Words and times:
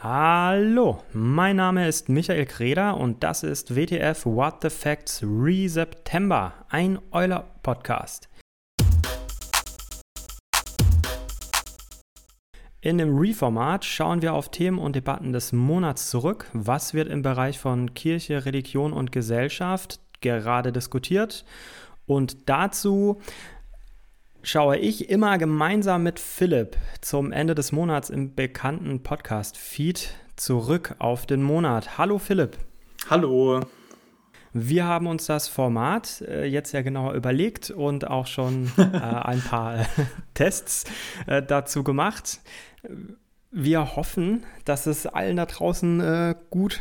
Hallo, 0.00 1.02
mein 1.12 1.56
Name 1.56 1.88
ist 1.88 2.08
Michael 2.08 2.46
Kreder 2.46 2.96
und 2.96 3.24
das 3.24 3.42
ist 3.42 3.74
WTF 3.74 4.26
What 4.26 4.62
the 4.62 4.70
Facts 4.70 5.24
Re-September, 5.24 6.52
ein 6.68 7.00
Euler-Podcast. 7.10 8.28
In 12.80 12.98
dem 12.98 13.18
Re-Format 13.18 13.84
schauen 13.84 14.22
wir 14.22 14.34
auf 14.34 14.52
Themen 14.52 14.78
und 14.78 14.94
Debatten 14.94 15.32
des 15.32 15.52
Monats 15.52 16.10
zurück. 16.10 16.48
Was 16.52 16.94
wird 16.94 17.08
im 17.08 17.22
Bereich 17.22 17.58
von 17.58 17.92
Kirche, 17.94 18.44
Religion 18.44 18.92
und 18.92 19.10
Gesellschaft 19.10 19.98
gerade 20.20 20.70
diskutiert? 20.70 21.44
Und 22.06 22.48
dazu 22.48 23.20
schaue 24.48 24.78
ich 24.78 25.10
immer 25.10 25.36
gemeinsam 25.36 26.04
mit 26.04 26.18
Philipp 26.18 26.78
zum 27.02 27.32
Ende 27.32 27.54
des 27.54 27.70
Monats 27.70 28.08
im 28.08 28.34
bekannten 28.34 29.02
Podcast-Feed 29.02 30.14
zurück 30.36 30.94
auf 30.98 31.26
den 31.26 31.42
Monat. 31.42 31.98
Hallo 31.98 32.16
Philipp. 32.16 32.56
Hallo. 33.10 33.60
Wir 34.54 34.86
haben 34.86 35.06
uns 35.06 35.26
das 35.26 35.48
Format 35.48 36.22
äh, 36.22 36.46
jetzt 36.46 36.72
ja 36.72 36.80
genauer 36.80 37.12
überlegt 37.12 37.70
und 37.70 38.08
auch 38.08 38.26
schon 38.26 38.72
äh, 38.78 38.82
ein 38.84 39.42
paar 39.42 39.84
Tests 40.32 40.84
äh, 41.26 41.42
dazu 41.42 41.84
gemacht. 41.84 42.40
Wir 43.50 43.96
hoffen, 43.96 44.44
dass 44.64 44.86
es 44.86 45.06
allen 45.06 45.36
da 45.36 45.44
draußen 45.44 46.00
äh, 46.00 46.34
gut 46.48 46.80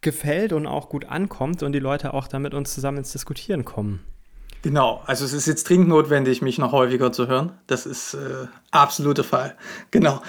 gefällt 0.00 0.52
und 0.52 0.66
auch 0.66 0.88
gut 0.88 1.04
ankommt 1.04 1.62
und 1.62 1.70
die 1.70 1.78
Leute 1.78 2.14
auch 2.14 2.26
da 2.26 2.40
mit 2.40 2.52
uns 2.52 2.74
zusammen 2.74 2.98
ins 2.98 3.12
Diskutieren 3.12 3.64
kommen. 3.64 4.04
Genau, 4.62 5.02
also 5.06 5.24
es 5.24 5.32
ist 5.32 5.46
jetzt 5.46 5.68
dringend 5.68 5.88
notwendig, 5.88 6.42
mich 6.42 6.58
noch 6.58 6.72
häufiger 6.72 7.12
zu 7.12 7.28
hören. 7.28 7.52
Das 7.66 7.86
ist 7.86 8.14
äh, 8.14 8.46
absoluter 8.70 9.24
Fall. 9.24 9.56
Genau. 9.90 10.20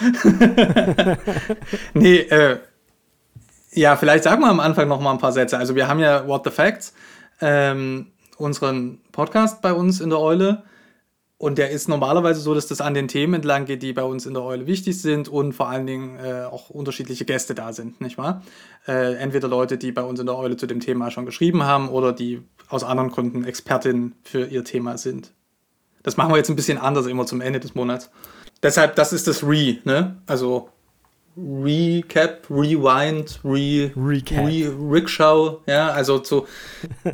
nee, 1.93 2.17
äh, 2.17 2.59
ja, 3.73 3.97
vielleicht 3.97 4.23
sagen 4.23 4.41
wir 4.41 4.49
am 4.49 4.61
Anfang 4.61 4.87
noch 4.87 5.01
mal 5.01 5.11
ein 5.11 5.17
paar 5.17 5.33
Sätze. 5.33 5.57
Also 5.57 5.75
wir 5.75 5.87
haben 5.87 5.99
ja 5.99 6.27
What 6.27 6.45
the 6.45 6.49
Facts, 6.49 6.93
ähm, 7.41 8.07
unseren 8.37 8.99
Podcast 9.11 9.61
bei 9.61 9.73
uns 9.73 9.99
in 9.99 10.09
der 10.09 10.19
Eule. 10.19 10.63
Und 11.37 11.57
der 11.57 11.71
ist 11.71 11.89
normalerweise 11.89 12.39
so, 12.39 12.53
dass 12.53 12.67
das 12.67 12.81
an 12.81 12.93
den 12.93 13.07
Themen 13.07 13.33
entlang 13.33 13.65
geht, 13.65 13.81
die 13.81 13.93
bei 13.93 14.03
uns 14.03 14.27
in 14.27 14.35
der 14.35 14.43
Eule 14.43 14.67
wichtig 14.67 15.01
sind 15.01 15.27
und 15.27 15.53
vor 15.53 15.69
allen 15.69 15.87
Dingen 15.87 16.19
äh, 16.19 16.43
auch 16.43 16.69
unterschiedliche 16.69 17.25
Gäste 17.25 17.55
da 17.55 17.73
sind, 17.73 17.99
nicht 17.99 18.19
wahr? 18.19 18.43
Äh, 18.87 19.15
entweder 19.15 19.47
Leute, 19.47 19.79
die 19.79 19.91
bei 19.91 20.03
uns 20.03 20.19
in 20.19 20.27
der 20.27 20.37
Eule 20.37 20.55
zu 20.55 20.67
dem 20.67 20.79
Thema 20.79 21.09
schon 21.09 21.25
geschrieben 21.25 21.63
haben 21.63 21.89
oder 21.89 22.13
die 22.13 22.43
aus 22.71 22.83
anderen 22.83 23.11
Gründen 23.11 23.43
Expertin 23.43 24.13
für 24.23 24.45
ihr 24.45 24.63
Thema 24.63 24.97
sind. 24.97 25.33
Das 26.03 26.17
machen 26.17 26.31
wir 26.31 26.37
jetzt 26.37 26.49
ein 26.49 26.55
bisschen 26.55 26.77
anders 26.77 27.05
immer 27.05 27.25
zum 27.25 27.41
Ende 27.41 27.59
des 27.59 27.75
Monats. 27.75 28.09
Deshalb, 28.63 28.95
das 28.95 29.11
ist 29.13 29.27
das 29.27 29.43
Re, 29.43 29.79
ne? 29.83 30.21
Also 30.25 30.69
Recap, 31.37 32.49
Rewind, 32.49 33.41
Re, 33.43 33.91
Recap. 33.95 34.45
Re 34.45 34.73
Rickshaw, 34.91 35.59
ja, 35.65 35.89
also 35.89 36.23
so. 36.23 36.47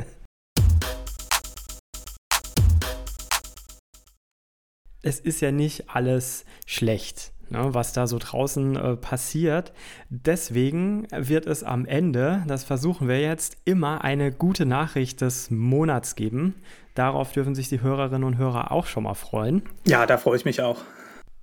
es 5.02 5.18
ist 5.20 5.40
ja 5.40 5.50
nicht 5.52 5.90
alles 5.90 6.44
schlecht, 6.66 7.32
ne, 7.50 7.74
was 7.74 7.92
da 7.92 8.06
so 8.06 8.18
draußen 8.18 8.76
äh, 8.76 8.96
passiert. 8.96 9.72
Deswegen 10.08 11.06
wird 11.10 11.46
es 11.46 11.64
am 11.64 11.86
Ende, 11.86 12.42
das 12.46 12.64
versuchen 12.64 13.08
wir 13.08 13.20
jetzt, 13.20 13.56
immer 13.64 14.04
eine 14.04 14.32
gute 14.32 14.66
Nachricht 14.66 15.20
des 15.20 15.50
Monats 15.50 16.14
geben. 16.14 16.54
Darauf 16.94 17.32
dürfen 17.32 17.54
sich 17.54 17.68
die 17.68 17.80
Hörerinnen 17.80 18.24
und 18.24 18.38
Hörer 18.38 18.72
auch 18.72 18.86
schon 18.86 19.04
mal 19.04 19.14
freuen. 19.14 19.62
Ja, 19.86 20.06
da 20.06 20.18
freue 20.18 20.36
ich 20.36 20.44
mich 20.44 20.60
auch. 20.60 20.80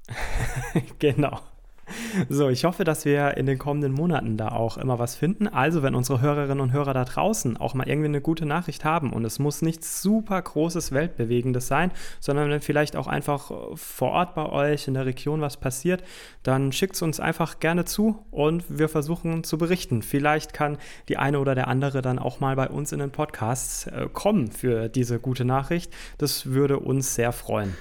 genau. 1.00 1.40
So, 2.30 2.50
ich 2.50 2.66
hoffe, 2.66 2.84
dass 2.84 3.06
wir 3.06 3.38
in 3.38 3.46
den 3.46 3.58
kommenden 3.58 3.92
Monaten 3.92 4.38
da 4.38 4.50
auch 4.50 4.78
immer 4.78 5.00
was 5.00 5.16
finden. 5.16 5.48
Also, 5.48 5.84
wenn 5.84 5.96
unsere 5.96 6.22
Hörerinnen 6.22 6.60
und 6.60 6.72
Hörer 6.72 6.94
da 6.94 7.06
draußen 7.06 7.58
auch 7.58 7.74
mal 7.74 7.88
irgendwie 7.88 8.08
eine 8.08 8.22
gute 8.22 8.46
Nachricht 8.46 8.86
haben 8.86 9.14
und 9.14 9.26
es 9.26 9.40
muss 9.40 9.62
nichts 9.62 10.02
super 10.02 10.42
großes, 10.42 10.92
weltbewegendes 10.92 11.68
sein, 11.68 11.92
sondern 12.20 12.50
wenn 12.50 12.62
vielleicht 12.62 12.96
auch 12.96 13.08
einfach 13.08 13.52
vor 13.76 14.12
Ort 14.12 14.36
bei 14.36 14.46
euch 14.46 14.88
in 14.88 14.94
der 14.94 15.06
Region 15.06 15.42
was 15.42 15.58
passiert, 15.58 16.04
dann 16.44 16.72
schickt 16.72 16.96
es 16.96 17.02
uns 17.02 17.20
einfach 17.20 17.60
gerne 17.60 17.86
zu 17.86 18.26
und 18.32 18.64
wir 18.70 18.90
versuchen 18.90 19.44
zu 19.44 19.58
berichten. 19.58 20.02
Vielleicht 20.02 20.54
kann 20.54 20.78
die 21.10 21.18
eine 21.18 21.40
oder 21.40 21.56
der 21.56 21.68
andere 21.68 22.02
dann 22.02 22.20
auch 22.20 22.40
mal 22.40 22.56
bei 22.56 22.70
uns 22.70 22.92
in 22.92 23.00
den 23.00 23.12
Podcasts 23.12 23.88
äh, 23.88 24.08
kommen 24.12 24.52
für 24.52 24.90
diese 24.90 25.20
gute 25.20 25.46
Nachricht. 25.46 25.94
Das 26.18 26.48
würde 26.48 26.80
uns 26.80 27.16
sehr 27.16 27.32
freuen. 27.32 27.76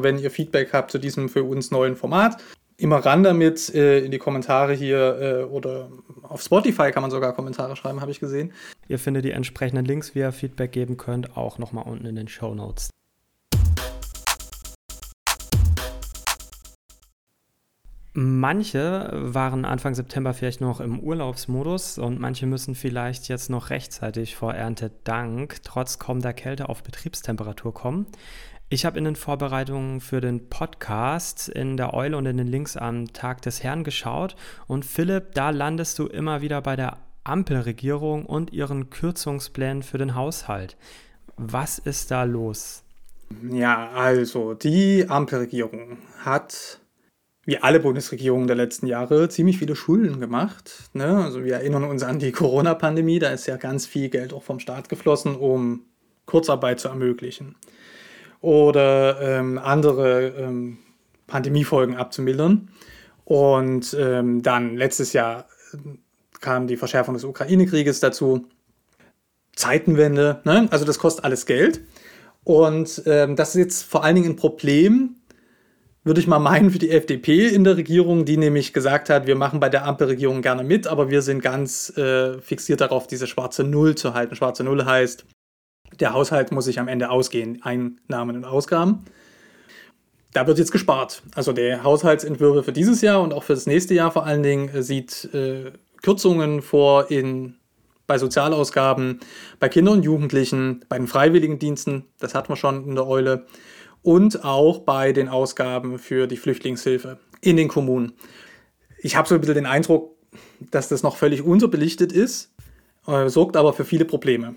Wenn 0.00 0.18
ihr 0.18 0.30
Feedback 0.30 0.72
habt 0.72 0.92
zu 0.92 0.98
diesem 0.98 1.28
für 1.28 1.42
uns 1.42 1.72
neuen 1.72 1.96
Format, 1.96 2.40
immer 2.78 3.04
ran 3.04 3.24
damit 3.24 3.74
äh, 3.74 3.98
in 3.98 4.12
die 4.12 4.18
Kommentare 4.18 4.72
hier 4.72 5.18
äh, 5.20 5.42
oder 5.44 5.90
auf 6.22 6.40
Spotify 6.40 6.92
kann 6.92 7.02
man 7.02 7.10
sogar 7.10 7.34
Kommentare 7.34 7.76
schreiben, 7.76 8.00
habe 8.00 8.12
ich 8.12 8.20
gesehen. 8.20 8.52
Ihr 8.86 8.98
findet 8.98 9.24
die 9.24 9.32
entsprechenden 9.32 9.84
Links, 9.84 10.14
wie 10.14 10.20
ihr 10.20 10.32
Feedback 10.32 10.72
geben 10.72 10.96
könnt, 10.96 11.36
auch 11.36 11.58
nochmal 11.58 11.84
unten 11.86 12.06
in 12.06 12.14
den 12.14 12.28
Show 12.28 12.54
Notes. 12.54 12.90
Manche 18.20 19.10
waren 19.12 19.64
Anfang 19.64 19.94
September 19.94 20.34
vielleicht 20.34 20.60
noch 20.60 20.80
im 20.80 20.98
Urlaubsmodus 20.98 21.98
und 21.98 22.18
manche 22.18 22.46
müssen 22.46 22.74
vielleicht 22.74 23.28
jetzt 23.28 23.48
noch 23.48 23.70
rechtzeitig 23.70 24.34
vor 24.34 24.54
Erntedank 24.54 25.62
trotz 25.62 26.00
kommender 26.00 26.32
Kälte 26.32 26.68
auf 26.68 26.82
Betriebstemperatur 26.82 27.72
kommen. 27.72 28.06
Ich 28.70 28.84
habe 28.84 28.98
in 28.98 29.04
den 29.04 29.16
Vorbereitungen 29.16 30.02
für 30.02 30.20
den 30.20 30.50
Podcast 30.50 31.48
in 31.48 31.78
der 31.78 31.94
Eule 31.94 32.18
und 32.18 32.26
in 32.26 32.36
den 32.36 32.46
Links 32.46 32.76
am 32.76 33.10
Tag 33.14 33.40
des 33.40 33.62
Herrn 33.62 33.82
geschaut. 33.82 34.36
Und 34.66 34.84
Philipp, 34.84 35.32
da 35.32 35.48
landest 35.48 35.98
du 35.98 36.06
immer 36.06 36.42
wieder 36.42 36.60
bei 36.60 36.76
der 36.76 36.98
Ampelregierung 37.24 38.26
und 38.26 38.52
ihren 38.52 38.90
Kürzungsplänen 38.90 39.82
für 39.82 39.96
den 39.96 40.14
Haushalt. 40.14 40.76
Was 41.38 41.78
ist 41.78 42.10
da 42.10 42.24
los? 42.24 42.82
Ja, 43.50 43.88
also 43.92 44.52
die 44.52 45.06
Ampelregierung 45.08 45.96
hat, 46.18 46.78
wie 47.46 47.56
alle 47.56 47.80
Bundesregierungen 47.80 48.48
der 48.48 48.56
letzten 48.56 48.86
Jahre, 48.86 49.30
ziemlich 49.30 49.56
viele 49.56 49.76
Schulden 49.76 50.20
gemacht. 50.20 50.90
Ne? 50.92 51.24
Also 51.24 51.42
wir 51.42 51.54
erinnern 51.54 51.84
uns 51.84 52.02
an 52.02 52.18
die 52.18 52.32
Corona-Pandemie, 52.32 53.18
da 53.18 53.30
ist 53.30 53.46
ja 53.46 53.56
ganz 53.56 53.86
viel 53.86 54.10
Geld 54.10 54.34
auch 54.34 54.42
vom 54.42 54.60
Staat 54.60 54.90
geflossen, 54.90 55.36
um 55.36 55.86
Kurzarbeit 56.26 56.80
zu 56.80 56.88
ermöglichen 56.88 57.56
oder 58.40 59.20
ähm, 59.20 59.58
andere 59.58 60.28
ähm, 60.28 60.78
Pandemiefolgen 61.26 61.96
abzumildern. 61.96 62.70
Und 63.24 63.96
ähm, 63.98 64.42
dann 64.42 64.76
letztes 64.76 65.12
Jahr 65.12 65.46
äh, 65.72 65.76
kam 66.40 66.66
die 66.66 66.76
Verschärfung 66.76 67.14
des 67.14 67.24
Ukraine-Krieges 67.24 68.00
dazu. 68.00 68.46
Zeitenwende, 69.54 70.40
ne? 70.44 70.68
also 70.70 70.84
das 70.84 70.98
kostet 70.98 71.24
alles 71.24 71.44
Geld. 71.44 71.80
Und 72.44 73.02
ähm, 73.06 73.36
das 73.36 73.50
ist 73.50 73.56
jetzt 73.56 73.82
vor 73.82 74.04
allen 74.04 74.14
Dingen 74.14 74.30
ein 74.30 74.36
Problem, 74.36 75.16
würde 76.04 76.20
ich 76.20 76.26
mal 76.26 76.38
meinen, 76.38 76.70
für 76.70 76.78
die 76.78 76.90
FDP 76.90 77.48
in 77.48 77.64
der 77.64 77.76
Regierung, 77.76 78.24
die 78.24 78.38
nämlich 78.38 78.72
gesagt 78.72 79.10
hat, 79.10 79.26
wir 79.26 79.36
machen 79.36 79.60
bei 79.60 79.68
der 79.68 79.84
Ampelregierung 79.84 80.40
gerne 80.40 80.64
mit, 80.64 80.86
aber 80.86 81.10
wir 81.10 81.20
sind 81.22 81.42
ganz 81.42 81.90
äh, 81.98 82.40
fixiert 82.40 82.80
darauf, 82.80 83.06
diese 83.06 83.26
schwarze 83.26 83.64
Null 83.64 83.96
zu 83.96 84.14
halten. 84.14 84.34
Schwarze 84.34 84.64
Null 84.64 84.84
heißt, 84.86 85.26
der 86.00 86.12
Haushalt 86.12 86.52
muss 86.52 86.64
sich 86.64 86.78
am 86.78 86.88
Ende 86.88 87.10
ausgehen, 87.10 87.60
Einnahmen 87.62 88.36
und 88.36 88.44
Ausgaben. 88.44 89.04
Da 90.32 90.46
wird 90.46 90.58
jetzt 90.58 90.72
gespart. 90.72 91.22
Also 91.34 91.52
der 91.52 91.82
Haushaltsentwürfe 91.82 92.62
für 92.62 92.72
dieses 92.72 93.00
Jahr 93.00 93.22
und 93.22 93.32
auch 93.32 93.42
für 93.42 93.54
das 93.54 93.66
nächste 93.66 93.94
Jahr 93.94 94.10
vor 94.10 94.26
allen 94.26 94.42
Dingen 94.42 94.68
äh, 94.68 94.82
sieht 94.82 95.32
äh, 95.32 95.72
Kürzungen 96.02 96.62
vor 96.62 97.10
in, 97.10 97.56
bei 98.06 98.18
Sozialausgaben, 98.18 99.20
bei 99.58 99.68
Kindern 99.68 99.94
und 99.94 100.04
Jugendlichen, 100.04 100.84
bei 100.88 100.98
den 100.98 101.06
Freiwilligendiensten, 101.06 102.04
das 102.20 102.34
hatten 102.34 102.50
wir 102.50 102.56
schon 102.56 102.86
in 102.86 102.94
der 102.94 103.06
Eule, 103.06 103.46
und 104.02 104.44
auch 104.44 104.80
bei 104.80 105.12
den 105.12 105.28
Ausgaben 105.28 105.98
für 105.98 106.26
die 106.26 106.36
Flüchtlingshilfe 106.36 107.18
in 107.40 107.56
den 107.56 107.68
Kommunen. 107.68 108.12
Ich 109.00 109.16
habe 109.16 109.28
so 109.28 109.34
ein 109.34 109.40
bisschen 109.40 109.56
den 109.56 109.66
Eindruck, 109.66 110.14
dass 110.70 110.88
das 110.88 111.02
noch 111.02 111.16
völlig 111.16 111.42
unterbelichtet 111.42 112.12
ist, 112.12 112.52
äh, 113.06 113.28
sorgt 113.28 113.56
aber 113.56 113.72
für 113.72 113.84
viele 113.84 114.04
Probleme. 114.04 114.54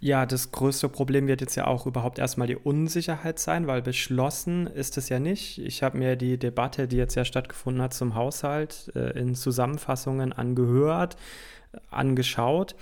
Ja, 0.00 0.26
das 0.26 0.50
größte 0.52 0.88
Problem 0.88 1.26
wird 1.26 1.40
jetzt 1.40 1.54
ja 1.54 1.66
auch 1.66 1.86
überhaupt 1.86 2.18
erstmal 2.18 2.46
die 2.46 2.56
Unsicherheit 2.56 3.38
sein, 3.38 3.66
weil 3.66 3.80
beschlossen 3.80 4.66
ist 4.66 4.98
es 4.98 5.08
ja 5.08 5.18
nicht. 5.18 5.58
Ich 5.58 5.82
habe 5.82 5.96
mir 5.96 6.16
die 6.16 6.38
Debatte, 6.38 6.88
die 6.88 6.96
jetzt 6.96 7.14
ja 7.14 7.24
stattgefunden 7.24 7.82
hat 7.82 7.94
zum 7.94 8.14
Haushalt, 8.14 8.92
äh, 8.94 9.18
in 9.18 9.34
Zusammenfassungen 9.34 10.32
angehört, 10.32 11.16
angeschaut. 11.90 12.76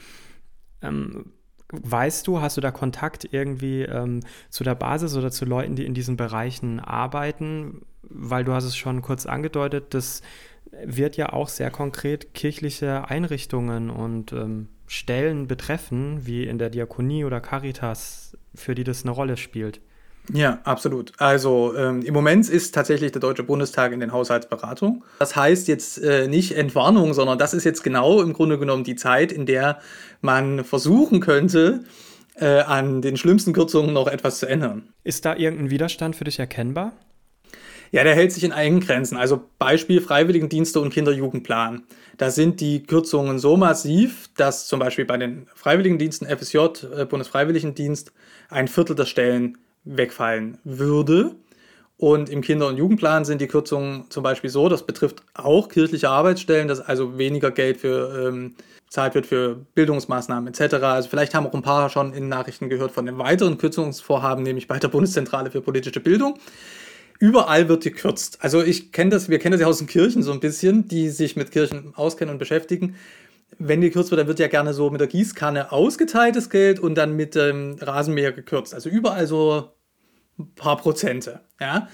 Ähm, 0.80 1.32
weißt 1.72 2.26
du, 2.26 2.40
hast 2.40 2.56
du 2.56 2.60
da 2.60 2.70
Kontakt 2.70 3.28
irgendwie 3.32 3.82
ähm, 3.82 4.20
zu 4.50 4.64
der 4.64 4.74
Basis 4.74 5.16
oder 5.16 5.30
zu 5.30 5.44
Leuten, 5.44 5.76
die 5.76 5.86
in 5.86 5.94
diesen 5.94 6.16
Bereichen 6.16 6.80
arbeiten? 6.80 7.82
Weil 8.02 8.44
du 8.44 8.52
hast 8.52 8.64
es 8.64 8.76
schon 8.76 9.00
kurz 9.00 9.26
angedeutet, 9.26 9.94
das 9.94 10.22
wird 10.84 11.16
ja 11.16 11.32
auch 11.32 11.48
sehr 11.48 11.70
konkret 11.70 12.34
kirchliche 12.34 13.08
Einrichtungen 13.08 13.90
und 13.90 14.32
ähm, 14.32 14.68
Stellen 14.92 15.46
betreffen, 15.46 16.26
wie 16.26 16.44
in 16.44 16.58
der 16.58 16.68
Diakonie 16.68 17.24
oder 17.24 17.40
Caritas, 17.40 18.36
für 18.54 18.74
die 18.74 18.84
das 18.84 19.04
eine 19.04 19.12
Rolle 19.12 19.38
spielt? 19.38 19.80
Ja, 20.30 20.60
absolut. 20.64 21.12
Also 21.16 21.74
ähm, 21.74 22.02
im 22.02 22.12
Moment 22.12 22.46
ist 22.50 22.74
tatsächlich 22.74 23.10
der 23.10 23.22
Deutsche 23.22 23.42
Bundestag 23.42 23.92
in 23.92 24.00
den 24.00 24.12
Haushaltsberatungen. 24.12 25.02
Das 25.18 25.34
heißt 25.34 25.66
jetzt 25.66 25.96
äh, 26.02 26.28
nicht 26.28 26.52
Entwarnung, 26.58 27.14
sondern 27.14 27.38
das 27.38 27.54
ist 27.54 27.64
jetzt 27.64 27.82
genau 27.82 28.20
im 28.20 28.34
Grunde 28.34 28.58
genommen 28.58 28.84
die 28.84 28.94
Zeit, 28.94 29.32
in 29.32 29.46
der 29.46 29.80
man 30.20 30.62
versuchen 30.62 31.20
könnte, 31.20 31.84
äh, 32.34 32.60
an 32.60 33.00
den 33.00 33.16
schlimmsten 33.16 33.54
Kürzungen 33.54 33.94
noch 33.94 34.08
etwas 34.08 34.40
zu 34.40 34.46
ändern. 34.46 34.90
Ist 35.04 35.24
da 35.24 35.34
irgendein 35.34 35.70
Widerstand 35.70 36.16
für 36.16 36.24
dich 36.24 36.38
erkennbar? 36.38 36.92
Ja, 37.92 38.04
der 38.04 38.14
hält 38.14 38.32
sich 38.32 38.42
in 38.42 38.52
eigenen 38.52 38.80
Grenzen. 38.80 39.18
Also 39.18 39.42
Beispiel 39.58 40.00
Freiwilligendienste 40.00 40.80
und 40.80 40.90
Kinderjugendplan. 40.90 41.82
Da 42.16 42.30
sind 42.30 42.60
die 42.60 42.82
Kürzungen 42.82 43.38
so 43.38 43.58
massiv, 43.58 44.30
dass 44.36 44.66
zum 44.66 44.80
Beispiel 44.80 45.04
bei 45.04 45.18
den 45.18 45.46
Freiwilligendiensten 45.54 46.26
FSJ, 46.26 46.56
äh, 46.56 47.04
Bundesfreiwilligendienst, 47.04 48.12
ein 48.48 48.66
Viertel 48.66 48.96
der 48.96 49.04
Stellen 49.04 49.58
wegfallen 49.84 50.56
würde. 50.64 51.36
Und 51.98 52.30
im 52.30 52.40
Kinder- 52.40 52.68
und 52.68 52.78
Jugendplan 52.78 53.26
sind 53.26 53.42
die 53.42 53.46
Kürzungen 53.46 54.06
zum 54.08 54.22
Beispiel 54.22 54.50
so, 54.50 54.70
das 54.70 54.86
betrifft 54.86 55.22
auch 55.34 55.68
kirchliche 55.68 56.08
Arbeitsstellen, 56.08 56.68
dass 56.68 56.80
also 56.80 57.18
weniger 57.18 57.50
Geld 57.50 57.76
für 57.76 58.28
ähm, 58.28 58.54
bezahlt 58.86 59.14
wird 59.14 59.26
für 59.26 59.56
Bildungsmaßnahmen 59.74 60.52
etc. 60.52 60.74
Also 60.82 61.08
vielleicht 61.08 61.34
haben 61.34 61.46
auch 61.46 61.54
ein 61.54 61.62
paar 61.62 61.88
schon 61.90 62.12
in 62.12 62.28
Nachrichten 62.28 62.68
gehört 62.68 62.92
von 62.92 63.06
den 63.06 63.18
weiteren 63.18 63.56
Kürzungsvorhaben, 63.56 64.42
nämlich 64.42 64.66
bei 64.66 64.78
der 64.78 64.88
Bundeszentrale 64.88 65.50
für 65.50 65.60
politische 65.60 66.00
Bildung. 66.00 66.38
Überall 67.18 67.68
wird 67.68 67.84
gekürzt. 67.84 68.38
Also 68.40 68.62
ich 68.62 68.92
kenne 68.92 69.10
das, 69.10 69.28
wir 69.28 69.38
kennen 69.38 69.52
das 69.52 69.60
ja 69.60 69.66
aus 69.66 69.78
den 69.78 69.86
Kirchen 69.86 70.22
so 70.22 70.32
ein 70.32 70.40
bisschen, 70.40 70.88
die 70.88 71.10
sich 71.10 71.36
mit 71.36 71.50
Kirchen 71.50 71.94
auskennen 71.94 72.32
und 72.32 72.38
beschäftigen. 72.38 72.96
Wenn 73.58 73.80
gekürzt 73.80 74.10
wird, 74.10 74.20
dann 74.20 74.28
wird 74.28 74.38
ja 74.38 74.48
gerne 74.48 74.74
so 74.74 74.90
mit 74.90 75.00
der 75.00 75.08
Gießkanne 75.08 75.72
ausgeteiltes 75.72 76.50
Geld 76.50 76.80
und 76.80 76.96
dann 76.96 77.14
mit 77.14 77.34
dem 77.34 77.76
Rasenmäher 77.80 78.32
gekürzt. 78.32 78.74
Also 78.74 78.88
überall 78.88 79.26
so 79.26 79.74
ein 80.38 80.54
paar 80.54 80.76
Prozente. 80.76 81.40
Ja? 81.60 81.88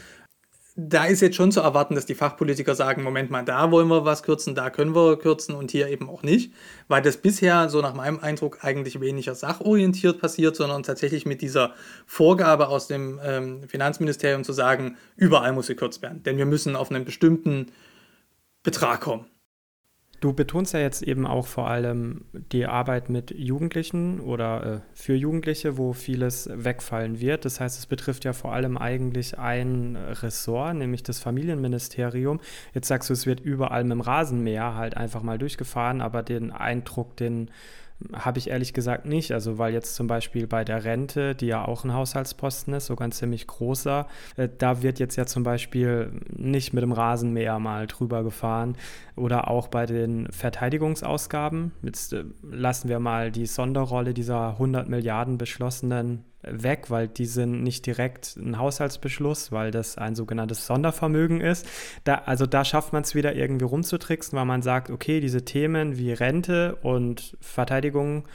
Da 0.80 1.06
ist 1.06 1.22
jetzt 1.22 1.34
schon 1.34 1.50
zu 1.50 1.58
erwarten, 1.58 1.96
dass 1.96 2.06
die 2.06 2.14
Fachpolitiker 2.14 2.76
sagen, 2.76 3.02
Moment 3.02 3.32
mal, 3.32 3.44
da 3.44 3.72
wollen 3.72 3.88
wir 3.88 4.04
was 4.04 4.22
kürzen, 4.22 4.54
da 4.54 4.70
können 4.70 4.94
wir 4.94 5.18
kürzen 5.18 5.56
und 5.56 5.72
hier 5.72 5.88
eben 5.88 6.08
auch 6.08 6.22
nicht, 6.22 6.52
weil 6.86 7.02
das 7.02 7.16
bisher 7.16 7.68
so 7.68 7.80
nach 7.80 7.94
meinem 7.94 8.20
Eindruck 8.20 8.62
eigentlich 8.62 9.00
weniger 9.00 9.34
sachorientiert 9.34 10.20
passiert, 10.20 10.54
sondern 10.54 10.84
tatsächlich 10.84 11.26
mit 11.26 11.42
dieser 11.42 11.74
Vorgabe 12.06 12.68
aus 12.68 12.86
dem 12.86 13.18
ähm, 13.24 13.68
Finanzministerium 13.68 14.44
zu 14.44 14.52
sagen, 14.52 14.96
überall 15.16 15.52
muss 15.52 15.66
gekürzt 15.66 16.00
werden, 16.00 16.22
denn 16.22 16.36
wir 16.36 16.46
müssen 16.46 16.76
auf 16.76 16.92
einen 16.92 17.04
bestimmten 17.04 17.72
Betrag 18.62 19.00
kommen. 19.00 19.26
Du 20.20 20.32
betonst 20.32 20.74
ja 20.74 20.80
jetzt 20.80 21.02
eben 21.02 21.26
auch 21.28 21.46
vor 21.46 21.68
allem 21.68 22.24
die 22.50 22.66
Arbeit 22.66 23.08
mit 23.08 23.30
Jugendlichen 23.30 24.18
oder 24.18 24.66
äh, 24.66 24.80
für 24.92 25.14
Jugendliche, 25.14 25.78
wo 25.78 25.92
vieles 25.92 26.50
wegfallen 26.52 27.20
wird. 27.20 27.44
Das 27.44 27.60
heißt, 27.60 27.78
es 27.78 27.86
betrifft 27.86 28.24
ja 28.24 28.32
vor 28.32 28.52
allem 28.52 28.76
eigentlich 28.76 29.38
ein 29.38 29.96
Ressort, 29.96 30.74
nämlich 30.74 31.04
das 31.04 31.20
Familienministerium. 31.20 32.40
Jetzt 32.74 32.88
sagst 32.88 33.10
du, 33.10 33.12
es 33.12 33.26
wird 33.26 33.38
überall 33.38 33.84
mit 33.84 33.92
dem 33.92 34.00
Rasenmäher 34.00 34.74
halt 34.74 34.96
einfach 34.96 35.22
mal 35.22 35.38
durchgefahren, 35.38 36.00
aber 36.00 36.24
den 36.24 36.50
Eindruck, 36.50 37.16
den 37.16 37.50
habe 38.12 38.38
ich 38.38 38.50
ehrlich 38.50 38.72
gesagt 38.72 39.06
nicht. 39.06 39.32
Also, 39.32 39.58
weil 39.58 39.72
jetzt 39.72 39.94
zum 39.94 40.06
Beispiel 40.06 40.46
bei 40.46 40.64
der 40.64 40.84
Rente, 40.84 41.34
die 41.34 41.46
ja 41.46 41.66
auch 41.66 41.84
ein 41.84 41.94
Haushaltsposten 41.94 42.74
ist, 42.74 42.86
sogar 42.86 43.08
ein 43.08 43.12
ziemlich 43.12 43.46
großer, 43.46 44.06
äh, 44.36 44.48
da 44.56 44.82
wird 44.82 44.98
jetzt 44.98 45.16
ja 45.16 45.26
zum 45.26 45.42
Beispiel 45.42 46.12
nicht 46.34 46.72
mit 46.72 46.82
dem 46.82 46.92
Rasenmäher 46.92 47.58
mal 47.58 47.86
drüber 47.86 48.22
gefahren. 48.22 48.76
Oder 49.16 49.48
auch 49.48 49.68
bei 49.68 49.86
den 49.86 50.30
Verteidigungsausgaben. 50.30 51.72
Jetzt 51.82 52.12
äh, 52.12 52.24
lassen 52.42 52.88
wir 52.88 53.00
mal 53.00 53.32
die 53.32 53.46
Sonderrolle 53.46 54.14
dieser 54.14 54.50
100 54.50 54.88
Milliarden 54.88 55.38
beschlossenen 55.38 56.24
weg, 56.42 56.90
weil 56.90 57.08
die 57.08 57.26
sind 57.26 57.62
nicht 57.62 57.86
direkt 57.86 58.36
ein 58.36 58.58
Haushaltsbeschluss, 58.58 59.50
weil 59.50 59.70
das 59.70 59.98
ein 59.98 60.14
sogenanntes 60.14 60.66
Sondervermögen 60.66 61.40
ist. 61.40 61.66
Da, 62.04 62.16
also 62.26 62.46
da 62.46 62.64
schafft 62.64 62.92
man 62.92 63.02
es 63.02 63.14
wieder 63.14 63.34
irgendwie 63.34 63.64
rumzutricksen, 63.64 64.38
weil 64.38 64.44
man 64.44 64.62
sagt, 64.62 64.90
okay, 64.90 65.20
diese 65.20 65.44
Themen 65.44 65.98
wie 65.98 66.12
Rente 66.12 66.76
und 66.76 67.36
Verteidigung 67.40 68.28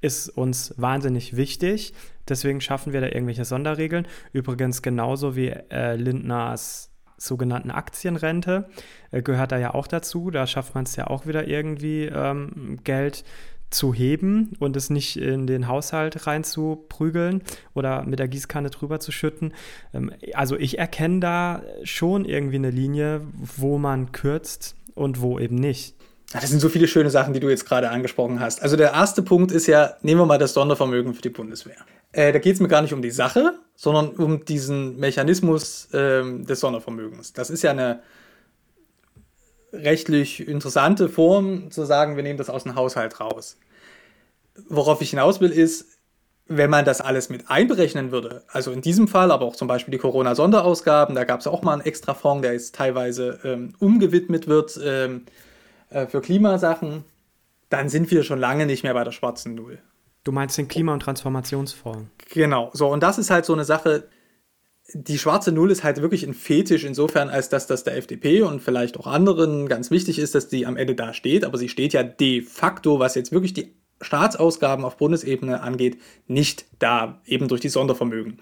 ist 0.00 0.28
uns 0.28 0.74
wahnsinnig 0.76 1.36
wichtig. 1.36 1.94
Deswegen 2.28 2.60
schaffen 2.60 2.92
wir 2.92 3.00
da 3.00 3.08
irgendwelche 3.08 3.44
Sonderregeln. 3.44 4.06
Übrigens 4.32 4.82
genauso 4.82 5.36
wie 5.36 5.48
äh, 5.48 5.96
Lindners 5.96 6.92
sogenannten 7.16 7.70
Aktienrente 7.70 8.68
äh, 9.10 9.22
gehört 9.22 9.52
da 9.52 9.58
ja 9.58 9.74
auch 9.74 9.86
dazu. 9.86 10.30
Da 10.30 10.46
schafft 10.46 10.74
man 10.74 10.84
es 10.84 10.96
ja 10.96 11.06
auch 11.06 11.26
wieder 11.26 11.48
irgendwie 11.48 12.04
ähm, 12.04 12.78
Geld 12.84 13.24
zu 13.70 13.92
heben 13.92 14.52
und 14.58 14.76
es 14.76 14.90
nicht 14.90 15.16
in 15.16 15.46
den 15.46 15.68
Haushalt 15.68 16.26
reinzuprügeln 16.26 17.42
oder 17.74 18.04
mit 18.04 18.18
der 18.18 18.28
Gießkanne 18.28 18.70
drüber 18.70 19.00
zu 19.00 19.12
schütten. 19.12 19.52
Ähm, 19.92 20.12
also 20.34 20.56
ich 20.56 20.78
erkenne 20.78 21.20
da 21.20 21.62
schon 21.82 22.24
irgendwie 22.24 22.56
eine 22.56 22.70
Linie, 22.70 23.22
wo 23.56 23.78
man 23.78 24.12
kürzt 24.12 24.76
und 24.94 25.20
wo 25.20 25.38
eben 25.38 25.56
nicht. 25.56 25.94
Das 26.32 26.50
sind 26.50 26.60
so 26.60 26.68
viele 26.68 26.88
schöne 26.88 27.10
Sachen, 27.10 27.34
die 27.34 27.40
du 27.40 27.48
jetzt 27.48 27.66
gerade 27.66 27.88
angesprochen 27.90 28.40
hast. 28.40 28.62
Also 28.62 28.76
der 28.76 28.92
erste 28.92 29.22
Punkt 29.22 29.52
ist 29.52 29.66
ja, 29.66 29.94
nehmen 30.02 30.20
wir 30.20 30.26
mal 30.26 30.38
das 30.38 30.54
Sondervermögen 30.54 31.14
für 31.14 31.22
die 31.22 31.30
Bundeswehr. 31.30 31.76
Äh, 32.12 32.32
da 32.32 32.38
geht 32.38 32.54
es 32.54 32.60
mir 32.60 32.68
gar 32.68 32.82
nicht 32.82 32.92
um 32.92 33.02
die 33.02 33.10
Sache, 33.10 33.54
sondern 33.74 34.10
um 34.10 34.44
diesen 34.44 34.98
Mechanismus 34.98 35.86
äh, 35.92 36.22
des 36.42 36.60
Sondervermögens. 36.60 37.32
Das 37.32 37.50
ist 37.50 37.62
ja 37.62 37.70
eine 37.70 38.00
rechtlich 39.72 40.46
interessante 40.46 41.08
Form 41.08 41.70
zu 41.70 41.84
sagen, 41.84 42.16
wir 42.16 42.22
nehmen 42.22 42.38
das 42.38 42.50
aus 42.50 42.64
dem 42.64 42.74
Haushalt 42.74 43.20
raus. 43.20 43.58
Worauf 44.68 45.02
ich 45.02 45.10
hinaus 45.10 45.40
will, 45.40 45.50
ist, 45.50 45.96
wenn 46.48 46.70
man 46.70 46.84
das 46.84 47.00
alles 47.00 47.28
mit 47.28 47.50
einberechnen 47.50 48.12
würde, 48.12 48.44
also 48.48 48.70
in 48.70 48.80
diesem 48.80 49.08
Fall, 49.08 49.30
aber 49.32 49.44
auch 49.44 49.56
zum 49.56 49.68
Beispiel 49.68 49.92
die 49.92 49.98
Corona-Sonderausgaben, 49.98 51.14
da 51.14 51.24
gab 51.24 51.40
es 51.40 51.46
auch 51.46 51.62
mal 51.62 51.72
einen 51.72 51.82
extra 51.82 52.14
Fonds, 52.14 52.42
der 52.42 52.52
jetzt 52.52 52.74
teilweise 52.74 53.40
ähm, 53.44 53.74
umgewidmet 53.78 54.46
wird 54.46 54.78
ähm, 54.82 55.26
äh, 55.90 56.06
für 56.06 56.20
Klimasachen, 56.20 57.04
dann 57.68 57.88
sind 57.88 58.10
wir 58.10 58.22
schon 58.22 58.38
lange 58.38 58.66
nicht 58.66 58.84
mehr 58.84 58.94
bei 58.94 59.02
der 59.02 59.10
schwarzen 59.10 59.56
Null. 59.56 59.78
Du 60.22 60.32
meinst 60.32 60.56
den 60.56 60.68
Klima- 60.68 60.92
und 60.92 61.00
Transformationsfonds? 61.00 62.08
Genau, 62.30 62.70
so 62.72 62.88
und 62.88 63.02
das 63.02 63.18
ist 63.18 63.30
halt 63.30 63.44
so 63.44 63.52
eine 63.52 63.64
Sache, 63.64 64.04
die 64.92 65.18
schwarze 65.18 65.52
Null 65.52 65.70
ist 65.70 65.82
halt 65.82 66.00
wirklich 66.00 66.24
ein 66.24 66.34
Fetisch 66.34 66.84
insofern, 66.84 67.28
als 67.28 67.48
dass 67.48 67.66
das 67.66 67.82
der 67.82 67.96
FDP 67.96 68.42
und 68.42 68.62
vielleicht 68.62 68.98
auch 68.98 69.06
anderen 69.06 69.68
ganz 69.68 69.90
wichtig 69.90 70.18
ist, 70.18 70.34
dass 70.34 70.48
die 70.48 70.66
am 70.66 70.76
Ende 70.76 70.94
da 70.94 71.12
steht. 71.12 71.44
Aber 71.44 71.58
sie 71.58 71.68
steht 71.68 71.92
ja 71.92 72.02
de 72.02 72.42
facto, 72.42 73.00
was 73.00 73.14
jetzt 73.16 73.32
wirklich 73.32 73.52
die 73.52 73.74
Staatsausgaben 74.00 74.84
auf 74.84 74.96
Bundesebene 74.96 75.60
angeht, 75.60 75.98
nicht 76.28 76.66
da, 76.78 77.20
eben 77.24 77.48
durch 77.48 77.60
die 77.60 77.68
Sondervermögen. 77.68 78.38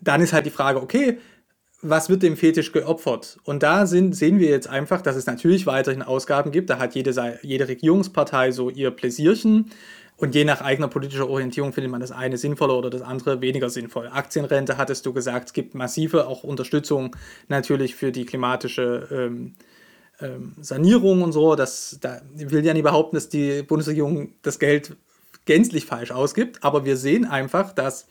Dann 0.00 0.20
ist 0.20 0.32
halt 0.32 0.46
die 0.46 0.50
Frage, 0.50 0.82
okay, 0.82 1.18
was 1.80 2.08
wird 2.08 2.24
dem 2.24 2.36
Fetisch 2.36 2.72
geopfert? 2.72 3.38
Und 3.44 3.62
da 3.62 3.86
sind, 3.86 4.16
sehen 4.16 4.40
wir 4.40 4.48
jetzt 4.48 4.68
einfach, 4.68 5.00
dass 5.00 5.14
es 5.14 5.26
natürlich 5.26 5.66
weiterhin 5.66 6.02
Ausgaben 6.02 6.50
gibt. 6.50 6.70
Da 6.70 6.78
hat 6.78 6.96
jede, 6.96 7.38
jede 7.42 7.68
Regierungspartei 7.68 8.50
so 8.50 8.68
ihr 8.68 8.90
Pläsierchen. 8.90 9.70
Und 10.18 10.34
je 10.34 10.44
nach 10.44 10.60
eigener 10.60 10.88
politischer 10.88 11.28
Orientierung 11.28 11.72
findet 11.72 11.92
man 11.92 12.00
das 12.00 12.10
eine 12.10 12.38
sinnvoller 12.38 12.76
oder 12.76 12.90
das 12.90 13.02
andere 13.02 13.40
weniger 13.40 13.70
sinnvoll. 13.70 14.08
Aktienrente 14.08 14.76
hattest 14.76 15.06
du 15.06 15.12
gesagt, 15.12 15.46
es 15.46 15.52
gibt 15.52 15.76
massive 15.76 16.26
auch 16.26 16.42
Unterstützung 16.42 17.14
natürlich 17.46 17.94
für 17.94 18.10
die 18.10 18.26
klimatische 18.26 19.06
ähm, 19.12 19.54
ähm, 20.20 20.54
Sanierung 20.60 21.22
und 21.22 21.30
so. 21.30 21.54
Das, 21.54 21.98
da 22.00 22.20
will 22.34 22.66
ja 22.66 22.74
nicht 22.74 22.82
behaupten, 22.82 23.14
dass 23.14 23.28
die 23.28 23.62
Bundesregierung 23.62 24.32
das 24.42 24.58
Geld 24.58 24.96
gänzlich 25.44 25.86
falsch 25.86 26.10
ausgibt, 26.10 26.64
aber 26.64 26.84
wir 26.84 26.96
sehen 26.96 27.24
einfach, 27.24 27.72
dass 27.72 28.08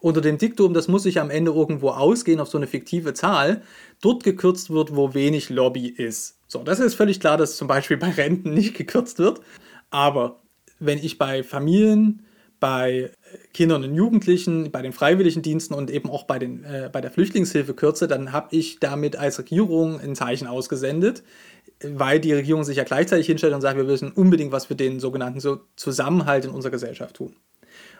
unter 0.00 0.22
dem 0.22 0.38
Diktum, 0.38 0.72
das 0.72 0.88
muss 0.88 1.02
sich 1.04 1.20
am 1.20 1.30
Ende 1.30 1.52
irgendwo 1.52 1.90
ausgehen 1.90 2.40
auf 2.40 2.48
so 2.48 2.56
eine 2.56 2.66
fiktive 2.66 3.12
Zahl, 3.12 3.62
dort 4.00 4.24
gekürzt 4.24 4.70
wird, 4.70 4.96
wo 4.96 5.12
wenig 5.12 5.50
Lobby 5.50 5.86
ist. 5.86 6.38
So, 6.48 6.62
das 6.62 6.80
ist 6.80 6.94
völlig 6.94 7.20
klar, 7.20 7.36
dass 7.36 7.56
zum 7.56 7.68
Beispiel 7.68 7.98
bei 7.98 8.10
Renten 8.10 8.54
nicht 8.54 8.74
gekürzt 8.74 9.18
wird. 9.18 9.42
Aber 9.90 10.41
wenn 10.84 10.98
ich 10.98 11.18
bei 11.18 11.42
Familien, 11.42 12.26
bei 12.60 13.10
Kindern 13.52 13.82
und 13.82 13.94
Jugendlichen, 13.94 14.70
bei 14.70 14.82
den 14.82 14.92
freiwilligen 14.92 15.42
Diensten 15.42 15.74
und 15.74 15.90
eben 15.90 16.08
auch 16.08 16.24
bei, 16.24 16.38
den, 16.38 16.62
äh, 16.64 16.90
bei 16.92 17.00
der 17.00 17.10
Flüchtlingshilfe 17.10 17.74
kürze, 17.74 18.06
dann 18.06 18.32
habe 18.32 18.54
ich 18.54 18.78
damit 18.78 19.16
als 19.16 19.38
Regierung 19.38 19.98
ein 20.00 20.14
Zeichen 20.14 20.46
ausgesendet, 20.46 21.24
weil 21.84 22.20
die 22.20 22.32
Regierung 22.32 22.62
sich 22.62 22.76
ja 22.76 22.84
gleichzeitig 22.84 23.26
hinstellt 23.26 23.52
und 23.54 23.62
sagt, 23.62 23.76
wir 23.76 23.84
müssen 23.84 24.12
unbedingt 24.12 24.52
was 24.52 24.66
für 24.66 24.76
den 24.76 25.00
sogenannten 25.00 25.40
so 25.40 25.60
Zusammenhalt 25.74 26.44
in 26.44 26.52
unserer 26.52 26.70
Gesellschaft 26.70 27.16
tun. 27.16 27.34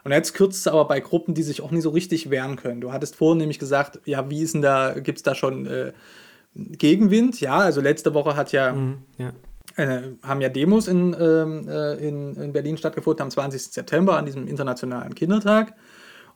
Und 0.05 0.13
jetzt 0.13 0.35
kürzt 0.35 0.61
es 0.61 0.69
aber 0.69 0.87
bei 0.87 1.01
Gruppen, 1.01 1.35
die 1.35 1.43
sich 1.43 1.61
auch 1.61 1.73
nicht 1.73 1.83
so 1.83 1.91
richtig 1.91 2.31
wehren 2.31 2.57
können. 2.57 2.81
Du 2.81 2.93
hattest 2.93 3.17
vorhin 3.17 3.39
nämlich 3.39 3.59
gesagt, 3.59 4.01
ja, 4.05 4.31
wie 4.31 4.43
ist 4.43 4.55
denn 4.55 4.63
da, 4.63 4.95
gibt 4.99 5.19
es 5.19 5.23
da 5.25 5.35
schon 5.35 5.67
äh, 5.67 5.93
Gegenwind? 6.55 7.41
Ja, 7.41 7.59
also 7.59 7.81
letzte 7.81 8.15
Woche 8.15 8.37
hat 8.37 8.53
ja, 8.53 8.73
mhm, 8.73 8.99
ja 9.19 9.33
äh, 9.77 10.03
haben 10.23 10.41
ja 10.41 10.49
Demos 10.49 10.89
in, 10.89 11.17
ähm, 11.19 11.69
äh, 11.69 11.95
in, 11.95 12.35
in 12.37 12.53
Berlin 12.53 12.77
stattgefunden 12.77 13.23
am 13.23 13.31
20. 13.31 13.63
September 13.63 14.17
an 14.17 14.27
diesem 14.27 14.47
Internationalen 14.47 15.15
Kindertag. 15.15 15.75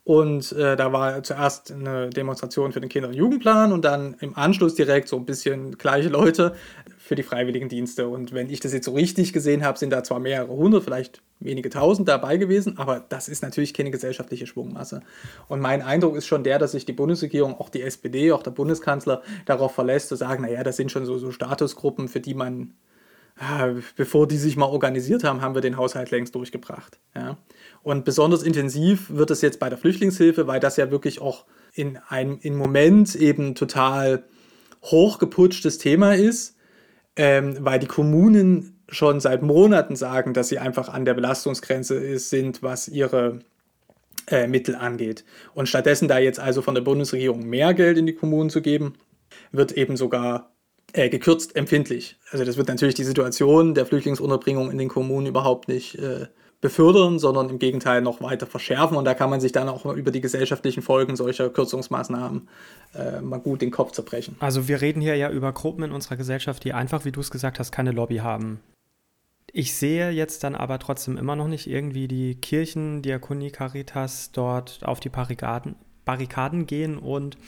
Und 0.07 0.53
äh, 0.53 0.77
da 0.77 0.93
war 0.93 1.25
zuerst 1.25 1.73
eine 1.73 2.11
Demonstration 2.11 2.71
für 2.71 2.81
den 2.81 2.89
Kinder- 2.89 3.09
und 3.09 3.15
Jugendplan 3.15 3.73
und 3.73 3.85
dann 3.85 4.15
im 4.21 4.37
Anschluss 4.37 4.77
direkt 4.77 5.09
so 5.09 5.17
ein 5.17 5.27
bisschen 5.27 5.79
gleiche 5.79 6.09
Leute 6.09 6.55
für 6.97 7.17
die 7.17 7.25
Freiwilligendienste. 7.25 8.07
Und 8.07 8.33
wenn 8.33 8.49
ich 8.49 8.61
das 8.61 8.73
jetzt 8.73 8.85
so 8.85 8.93
richtig 8.93 9.33
gesehen 9.33 9.65
habe, 9.65 9.77
sind 9.77 9.91
da 9.91 10.05
zwar 10.05 10.21
mehrere 10.21 10.53
hundert, 10.53 10.85
vielleicht 10.85 11.23
wenige 11.41 11.71
tausend 11.71 12.09
dabei 12.09 12.37
gewesen, 12.37 12.79
aber 12.79 13.05
das 13.09 13.29
ist 13.29 13.43
natürlich 13.43 13.75
keine 13.75 13.91
gesellschaftliche 13.91 14.47
Schwungmasse. 14.47 15.01
Und 15.49 15.59
mein 15.59 15.83
Eindruck 15.83 16.15
ist 16.15 16.27
schon 16.27 16.45
der, 16.45 16.61
dass 16.61 16.71
sich 16.71 16.87
die 16.87 16.93
Bundesregierung, 16.93 17.59
auch 17.59 17.69
die 17.69 17.83
SPD, 17.83 18.31
auch 18.31 18.45
der 18.45 18.53
Bundeskanzler 18.53 19.23
darauf 19.45 19.75
verlässt, 19.75 20.09
zu 20.09 20.15
sagen, 20.15 20.45
naja, 20.45 20.63
das 20.63 20.77
sind 20.77 20.93
schon 20.93 21.05
so, 21.05 21.19
so 21.19 21.33
Statusgruppen, 21.33 22.07
für 22.07 22.21
die 22.21 22.35
man 22.35 22.75
bevor 23.97 24.27
die 24.27 24.39
sich 24.39 24.57
mal 24.57 24.67
organisiert 24.67 25.23
haben, 25.25 25.43
haben 25.43 25.55
wir 25.55 25.61
den 25.61 25.77
Haushalt 25.77 26.11
längst 26.11 26.35
durchgebracht. 26.35 26.99
Ja. 27.15 27.37
Und 27.83 28.05
besonders 28.05 28.43
intensiv 28.43 29.11
wird 29.11 29.31
es 29.31 29.43
jetzt 29.43 29.61
bei 29.61 29.69
der 29.69 29.79
Flüchtlingshilfe, 29.79 30.47
weil 30.47 30.61
das 30.61 30.77
ja 30.77 30.91
wirklich 30.91 31.21
auch 31.21 31.45
in 31.75 31.99
einem 32.09 32.39
im 32.41 32.57
Moment 32.57 33.15
eben 33.15 33.55
total 33.55 34.25
hochgeputschtes 34.83 35.79
Thema 35.79 36.15
ist, 36.15 36.57
ähm, 37.17 37.57
weil 37.61 37.79
die 37.79 37.87
Kommunen 37.87 38.81
schon 38.89 39.21
seit 39.21 39.43
Monaten 39.43 39.97
sagen, 39.97 40.33
dass 40.33 40.49
sie 40.49 40.59
einfach 40.59 40.89
an 40.89 41.05
der 41.05 41.15
Belastungsgrenze 41.15 41.97
ist, 41.97 42.31
sind, 42.31 42.63
was 42.63 42.89
ihre 42.89 43.41
äh, 44.29 44.47
Mittel 44.47 44.75
angeht. 44.75 45.25
Und 45.55 45.69
stattdessen 45.69 46.09
da 46.09 46.19
jetzt 46.19 46.41
also 46.41 46.63
von 46.63 46.75
der 46.75 46.83
Bundesregierung 46.83 47.47
mehr 47.47 47.75
Geld 47.75 47.99
in 47.99 48.07
die 48.07 48.15
Kommunen 48.15 48.49
zu 48.49 48.63
geben, 48.63 48.95
wird 49.53 49.73
eben 49.73 49.97
sogar 49.97 50.56
äh, 50.93 51.09
gekürzt 51.09 51.57
empfindlich. 51.57 52.17
Also 52.31 52.45
das 52.45 52.57
wird 52.57 52.69
natürlich 52.69 52.95
die 52.95 53.05
Situation 53.05 53.75
der 53.75 53.87
Flüchtlingsunterbringung 53.87 54.71
in 54.71 54.79
den 54.79 54.89
Kommunen 54.89 55.27
überhaupt 55.27 55.69
nicht 55.69 55.97
äh, 55.97 56.27
befördern, 56.61 57.19
sondern 57.19 57.51
im 57.51 57.59
Gegenteil 57.59 58.01
noch 58.01 58.21
weiter 58.21 58.47
verschärfen. 58.47 58.97
Und 58.97 59.05
da 59.05 59.15
kann 59.15 59.31
man 59.31 59.41
sich 59.41 59.53
dann 59.53 59.69
auch 59.69 59.85
über 59.95 60.11
die 60.11 60.21
gesellschaftlichen 60.21 60.83
Folgen 60.83 61.17
solcher 61.17 61.51
Kürzungsmaßnahmen 61.51 62.49
äh, 62.95 63.21
mal 63.21 63.39
gut 63.39 63.61
den 63.61 63.71
Kopf 63.71 63.93
zerbrechen. 63.93 64.37
Also 64.41 64.69
wir 64.69 64.81
reden 64.81 65.01
hier 65.01 65.17
ja 65.17 65.31
über 65.31 65.53
Gruppen 65.53 65.85
in 65.85 65.93
unserer 65.93 66.17
Gesellschaft, 66.17 66.65
die 66.65 66.73
einfach, 66.73 67.05
wie 67.05 67.13
du 67.13 67.21
es 67.21 67.31
gesagt 67.31 67.59
hast, 67.59 67.73
keine 67.73 67.93
Lobby 67.93 68.17
haben. 68.17 68.61
Ich 69.53 69.75
sehe 69.75 70.11
jetzt 70.11 70.45
dann 70.45 70.55
aber 70.55 70.79
trotzdem 70.79 71.17
immer 71.17 71.37
noch 71.37 71.49
nicht 71.49 71.67
irgendwie 71.67 72.09
die 72.09 72.35
Kirchen, 72.35 73.01
Diakonie, 73.01 73.51
Caritas 73.51 74.31
dort 74.33 74.81
auf 74.83 75.01
die 75.01 75.09
Barrikaden, 75.09 75.77
Barrikaden 76.05 76.67
gehen 76.67 76.99
und 76.99 77.39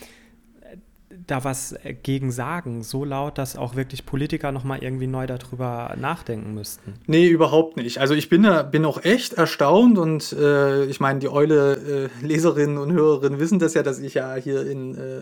da 1.26 1.44
was 1.44 1.72
äh, 1.72 1.94
gegen 1.94 2.30
sagen, 2.30 2.82
so 2.82 3.04
laut, 3.04 3.38
dass 3.38 3.56
auch 3.56 3.76
wirklich 3.76 4.06
Politiker 4.06 4.52
nochmal 4.52 4.82
irgendwie 4.82 5.06
neu 5.06 5.26
darüber 5.26 5.94
nachdenken 5.98 6.54
müssten. 6.54 6.94
Nee, 7.06 7.28
überhaupt 7.28 7.76
nicht. 7.76 7.98
Also 7.98 8.14
ich 8.14 8.28
bin, 8.28 8.46
bin 8.70 8.84
auch 8.84 9.02
echt 9.04 9.34
erstaunt 9.34 9.98
und 9.98 10.32
äh, 10.32 10.84
ich 10.86 11.00
meine, 11.00 11.18
die 11.18 11.28
Eule 11.28 12.10
äh, 12.22 12.26
Leserinnen 12.26 12.78
und 12.78 12.92
Hörerinnen 12.92 13.38
wissen 13.38 13.58
das 13.58 13.74
ja, 13.74 13.82
dass 13.82 13.98
ich 13.98 14.14
ja 14.14 14.34
hier 14.34 14.66
in, 14.66 14.94
äh, 14.94 15.20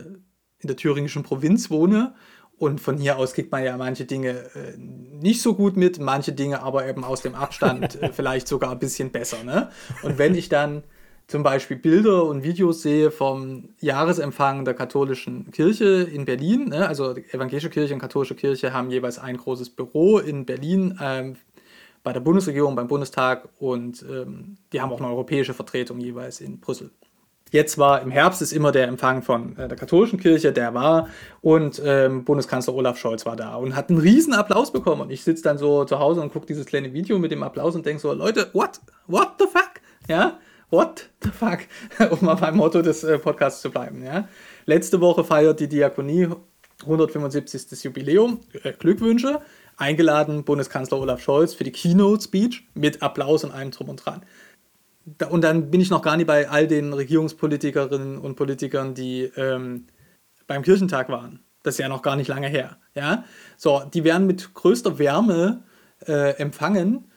in 0.58 0.66
der 0.68 0.76
thüringischen 0.76 1.22
Provinz 1.22 1.70
wohne. 1.70 2.14
Und 2.58 2.80
von 2.80 2.96
hier 2.96 3.18
aus 3.18 3.34
kriegt 3.34 3.52
man 3.52 3.62
ja 3.62 3.76
manche 3.76 4.06
Dinge 4.06 4.30
äh, 4.54 4.76
nicht 4.78 5.42
so 5.42 5.54
gut 5.54 5.76
mit, 5.76 5.98
manche 5.98 6.32
Dinge 6.32 6.62
aber 6.62 6.88
eben 6.88 7.04
aus 7.04 7.20
dem 7.20 7.34
Abstand 7.34 8.00
äh, 8.02 8.08
vielleicht 8.12 8.48
sogar 8.48 8.70
ein 8.70 8.78
bisschen 8.78 9.10
besser. 9.10 9.44
Ne? 9.44 9.68
Und 10.02 10.16
wenn 10.16 10.34
ich 10.34 10.48
dann 10.48 10.82
zum 11.26 11.42
Beispiel 11.42 11.76
Bilder 11.76 12.24
und 12.24 12.44
Videos 12.44 12.82
sehe 12.82 13.10
vom 13.10 13.70
Jahresempfang 13.80 14.64
der 14.64 14.74
katholischen 14.74 15.50
Kirche 15.50 16.02
in 16.02 16.24
Berlin. 16.24 16.68
Ne? 16.68 16.86
Also 16.86 17.16
evangelische 17.16 17.70
Kirche 17.70 17.94
und 17.94 18.00
katholische 18.00 18.36
Kirche 18.36 18.72
haben 18.72 18.90
jeweils 18.90 19.18
ein 19.18 19.36
großes 19.36 19.70
Büro 19.70 20.18
in 20.18 20.46
Berlin 20.46 20.98
ähm, 21.02 21.36
bei 22.04 22.12
der 22.12 22.20
Bundesregierung, 22.20 22.76
beim 22.76 22.86
Bundestag 22.86 23.48
und 23.58 24.04
ähm, 24.08 24.58
die 24.72 24.80
haben 24.80 24.92
auch 24.92 25.00
eine 25.00 25.08
europäische 25.08 25.54
Vertretung 25.54 25.98
jeweils 25.98 26.40
in 26.40 26.60
Brüssel. 26.60 26.92
Jetzt 27.50 27.78
war 27.78 28.02
im 28.02 28.10
Herbst 28.12 28.42
ist 28.42 28.52
immer 28.52 28.70
der 28.70 28.86
Empfang 28.86 29.22
von 29.22 29.56
äh, 29.56 29.66
der 29.66 29.76
katholischen 29.76 30.20
Kirche, 30.20 30.52
der 30.52 30.74
war 30.74 31.08
und 31.40 31.82
ähm, 31.84 32.24
Bundeskanzler 32.24 32.74
Olaf 32.74 32.98
Scholz 32.98 33.26
war 33.26 33.34
da 33.34 33.56
und 33.56 33.74
hat 33.74 33.90
einen 33.90 33.98
riesen 33.98 34.34
Applaus 34.34 34.72
bekommen 34.72 35.00
und 35.00 35.10
ich 35.10 35.24
sitze 35.24 35.42
dann 35.42 35.58
so 35.58 35.84
zu 35.84 35.98
Hause 35.98 36.20
und 36.20 36.32
gucke 36.32 36.46
dieses 36.46 36.66
kleine 36.66 36.92
Video 36.92 37.18
mit 37.18 37.32
dem 37.32 37.42
Applaus 37.42 37.74
und 37.74 37.84
denke 37.84 38.00
so, 38.00 38.12
Leute, 38.12 38.50
what? 38.52 38.80
What 39.08 39.32
the 39.40 39.46
fuck? 39.46 39.80
Ja, 40.08 40.38
What 40.70 41.10
the 41.22 41.30
fuck? 41.30 41.60
um 42.10 42.26
mal 42.26 42.34
beim 42.34 42.56
Motto 42.56 42.82
des 42.82 43.04
äh, 43.04 43.18
Podcasts 43.18 43.62
zu 43.62 43.70
bleiben. 43.70 44.04
Ja? 44.04 44.28
Letzte 44.64 45.00
Woche 45.00 45.22
feiert 45.22 45.60
die 45.60 45.68
Diakonie 45.68 46.28
175. 46.82 47.84
Jubiläum. 47.84 48.40
Äh, 48.64 48.72
Glückwünsche. 48.72 49.40
Eingeladen 49.76 50.44
Bundeskanzler 50.44 50.98
Olaf 50.98 51.20
Scholz 51.20 51.54
für 51.54 51.64
die 51.64 51.72
Keynote-Speech 51.72 52.68
mit 52.74 53.02
Applaus 53.02 53.44
und 53.44 53.52
allem 53.52 53.70
drum 53.70 53.90
und 53.90 54.04
dran. 54.04 54.22
Und 55.30 55.42
dann 55.42 55.70
bin 55.70 55.80
ich 55.80 55.90
noch 55.90 56.02
gar 56.02 56.16
nicht 56.16 56.26
bei 56.26 56.48
all 56.48 56.66
den 56.66 56.92
Regierungspolitikerinnen 56.92 58.18
und 58.18 58.34
Politikern, 58.34 58.94
die 58.94 59.30
ähm, 59.36 59.86
beim 60.48 60.62
Kirchentag 60.62 61.08
waren. 61.10 61.44
Das 61.62 61.74
ist 61.74 61.78
ja 61.78 61.88
noch 61.88 62.02
gar 62.02 62.16
nicht 62.16 62.28
lange 62.28 62.48
her. 62.48 62.78
Ja? 62.94 63.24
So, 63.56 63.82
die 63.92 64.02
werden 64.02 64.26
mit 64.26 64.54
größter 64.54 64.98
Wärme 64.98 65.62
äh, 66.06 66.30
empfangen 66.38 67.10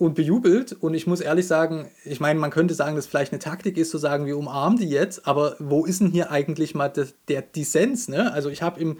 und 0.00 0.14
bejubelt. 0.14 0.72
Und 0.72 0.94
ich 0.94 1.06
muss 1.06 1.20
ehrlich 1.20 1.46
sagen, 1.46 1.88
ich 2.04 2.20
meine, 2.20 2.40
man 2.40 2.50
könnte 2.50 2.74
sagen, 2.74 2.96
dass 2.96 3.06
vielleicht 3.06 3.32
eine 3.32 3.38
Taktik 3.38 3.76
ist, 3.76 3.90
zu 3.90 3.98
sagen, 3.98 4.24
wir 4.24 4.38
umarmen 4.38 4.78
die 4.78 4.88
jetzt, 4.88 5.26
aber 5.26 5.56
wo 5.58 5.84
ist 5.84 6.00
denn 6.00 6.10
hier 6.10 6.30
eigentlich 6.30 6.74
mal 6.74 6.88
der, 6.88 7.08
der 7.28 7.42
Dissens? 7.42 8.08
Ne? 8.08 8.32
Also 8.32 8.48
ich 8.48 8.62
habe 8.62 8.96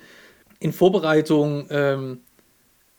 in 0.60 0.72
Vorbereitung 0.72 1.66
ähm, 1.70 2.20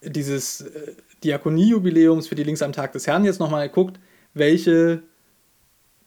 dieses 0.01 0.61
äh, 0.61 0.93
Diakonie-Jubiläums 1.23 2.27
für 2.27 2.33
die 2.33 2.43
Links 2.43 2.63
am 2.63 2.73
Tag 2.73 2.91
des 2.93 3.05
Herrn 3.05 3.23
jetzt 3.23 3.39
nochmal 3.39 3.67
geguckt, 3.67 3.99
welche 4.33 5.03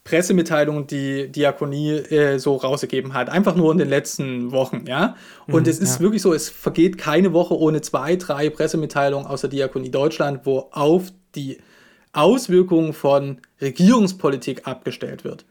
Pressemitteilungen 0.03 0.89
die 0.89 1.29
Diakonie 1.29 1.93
äh, 1.93 2.39
so 2.39 2.57
rausgegeben 2.57 3.15
hat. 3.15 3.31
Einfach 3.31 3.55
nur 3.55 3.71
in 3.71 3.79
den 3.79 3.89
letzten 3.89 4.51
Wochen, 4.51 4.85
ja. 4.89 5.15
Und 5.47 5.63
mhm, 5.63 5.71
es 5.71 5.79
ist 5.79 5.97
ja. 5.97 6.01
wirklich 6.01 6.23
so, 6.23 6.35
es 6.35 6.49
vergeht 6.49 6.99
keine 6.99 7.33
Woche 7.33 7.57
ohne 7.57 7.83
zwei, 7.83 8.17
drei 8.17 8.51
Pressemitteilungen 8.51 9.29
aus 9.29 9.43
der 9.43 9.51
Diakonie 9.51 9.91
Deutschland, 9.91 10.41
wo 10.45 10.69
auf 10.73 11.13
die 11.37 11.59
Auswirkungen 12.14 12.92
von 12.92 13.38
Regierungspolitik 13.61 14.66
abgestellt 14.66 15.25
wird. 15.25 15.44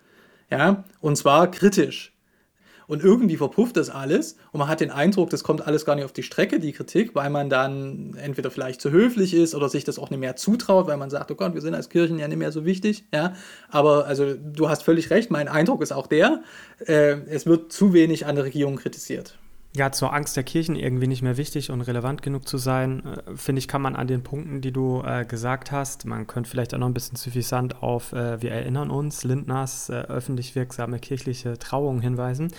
Ja, 0.49 0.83
und 1.01 1.15
zwar 1.17 1.49
kritisch. 1.49 2.13
Und 2.85 3.01
irgendwie 3.01 3.37
verpufft 3.37 3.77
das 3.77 3.89
alles 3.89 4.35
und 4.51 4.59
man 4.59 4.67
hat 4.67 4.81
den 4.81 4.91
Eindruck, 4.91 5.29
das 5.29 5.43
kommt 5.43 5.65
alles 5.65 5.85
gar 5.85 5.95
nicht 5.95 6.03
auf 6.03 6.11
die 6.11 6.21
Strecke, 6.21 6.59
die 6.59 6.73
Kritik, 6.73 7.15
weil 7.15 7.29
man 7.29 7.49
dann 7.49 8.15
entweder 8.21 8.51
vielleicht 8.51 8.81
zu 8.81 8.91
höflich 8.91 9.33
ist 9.33 9.55
oder 9.55 9.69
sich 9.69 9.83
das 9.83 9.97
auch 9.97 10.09
nicht 10.09 10.19
mehr 10.19 10.35
zutraut, 10.35 10.87
weil 10.87 10.97
man 10.97 11.09
sagt, 11.09 11.31
oh 11.31 11.35
Gott, 11.35 11.53
wir 11.53 11.61
sind 11.61 11.75
als 11.75 11.89
Kirchen 11.89 12.19
ja 12.19 12.27
nicht 12.27 12.37
mehr 12.37 12.51
so 12.51 12.65
wichtig. 12.65 13.05
Ja, 13.13 13.33
aber 13.69 14.05
also 14.05 14.33
du 14.33 14.69
hast 14.69 14.83
völlig 14.83 15.09
recht, 15.11 15.31
mein 15.31 15.47
Eindruck 15.47 15.81
ist 15.81 15.93
auch 15.93 16.07
der, 16.07 16.43
äh, 16.85 17.15
es 17.27 17.45
wird 17.45 17.71
zu 17.71 17.93
wenig 17.93 18.25
an 18.25 18.35
der 18.35 18.43
Regierung 18.43 18.75
kritisiert 18.75 19.37
ja, 19.75 19.91
zur 19.91 20.13
Angst 20.13 20.37
der 20.37 20.43
Kirchen 20.43 20.75
irgendwie 20.75 21.07
nicht 21.07 21.23
mehr 21.23 21.37
wichtig 21.37 21.71
und 21.71 21.81
relevant 21.81 22.21
genug 22.21 22.47
zu 22.47 22.57
sein, 22.57 23.03
äh, 23.05 23.35
finde 23.35 23.59
ich, 23.59 23.67
kann 23.67 23.81
man 23.81 23.95
an 23.95 24.07
den 24.07 24.23
Punkten, 24.23 24.61
die 24.61 24.71
du 24.71 25.01
äh, 25.03 25.25
gesagt 25.25 25.71
hast, 25.71 26.05
man 26.05 26.27
könnte 26.27 26.49
vielleicht 26.49 26.73
auch 26.73 26.79
noch 26.79 26.87
ein 26.87 26.93
bisschen 26.93 27.17
suffisant 27.17 27.81
auf, 27.81 28.13
äh, 28.13 28.41
wir 28.41 28.51
erinnern 28.51 28.91
uns, 28.91 29.23
Lindners 29.23 29.89
äh, 29.89 29.93
öffentlich 29.93 30.55
wirksame 30.55 30.99
kirchliche 30.99 31.57
Trauung 31.57 32.01
hinweisen, 32.01 32.51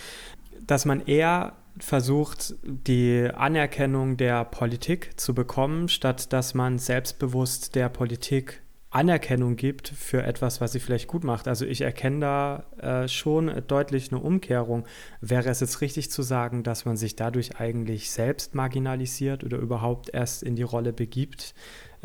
dass 0.67 0.85
man 0.85 1.01
eher 1.01 1.53
versucht, 1.79 2.55
die 2.63 3.29
Anerkennung 3.33 4.17
der 4.17 4.45
Politik 4.45 5.13
zu 5.17 5.35
bekommen, 5.35 5.89
statt 5.89 6.33
dass 6.33 6.55
man 6.55 6.79
selbstbewusst 6.79 7.75
der 7.75 7.89
Politik 7.89 8.64
Anerkennung 8.95 9.57
gibt 9.57 9.89
für 9.89 10.23
etwas, 10.23 10.61
was 10.61 10.73
sie 10.73 10.81
vielleicht 10.81 11.09
gut 11.09 11.25
macht. 11.25 11.49
Also 11.49 11.67
ich 11.67 11.81
erkenne 11.81 12.21
da 12.21 12.65
äh, 12.79 13.09
schon 13.09 13.51
deutlich 13.67 14.13
eine 14.13 14.21
Umkehrung. 14.21 14.85
Wäre 15.21 15.51
es 15.51 15.61
jetzt 15.61 15.81
richtig 15.81 16.11
zu 16.11 16.23
sagen, 16.23 16.63
dass 16.63 16.85
man 16.85 16.97
sich 16.97 17.17
dadurch 17.17 17.59
eigentlich 17.59 18.11
selbst 18.11 18.55
marginalisiert 18.55 19.43
oder 19.43 19.59
überhaupt 19.59 20.11
erst 20.15 20.45
in 20.45 20.55
die 20.55 20.63
Rolle 20.63 20.93
begibt, 20.93 21.55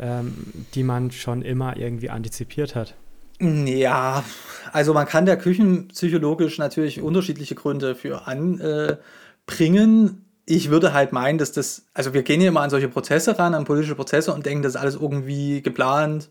ähm, 0.00 0.34
die 0.74 0.82
man 0.82 1.12
schon 1.12 1.42
immer 1.42 1.76
irgendwie 1.76 2.10
antizipiert 2.10 2.74
hat? 2.74 2.96
Ja, 3.40 4.24
also 4.72 4.92
man 4.92 5.06
kann 5.06 5.24
da 5.24 5.36
küchenpsychologisch 5.36 6.58
natürlich 6.58 7.00
unterschiedliche 7.00 7.54
Gründe 7.54 7.94
für 7.94 8.26
anbringen. 8.26 10.24
ich 10.44 10.70
würde 10.70 10.92
halt 10.92 11.12
meinen, 11.12 11.38
dass 11.38 11.52
das, 11.52 11.86
also 11.94 12.12
wir 12.12 12.22
gehen 12.22 12.40
ja 12.40 12.48
immer 12.48 12.60
an 12.60 12.70
solche 12.70 12.88
Prozesse 12.88 13.38
ran, 13.38 13.54
an 13.54 13.64
politische 13.64 13.94
Prozesse 13.94 14.34
und 14.34 14.44
denken, 14.44 14.62
das 14.62 14.74
ist 14.74 14.80
alles 14.80 14.96
irgendwie 14.96 15.62
geplant, 15.62 16.28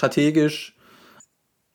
strategisch. 0.00 0.74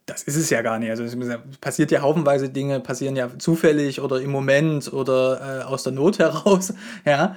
Das 0.08 0.24
ist 0.24 0.36
es 0.36 0.50
ja 0.50 0.62
gar 0.62 0.78
nicht. 0.80 0.90
Also 0.90 1.04
es 1.04 1.18
passiert 1.62 1.92
ja 1.92 2.02
haufenweise 2.02 2.50
Dinge, 2.50 2.80
passieren 2.80 3.16
ja 3.16 3.30
zufällig 3.40 4.02
oder 4.02 4.22
im 4.22 4.32
Moment 4.32 4.92
oder 4.94 5.62
äh, 5.62 5.64
aus 5.64 5.84
der 5.84 5.94
Not 5.94 6.20
heraus. 6.26 6.74
Ja. 7.06 7.36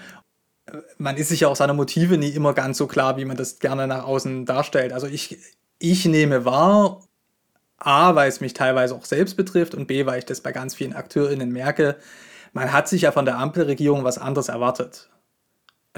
Man 0.98 1.16
ist 1.16 1.30
sich 1.30 1.40
ja 1.40 1.48
auch 1.48 1.56
seiner 1.56 1.72
Motive 1.72 2.18
nie 2.18 2.28
immer 2.28 2.52
ganz 2.52 2.76
so 2.76 2.86
klar, 2.86 3.16
wie 3.16 3.24
man 3.24 3.38
das 3.38 3.58
gerne 3.58 3.86
nach 3.86 4.04
außen 4.04 4.44
darstellt. 4.44 4.92
Also 4.92 5.06
ich, 5.06 5.38
ich 5.78 6.04
nehme 6.04 6.44
wahr, 6.44 7.00
A, 7.78 8.14
weil 8.14 8.28
es 8.28 8.40
mich 8.40 8.52
teilweise 8.52 8.94
auch 8.94 9.04
selbst 9.06 9.36
betrifft 9.36 9.74
und 9.74 9.86
B, 9.86 10.04
weil 10.04 10.18
ich 10.18 10.26
das 10.26 10.42
bei 10.42 10.52
ganz 10.52 10.74
vielen 10.74 10.92
AkteurInnen 10.92 11.50
merke, 11.50 11.96
man 12.52 12.72
hat 12.72 12.88
sich 12.88 13.02
ja 13.02 13.12
von 13.12 13.24
der 13.24 13.38
Ampelregierung 13.38 14.04
was 14.04 14.18
anderes 14.18 14.48
erwartet. 14.48 15.08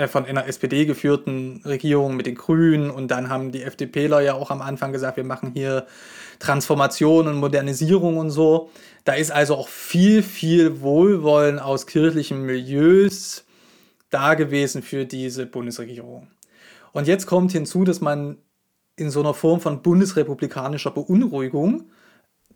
Äh, 0.01 0.09
von 0.09 0.25
einer 0.25 0.47
SPD 0.47 0.87
geführten 0.87 1.61
Regierung 1.67 2.17
mit 2.17 2.25
den 2.25 2.35
Grünen 2.35 2.91
und 2.91 3.09
dann 3.09 3.29
haben 3.29 3.53
die 3.53 3.63
FDPler 3.63 4.21
ja 4.21 4.33
auch 4.33 4.51
am 4.51 4.63
Anfang 4.63 4.93
gesagt, 4.93 5.19
wir 5.19 5.25
machen 5.25 5.53
hier 5.53 5.87
Transformation 6.39 7.29
und 7.29 7.37
Modernisierung 7.37 8.17
und 8.17 8.31
so. 8.31 8.71
Da 9.05 9.13
ist 9.13 9.31
also 9.31 9.57
auch 9.57 9.69
viel, 9.69 10.23
viel 10.23 10.81
Wohlwollen 10.81 11.59
aus 11.59 11.87
kirchlichen 11.87 12.47
Milieus 12.47 13.45
da 14.09 14.35
gewesen 14.35 14.83
für 14.83 15.05
diese 15.05 15.45
Bundesregierung. 15.45 16.29
Und 16.93 17.07
jetzt 17.07 17.27
kommt 17.27 17.53
hinzu, 17.53 17.85
dass 17.85 18.01
man 18.01 18.39
in 18.97 19.11
so 19.11 19.21
einer 19.21 19.35
Form 19.35 19.61
von 19.61 19.83
bundesrepublikanischer 19.83 20.93
Beunruhigung 20.93 21.91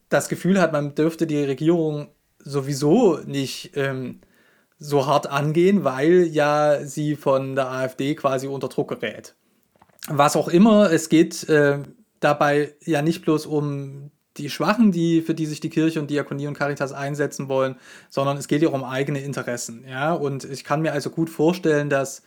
das 0.09 0.31
Gefühl 0.31 0.61
hat, 0.61 0.73
man 0.73 0.95
dürfte 0.95 1.27
die 1.27 1.45
Regierung 1.45 2.09
sowieso 2.39 3.19
nicht 3.27 3.73
ähm, 3.75 4.21
so 4.79 5.07
hart 5.07 5.29
angehen, 5.29 5.85
weil 5.85 6.25
ja 6.25 6.85
sie 6.85 7.17
von 7.17 7.55
der 7.55 7.71
AfD 7.71 8.15
quasi 8.15 8.47
unter 8.47 8.69
Druck 8.69 8.89
gerät. 8.89 9.35
Was 10.09 10.37
auch 10.37 10.49
immer, 10.49 10.93
es 10.93 11.09
geht 11.09 11.49
äh, 11.49 11.79
dabei 12.21 12.75
ja 12.85 13.03
nicht 13.03 13.23
bloß 13.23 13.47
um 13.47 14.11
die 14.37 14.51
Schwachen, 14.51 14.91
die, 14.91 15.23
für 15.23 15.35
die 15.35 15.47
sich 15.47 15.61
die 15.61 15.71
Kirche 15.71 16.01
und 16.01 16.11
Diakonie 16.11 16.49
und 16.49 16.55
Caritas 16.55 16.93
einsetzen 16.93 17.49
wollen, 17.49 17.77
sondern 18.11 18.37
es 18.37 18.49
geht 18.49 18.63
ja 18.63 18.69
um 18.71 18.85
eigene 18.85 19.21
Interessen. 19.21 19.85
Ja? 19.89 20.13
Und 20.13 20.45
ich 20.45 20.65
kann 20.65 20.83
mir 20.83 20.93
also 20.93 21.11
gut 21.11 21.31
vorstellen, 21.31 21.89
dass 21.89 22.23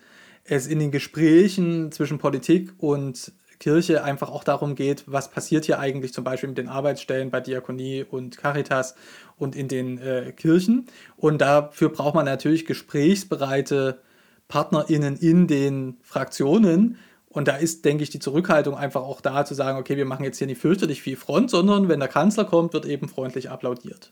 es 0.46 0.68
in 0.68 0.80
den 0.80 0.92
Gesprächen 0.92 1.92
zwischen 1.92 2.18
Politik 2.18 2.74
und 2.78 3.34
Kirche 3.60 4.04
einfach 4.04 4.30
auch 4.30 4.44
darum 4.44 4.76
geht, 4.76 5.04
was 5.08 5.30
passiert 5.30 5.66
hier 5.66 5.80
eigentlich 5.80 6.14
zum 6.14 6.24
Beispiel 6.24 6.50
mit 6.50 6.58
den 6.58 6.70
Arbeitsstellen 6.70 7.32
bei 7.32 7.40
Diakonie 7.40 8.06
und 8.10 8.38
Caritas 8.38 8.96
und 9.38 9.56
in 9.56 9.68
den 9.68 9.98
äh, 9.98 10.32
Kirchen. 10.32 10.88
Und 11.16 11.42
dafür 11.42 11.90
braucht 11.90 12.16
man 12.16 12.26
natürlich 12.26 12.66
gesprächsbereite 12.66 14.00
PartnerInnen 14.48 15.18
in 15.18 15.48
den 15.48 15.98
Fraktionen. 16.02 16.98
Und 17.30 17.48
da 17.48 17.58
ist, 17.58 17.86
denke 17.86 18.04
ich, 18.04 18.10
die 18.10 18.20
Zurückhaltung 18.20 18.76
einfach 18.76 19.02
auch 19.02 19.22
da 19.22 19.46
zu 19.46 19.54
sagen, 19.54 19.78
okay, 19.78 19.98
wir 19.98 20.06
machen 20.06 20.24
jetzt 20.24 20.38
hier 20.38 20.48
nicht 20.48 20.62
fürchterlich 20.62 21.02
viel 21.02 21.18
Front, 21.18 21.50
sondern 21.50 21.90
wenn 21.90 22.00
der 22.00 22.10
Kanzler 22.10 22.46
kommt, 22.46 22.74
wird 22.74 22.86
eben 22.86 23.10
freundlich 23.10 23.50
applaudiert. 23.50 24.12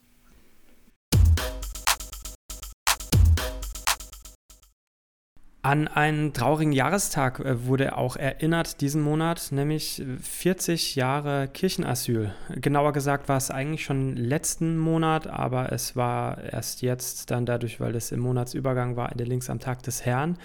An 5.65 5.87
einen 5.87 6.31
traurigen 6.31 6.73
Jahrestag 6.73 7.39
äh, 7.39 7.65
wurde 7.65 7.97
auch 7.97 8.17
erinnert 8.17 8.81
diesen 8.81 9.01
Monat, 9.01 9.47
nämlich 9.49 10.03
40 10.21 10.93
Jahre 10.95 11.47
Kirchenasyl. 11.47 12.35
Genauer 12.49 12.93
gesagt 12.93 13.27
war 13.29 13.37
es 13.37 13.49
eigentlich 13.49 13.83
schon 13.83 14.15
letzten 14.15 14.77
Monat, 14.77 15.25
aber 15.25 15.71
es 15.71 15.95
war 15.95 16.37
erst 16.43 16.83
jetzt 16.83 17.31
dann 17.31 17.47
dadurch, 17.47 17.79
weil 17.79 17.95
es 17.95 18.11
im 18.11 18.19
Monatsübergang 18.19 18.95
war, 18.95 19.09
der 19.15 19.25
Links 19.25 19.49
am 19.49 19.59
Tag 19.59 19.81
des 19.81 20.05
Herrn 20.05 20.37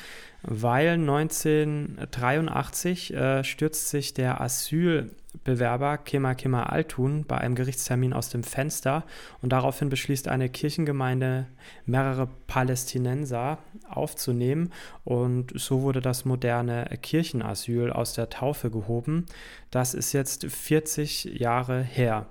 weil 0.43 0.91
1983 0.91 3.15
äh, 3.15 3.45
stürzt 3.45 3.91
sich 3.91 4.15
der 4.15 4.41
Asylbewerber 4.41 5.99
Kema 5.99 6.35
Kema 6.35 6.63
Altun 6.65 7.25
bei 7.25 7.39
einem 7.39 7.55
Gerichtstermin 7.55 8.13
aus 8.13 8.31
dem 8.31 8.43
Fenster 8.43 9.05
und 9.43 9.53
daraufhin 9.53 9.91
beschließt 9.91 10.27
eine 10.29 10.49
Kirchengemeinde, 10.49 11.47
mehrere 11.85 12.29
Palästinenser 12.47 13.59
aufzunehmen 13.89 14.73
und 15.05 15.53
so 15.55 15.83
wurde 15.83 16.01
das 16.01 16.25
moderne 16.25 16.87
Kirchenasyl 17.03 17.91
aus 17.91 18.15
der 18.15 18.31
Taufe 18.31 18.71
gehoben. 18.71 19.27
Das 19.71 19.95
ist 19.95 20.13
jetzt 20.13 20.47
40 20.47 21.25
Jahre 21.25 21.83
her. 21.83 22.27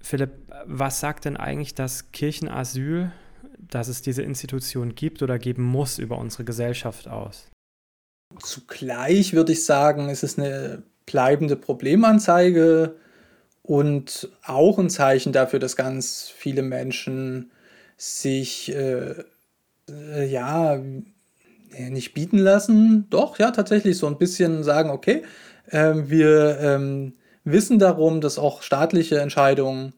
Philipp, 0.00 0.32
was 0.66 1.00
sagt 1.00 1.24
denn 1.24 1.38
eigentlich 1.38 1.74
das 1.74 2.12
Kirchenasyl 2.12 3.10
dass 3.58 3.88
es 3.88 4.02
diese 4.02 4.22
Institution 4.22 4.94
gibt 4.94 5.22
oder 5.22 5.38
geben 5.38 5.62
muss 5.62 5.98
über 5.98 6.18
unsere 6.18 6.44
Gesellschaft 6.44 7.08
aus? 7.08 7.50
Zugleich 8.42 9.32
würde 9.32 9.52
ich 9.52 9.64
sagen, 9.64 10.08
es 10.08 10.22
ist 10.22 10.38
eine 10.38 10.82
bleibende 11.06 11.56
Problemanzeige 11.56 12.96
und 13.62 14.28
auch 14.44 14.78
ein 14.78 14.90
Zeichen 14.90 15.32
dafür, 15.32 15.58
dass 15.58 15.76
ganz 15.76 16.28
viele 16.34 16.62
Menschen 16.62 17.50
sich 17.96 18.74
äh, 18.74 19.14
äh, 19.88 20.26
ja 20.26 20.80
nicht 21.78 22.14
bieten 22.14 22.38
lassen. 22.38 23.06
Doch, 23.10 23.38
ja, 23.38 23.50
tatsächlich 23.50 23.98
so 23.98 24.06
ein 24.06 24.18
bisschen 24.18 24.62
sagen, 24.62 24.90
okay, 24.90 25.22
äh, 25.66 25.94
wir 25.94 26.58
ähm, 26.60 27.14
wissen 27.44 27.78
darum, 27.78 28.20
dass 28.20 28.38
auch 28.38 28.62
staatliche 28.62 29.18
Entscheidungen 29.20 29.94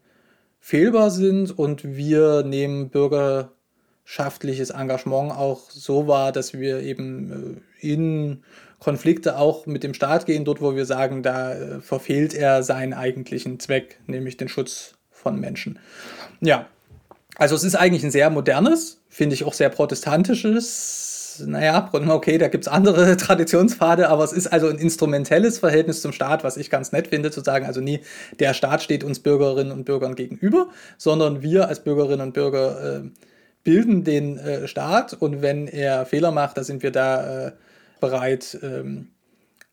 fehlbar 0.61 1.11
sind 1.11 1.57
und 1.57 1.85
wir 1.85 2.43
nehmen 2.43 2.91
Bürger 2.91 3.53
schaftliches 4.05 4.71
Engagement 4.71 5.33
auch 5.33 5.71
so 5.71 6.07
war, 6.07 6.33
dass 6.33 6.55
wir 6.55 6.81
eben 6.81 7.61
äh, 7.81 7.87
in 7.87 8.43
Konflikte 8.79 9.37
auch 9.37 9.67
mit 9.67 9.83
dem 9.83 9.95
Staat 9.95 10.27
gehen, 10.27 10.45
dort 10.45 10.61
wo 10.61 10.77
wir 10.77 10.87
sagen, 10.87 11.23
da 11.23 11.55
äh, 11.55 11.81
verfehlt 11.81 12.35
er 12.35 12.63
seinen 12.63 12.95
eigentlichen 12.95 13.59
Zweck, 13.59 13.99
nämlich 14.07 14.37
den 14.37 14.49
Schutz 14.49 14.95
von 15.11 15.41
Menschen. 15.41 15.81
Ja, 16.41 16.69
also 17.37 17.57
es 17.57 17.65
ist 17.65 17.75
eigentlich 17.75 18.05
ein 18.05 18.11
sehr 18.11 18.31
modernes, 18.31 19.01
finde 19.09 19.35
ich 19.35 19.45
auch 19.45 19.55
sehr 19.55 19.71
protestantisches, 19.71 21.26
naja, 21.41 21.91
okay, 21.93 22.39
da 22.39 22.49
gibt 22.49 22.65
es 22.65 22.69
andere 22.69 23.17
Traditionspfade, 23.17 24.09
aber 24.09 24.25
es 24.25 24.33
ist 24.33 24.47
also 24.47 24.69
ein 24.69 24.79
instrumentelles 24.79 25.59
Verhältnis 25.59 26.03
zum 26.03 26.13
Staat, 26.13 26.45
was 26.45 26.57
ich 26.57 26.71
ganz 26.71 26.93
nett 26.93 27.09
finde, 27.09 27.31
zu 27.31 27.43
sagen, 27.43 27.67
also 27.67 27.81
nie 27.81 28.01
der 28.39 28.55
Staat 28.55 28.83
steht 28.83 29.05
uns 29.05 29.21
Bürgerinnen 29.21 29.73
und 29.73 29.85
Bürgern 29.85 30.15
gegenüber, 30.15 30.69
sondern 30.99 31.43
wir 31.43 31.69
als 31.69 31.81
Bürgerinnen 31.81 32.21
und 32.29 32.33
Bürger 32.33 32.99
äh, 32.99 33.01
bilden 33.65 34.05
den 34.05 34.39
äh, 34.39 34.69
Staat 34.69 35.15
und 35.15 35.43
wenn 35.43 35.67
er 35.67 36.07
Fehler 36.07 36.31
macht, 36.31 36.57
da 36.57 36.65
sind 36.65 36.83
wir 36.83 36.93
da 36.93 37.49
äh, 37.49 37.53
bereit, 38.01 38.59
ähm, 38.63 39.09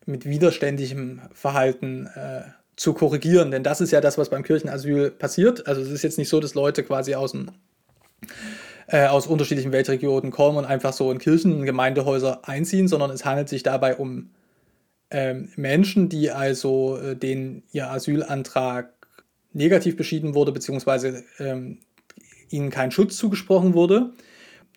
mit 0.06 0.26
widerständigem 0.26 1.22
Verhalten 1.34 2.08
äh, 2.08 2.42
zu 2.76 2.94
korrigieren. 2.94 3.52
Denn 3.52 3.64
das 3.64 3.82
ist 3.82 3.92
ja 3.92 4.02
das, 4.02 4.18
was 4.18 4.30
beim 4.30 4.44
Kirchenasyl 4.44 5.12
passiert. 5.12 5.68
Also 5.68 5.82
es 5.82 5.90
ist 5.90 6.04
jetzt 6.04 6.18
nicht 6.18 6.30
so, 6.30 6.40
dass 6.40 6.56
Leute 6.56 6.84
quasi 6.84 7.16
aus 7.16 7.32
dem 7.32 7.52
äh, 8.88 9.06
aus 9.06 9.28
unterschiedlichen 9.28 9.72
Weltregionen 9.72 10.32
kommen 10.32 10.58
und 10.58 10.66
einfach 10.66 10.94
so 10.94 11.12
in 11.12 11.20
Kirchen, 11.20 11.66
Gemeindehäuser 11.66 12.48
einziehen, 12.48 12.88
sondern 12.88 13.12
es 13.12 13.26
handelt 13.26 13.50
sich 13.50 13.64
dabei 13.64 13.96
um 13.96 14.30
ähm, 15.12 15.50
Menschen, 15.56 16.10
die 16.10 16.32
also 16.32 16.98
äh, 16.98 17.16
denen 17.16 17.64
ihr 17.72 17.90
Asylantrag 17.90 18.94
negativ 19.54 19.96
beschieden 19.96 20.34
wurde, 20.34 20.52
beziehungsweise 20.52 21.24
ähm, 21.40 21.80
ihnen 22.50 22.72
kein 22.72 22.92
Schutz 22.92 23.18
zugesprochen 23.18 23.74
wurde. 23.74 24.14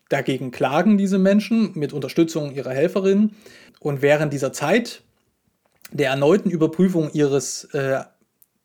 Dagegen 0.08 0.50
klagen 0.50 0.98
diese 0.98 1.18
Menschen 1.18 1.72
mit 1.74 1.92
Unterstützung 1.92 2.54
ihrer 2.54 2.72
Helferin. 2.72 3.32
Und 3.80 4.02
während 4.02 4.32
dieser 4.32 4.52
Zeit 4.52 5.02
der 5.90 6.10
erneuten 6.10 6.50
Überprüfung 6.50 7.10
ihres 7.12 7.64
äh, 7.72 8.00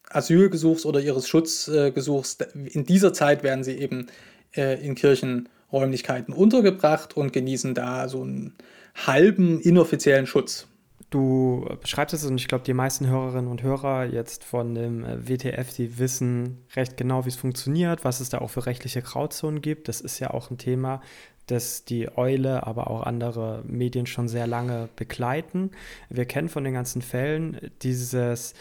Asylgesuchs 0.10 0.86
oder 0.86 1.00
ihres 1.00 1.28
Schutzgesuchs, 1.28 2.38
in 2.54 2.86
dieser 2.86 3.14
Zeit 3.14 3.44
werden 3.44 3.64
sie 3.64 3.78
eben 3.78 4.08
äh, 4.56 4.84
in 4.86 4.96
Kirchenräumlichkeiten 4.96 6.34
untergebracht 6.34 7.16
und 7.16 7.34
genießen 7.34 7.74
da 7.74 8.08
so 8.08 8.22
einen 8.22 8.56
halben 8.96 9.60
inoffiziellen 9.60 10.28
Schutz. 10.28 10.68
Du 11.10 11.68
beschreibst 11.82 12.14
es 12.14 12.24
und 12.24 12.40
ich 12.40 12.48
glaube, 12.48 12.64
die 12.64 12.74
meisten 12.74 13.06
Hörerinnen 13.06 13.52
und 13.52 13.64
Hörer 13.64 14.06
jetzt 14.06 14.46
von 14.46 14.74
dem 14.74 15.04
äh, 15.04 15.28
WTF, 15.28 15.74
die 15.76 16.00
wissen 16.00 16.60
recht 16.74 16.96
genau, 16.96 17.26
wie 17.26 17.30
es 17.30 17.36
funktioniert, 17.36 18.06
was 18.06 18.22
es 18.22 18.30
da 18.30 18.38
auch 18.38 18.50
für 18.50 18.66
rechtliche 18.66 19.02
Grauzonen 19.02 19.62
gibt. 19.62 19.90
Das 19.90 20.00
ist 20.00 20.20
ja 20.20 20.32
auch 20.32 20.50
ein 20.52 20.58
Thema, 20.58 21.02
das 21.48 21.84
die 21.84 22.18
Eule, 22.18 22.66
aber 22.66 22.90
auch 22.90 23.04
andere 23.04 23.62
Medien 23.68 24.06
schon 24.06 24.30
sehr 24.30 24.48
lange 24.48 24.88
begleiten. 24.96 25.72
Wir 26.10 26.24
kennen 26.24 26.48
von 26.48 26.64
den 26.64 26.74
ganzen 26.74 27.02
Fällen 27.02 27.72
dieses 27.82 28.54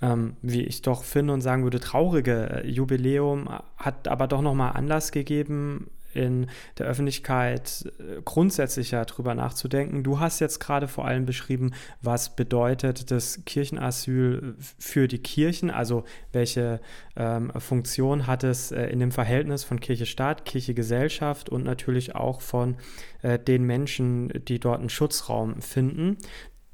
ähm, 0.00 0.36
wie 0.42 0.62
ich 0.62 0.82
doch 0.82 1.02
finde 1.02 1.32
und 1.32 1.40
sagen 1.40 1.64
würde, 1.64 1.80
traurige 1.80 2.62
äh, 2.64 2.68
Jubiläum 2.68 3.48
hat 3.76 4.08
aber 4.08 4.26
doch 4.28 4.42
nochmal 4.42 4.72
Anlass 4.72 5.12
gegeben, 5.12 5.90
in 6.14 6.46
der 6.78 6.86
Öffentlichkeit 6.86 7.92
äh, 7.98 8.22
grundsätzlicher 8.24 9.04
darüber 9.04 9.34
nachzudenken. 9.34 10.02
Du 10.02 10.20
hast 10.20 10.40
jetzt 10.40 10.58
gerade 10.58 10.88
vor 10.88 11.06
allem 11.06 11.26
beschrieben, 11.26 11.72
was 12.00 12.34
bedeutet 12.34 13.10
das 13.10 13.44
Kirchenasyl 13.44 14.56
für 14.78 15.06
die 15.06 15.18
Kirchen, 15.18 15.70
also 15.70 16.04
welche 16.32 16.80
ähm, 17.16 17.52
Funktion 17.58 18.26
hat 18.26 18.44
es 18.44 18.72
äh, 18.72 18.86
in 18.86 19.00
dem 19.00 19.12
Verhältnis 19.12 19.64
von 19.64 19.80
Kirche-Staat, 19.80 20.44
Kirche-Gesellschaft 20.44 21.48
und 21.48 21.64
natürlich 21.64 22.14
auch 22.14 22.40
von 22.40 22.76
äh, 23.22 23.38
den 23.38 23.64
Menschen, 23.64 24.32
die 24.46 24.58
dort 24.58 24.80
einen 24.80 24.90
Schutzraum 24.90 25.60
finden. 25.60 26.16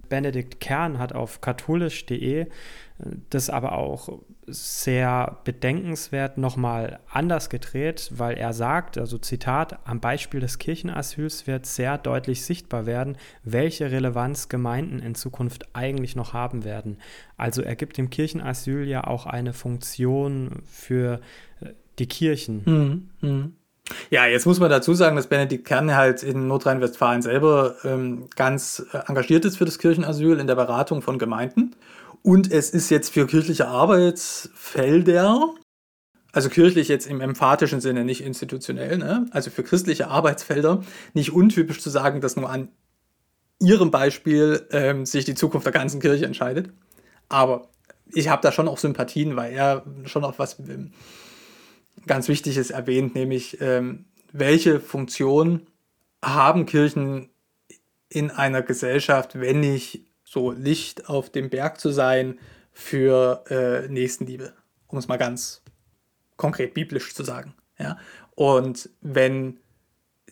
Benedikt 0.09 0.61
Kern 0.61 0.99
hat 0.99 1.13
auf 1.13 1.41
katholisch.de 1.41 2.47
das 3.30 3.50
aber 3.50 3.72
auch 3.72 4.20
sehr 4.46 5.38
bedenkenswert 5.44 6.38
nochmal 6.38 7.00
anders 7.11 7.50
gedreht, 7.50 8.11
weil 8.14 8.37
er 8.37 8.52
sagt, 8.52 8.98
also 8.98 9.18
Zitat, 9.18 9.80
am 9.85 10.00
Beispiel 10.00 10.38
des 10.38 10.59
Kirchenasyls 10.59 11.46
wird 11.48 11.66
sehr 11.66 11.98
deutlich 11.98 12.44
sichtbar 12.44 12.87
werden, 12.87 13.16
welche 13.42 13.90
Relevanz 13.90 14.48
Gemeinden 14.48 15.00
in 15.00 15.16
Zukunft 15.16 15.74
eigentlich 15.74 16.14
noch 16.14 16.35
haben 16.35 16.64
werden. 16.64 16.98
Also 17.37 17.62
er 17.62 17.74
gibt 17.74 17.98
dem 17.98 18.11
Kirchenasyl 18.11 18.87
ja 18.87 19.04
auch 19.04 19.26
eine 19.26 19.54
Funktion 19.54 20.62
für 20.64 21.20
äh, 21.61 21.70
die 21.98 22.07
Kirchen. 22.07 22.62
Mhm. 22.64 23.28
Mhm. 23.28 23.52
Ja, 24.11 24.26
jetzt 24.26 24.46
muss 24.46 24.61
man 24.61 24.70
dazu 24.70 24.94
sagen, 24.94 25.16
dass 25.16 25.26
Benedikt 25.26 25.66
Kern 25.66 25.94
halt 25.94 26.22
in 26.22 26.48
Nordrhein-Westfalen 26.48 27.20
selber 27.22 27.74
ähm, 27.85 28.28
ganz 28.35 28.87
äh, 28.92 28.98
engagiert 29.09 29.44
ist 29.44 29.59
für 29.59 29.66
das 29.66 29.78
Kirchenasyl 29.78 30.38
in 30.38 30.46
der 30.46 30.54
Beratung 30.54 31.02
von 31.02 31.18
Gemeinden. 31.18 31.74
Und 32.27 32.51
es 32.51 32.71
ist 32.71 32.89
jetzt 32.89 33.13
für 33.13 33.27
kirchliche 33.27 33.69
Arbeitsfelder, 33.69 35.55
also 36.33 36.49
kirchlich 36.49 36.89
jetzt 36.89 37.07
im 37.07 37.21
emphatischen 37.21 37.83
Sinne, 37.83 38.03
nicht 38.03 38.23
institutionell, 38.23 38.97
ne? 38.97 39.27
also 39.31 39.51
für 39.51 39.63
christliche 39.63 40.09
Arbeitsfelder, 40.09 40.83
nicht 41.13 41.35
untypisch 41.35 41.83
zu 41.83 41.91
sagen, 41.91 42.23
dass 42.23 42.37
nur 42.37 42.49
an 42.49 42.69
ihrem 43.61 43.91
Beispiel 43.91 44.67
ähm, 44.71 45.05
sich 45.05 45.27
die 45.27 45.35
Zukunft 45.35 45.67
der 45.67 45.75
ganzen 45.75 46.01
Kirche 46.01 46.25
entscheidet. 46.25 46.71
Aber 47.29 47.69
ich 48.11 48.29
habe 48.29 48.41
da 48.41 48.53
schon 48.53 48.69
auch 48.69 48.79
Sympathien, 48.79 49.37
weil 49.37 49.53
er 49.53 49.85
schon 50.07 50.25
auch 50.25 50.39
was 50.39 50.59
ähm, 50.61 50.95
ganz 52.07 52.29
Wichtiges 52.29 52.71
erwähnt, 52.71 53.15
nämlich 53.15 53.61
ähm, 53.61 54.07
welche 54.33 54.81
Funktion 54.81 55.67
haben 56.25 56.65
Kirchen 56.65 57.29
in 58.09 58.31
einer 58.31 58.63
Gesellschaft, 58.63 59.39
wenn 59.39 59.61
nicht 59.61 60.07
so 60.25 60.51
Licht 60.51 61.09
auf 61.09 61.31
dem 61.31 61.51
Berg 61.51 61.81
zu 61.81 61.91
sein 61.91 62.39
für 62.73 63.45
äh, 63.51 63.89
Nächstenliebe, 63.89 64.53
um 64.89 64.99
es 64.99 65.07
mal 65.07 65.17
ganz 65.17 65.63
konkret 66.37 66.75
biblisch 66.75 67.15
zu 67.15 67.23
sagen. 67.23 67.55
Ja? 67.79 67.99
Und 68.35 68.91
wenn 69.01 69.61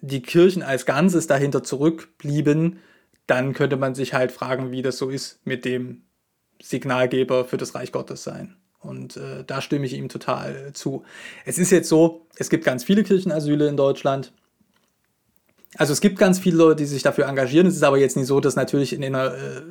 die 0.00 0.22
Kirchen 0.22 0.62
als 0.62 0.86
Ganzes 0.86 1.28
dahinter 1.28 1.62
zurückblieben, 1.62 2.80
dann 3.26 3.54
könnte 3.54 3.76
man 3.76 3.94
sich 3.94 4.14
halt 4.14 4.32
fragen, 4.32 4.72
wie 4.72 4.82
das 4.82 4.98
so 4.98 5.08
ist 5.08 5.46
mit 5.46 5.64
dem 5.64 6.02
Signalgeber 6.60 7.44
für 7.44 7.56
das 7.56 7.74
Reich 7.74 7.92
Gottes 7.92 8.24
sein. 8.24 8.56
Und 8.80 9.16
äh, 9.16 9.44
da 9.44 9.60
stimme 9.60 9.86
ich 9.86 9.92
ihm 9.92 10.08
total 10.08 10.72
zu. 10.72 11.04
Es 11.44 11.56
ist 11.56 11.70
jetzt 11.70 11.88
so, 11.88 12.26
es 12.36 12.50
gibt 12.50 12.64
ganz 12.64 12.82
viele 12.82 13.04
Kirchenasyle 13.04 13.68
in 13.68 13.76
Deutschland. 13.76 14.32
Also 15.76 15.92
es 15.92 16.00
gibt 16.00 16.18
ganz 16.18 16.38
viele 16.38 16.56
Leute, 16.56 16.76
die 16.76 16.86
sich 16.86 17.02
dafür 17.02 17.26
engagieren. 17.26 17.66
Es 17.66 17.76
ist 17.76 17.82
aber 17.82 17.98
jetzt 17.98 18.16
nicht 18.16 18.26
so, 18.26 18.40
dass 18.40 18.56
natürlich 18.56 18.92
in 18.92 19.04
einer 19.04 19.34
äh, 19.34 19.62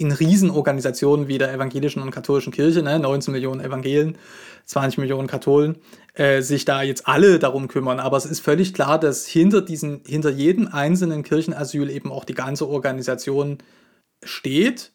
in 0.00 0.12
Riesenorganisationen 0.12 1.28
wie 1.28 1.36
der 1.36 1.52
evangelischen 1.52 2.02
und 2.02 2.10
katholischen 2.10 2.52
Kirche, 2.52 2.82
ne, 2.82 2.98
19 2.98 3.32
Millionen 3.32 3.60
Evangelen, 3.60 4.16
20 4.64 4.98
Millionen 4.98 5.28
Katholen, 5.28 5.76
äh, 6.14 6.40
sich 6.40 6.64
da 6.64 6.82
jetzt 6.82 7.06
alle 7.06 7.38
darum 7.38 7.68
kümmern. 7.68 8.00
Aber 8.00 8.16
es 8.16 8.24
ist 8.24 8.40
völlig 8.40 8.72
klar, 8.72 8.98
dass 8.98 9.26
hinter, 9.26 9.60
diesen, 9.60 10.00
hinter 10.06 10.30
jedem 10.30 10.68
einzelnen 10.68 11.22
Kirchenasyl 11.22 11.90
eben 11.90 12.10
auch 12.10 12.24
die 12.24 12.34
ganze 12.34 12.66
Organisation 12.66 13.58
steht. 14.22 14.92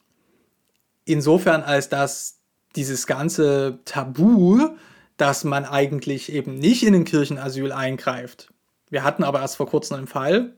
Insofern, 1.06 1.62
als 1.62 1.90
dass 1.90 2.40
dieses 2.76 3.06
ganze 3.06 3.80
Tabu, 3.86 4.70
dass 5.18 5.44
man 5.44 5.66
eigentlich 5.66 6.32
eben 6.32 6.58
nicht 6.58 6.84
in 6.84 6.94
den 6.94 7.06
Kirchenasyl 7.06 7.72
eingreift. 7.72 8.50
Wir 8.90 9.04
hatten 9.04 9.24
aber 9.24 9.42
erst 9.42 9.58
vor 9.58 9.68
kurzem 9.68 9.98
einen 9.98 10.08
Fall, 10.08 10.54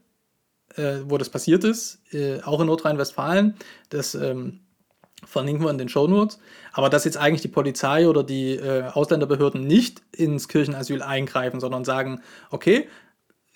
äh, 0.75 0.99
wo 1.05 1.17
das 1.17 1.29
passiert 1.29 1.63
ist, 1.63 2.01
äh, 2.13 2.41
auch 2.41 2.59
in 2.59 2.67
Nordrhein-Westfalen. 2.67 3.55
Das 3.89 4.15
ähm, 4.15 4.61
verlinken 5.25 5.65
wir 5.65 5.71
in 5.71 5.77
den 5.77 5.89
Shownotes. 5.89 6.39
Aber 6.73 6.89
dass 6.89 7.05
jetzt 7.05 7.17
eigentlich 7.17 7.41
die 7.41 7.47
Polizei 7.47 8.07
oder 8.07 8.23
die 8.23 8.55
äh, 8.55 8.83
Ausländerbehörden 8.83 9.65
nicht 9.65 10.01
ins 10.11 10.47
Kirchenasyl 10.47 11.01
eingreifen, 11.01 11.59
sondern 11.59 11.85
sagen, 11.85 12.21
okay, 12.51 12.87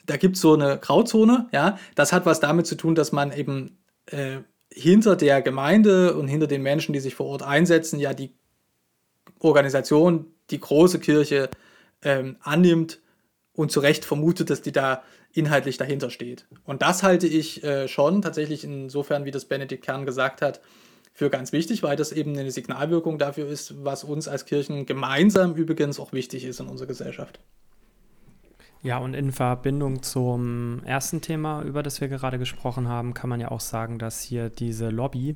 da 0.05 0.17
gibt 0.17 0.35
es 0.35 0.41
so 0.41 0.53
eine 0.53 0.79
Grauzone, 0.79 1.47
ja, 1.51 1.77
das 1.95 2.11
hat 2.11 2.25
was 2.25 2.39
damit 2.39 2.65
zu 2.65 2.75
tun, 2.75 2.95
dass 2.95 3.11
man 3.11 3.31
eben 3.31 3.77
äh, 4.07 4.39
hinter 4.71 5.15
der 5.15 5.41
Gemeinde 5.41 6.15
und 6.15 6.27
hinter 6.27 6.47
den 6.47 6.63
Menschen, 6.63 6.93
die 6.93 6.99
sich 6.99 7.13
vor 7.13 7.27
Ort 7.27 7.43
einsetzen, 7.43 7.99
ja 7.99 8.13
die 8.13 8.33
Organisation, 9.39 10.33
die 10.49 10.59
große 10.59 10.99
Kirche 10.99 11.49
ähm, 12.01 12.37
annimmt 12.41 12.99
und 13.53 13.71
zu 13.71 13.79
Recht 13.79 14.05
vermutet, 14.05 14.49
dass 14.49 14.61
die 14.61 14.71
da 14.71 15.03
inhaltlich 15.33 15.77
dahinter 15.77 16.09
steht. 16.09 16.45
Und 16.65 16.81
das 16.81 17.03
halte 17.03 17.27
ich 17.27 17.63
äh, 17.63 17.87
schon 17.87 18.21
tatsächlich 18.21 18.63
insofern, 18.63 19.25
wie 19.25 19.31
das 19.31 19.45
Benedikt 19.45 19.83
Kern 19.83 20.05
gesagt 20.05 20.41
hat, 20.41 20.61
für 21.13 21.29
ganz 21.29 21.51
wichtig, 21.51 21.83
weil 21.83 21.97
das 21.97 22.11
eben 22.11 22.37
eine 22.37 22.51
Signalwirkung 22.51 23.17
dafür 23.17 23.47
ist, 23.47 23.83
was 23.83 24.03
uns 24.03 24.27
als 24.27 24.45
Kirchen 24.45 24.85
gemeinsam 24.85 25.55
übrigens 25.55 25.99
auch 25.99 26.13
wichtig 26.13 26.45
ist 26.45 26.59
in 26.59 26.67
unserer 26.67 26.87
Gesellschaft. 26.87 27.39
Ja, 28.83 28.97
und 28.97 29.13
in 29.13 29.31
Verbindung 29.31 30.01
zum 30.01 30.81
ersten 30.85 31.21
Thema, 31.21 31.61
über 31.61 31.83
das 31.83 32.01
wir 32.01 32.07
gerade 32.07 32.39
gesprochen 32.39 32.87
haben, 32.87 33.13
kann 33.13 33.29
man 33.29 33.39
ja 33.39 33.51
auch 33.51 33.59
sagen, 33.59 33.99
dass 33.99 34.21
hier 34.21 34.49
diese 34.49 34.89
Lobby, 34.89 35.35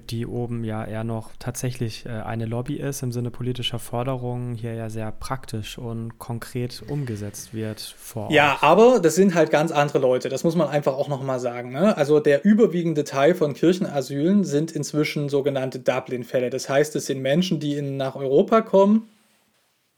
die 0.00 0.26
oben 0.26 0.64
ja 0.64 0.84
eher 0.84 1.04
noch 1.04 1.30
tatsächlich 1.38 2.06
äh, 2.06 2.10
eine 2.10 2.46
Lobby 2.46 2.76
ist 2.76 3.02
im 3.02 3.12
Sinne 3.12 3.30
politischer 3.30 3.78
Forderungen, 3.78 4.54
hier 4.54 4.74
ja 4.74 4.90
sehr 4.90 5.12
praktisch 5.12 5.78
und 5.78 6.18
konkret 6.18 6.82
umgesetzt 6.88 7.54
wird 7.54 7.80
vor 7.80 8.24
Ort. 8.24 8.32
Ja, 8.32 8.58
aber 8.60 9.00
das 9.00 9.14
sind 9.14 9.34
halt 9.34 9.50
ganz 9.50 9.70
andere 9.70 9.98
Leute, 9.98 10.28
das 10.28 10.44
muss 10.44 10.56
man 10.56 10.68
einfach 10.68 10.94
auch 10.94 11.08
nochmal 11.08 11.40
sagen. 11.40 11.72
Ne? 11.72 11.96
Also 11.96 12.20
der 12.20 12.44
überwiegende 12.44 13.04
Teil 13.04 13.34
von 13.34 13.54
Kirchenasylen 13.54 14.44
sind 14.44 14.72
inzwischen 14.72 15.28
sogenannte 15.28 15.78
Dublin-Fälle. 15.78 16.50
Das 16.50 16.68
heißt, 16.68 16.96
es 16.96 17.06
sind 17.06 17.22
Menschen, 17.22 17.60
die 17.60 17.76
in, 17.76 17.96
nach 17.96 18.16
Europa 18.16 18.60
kommen, 18.60 19.08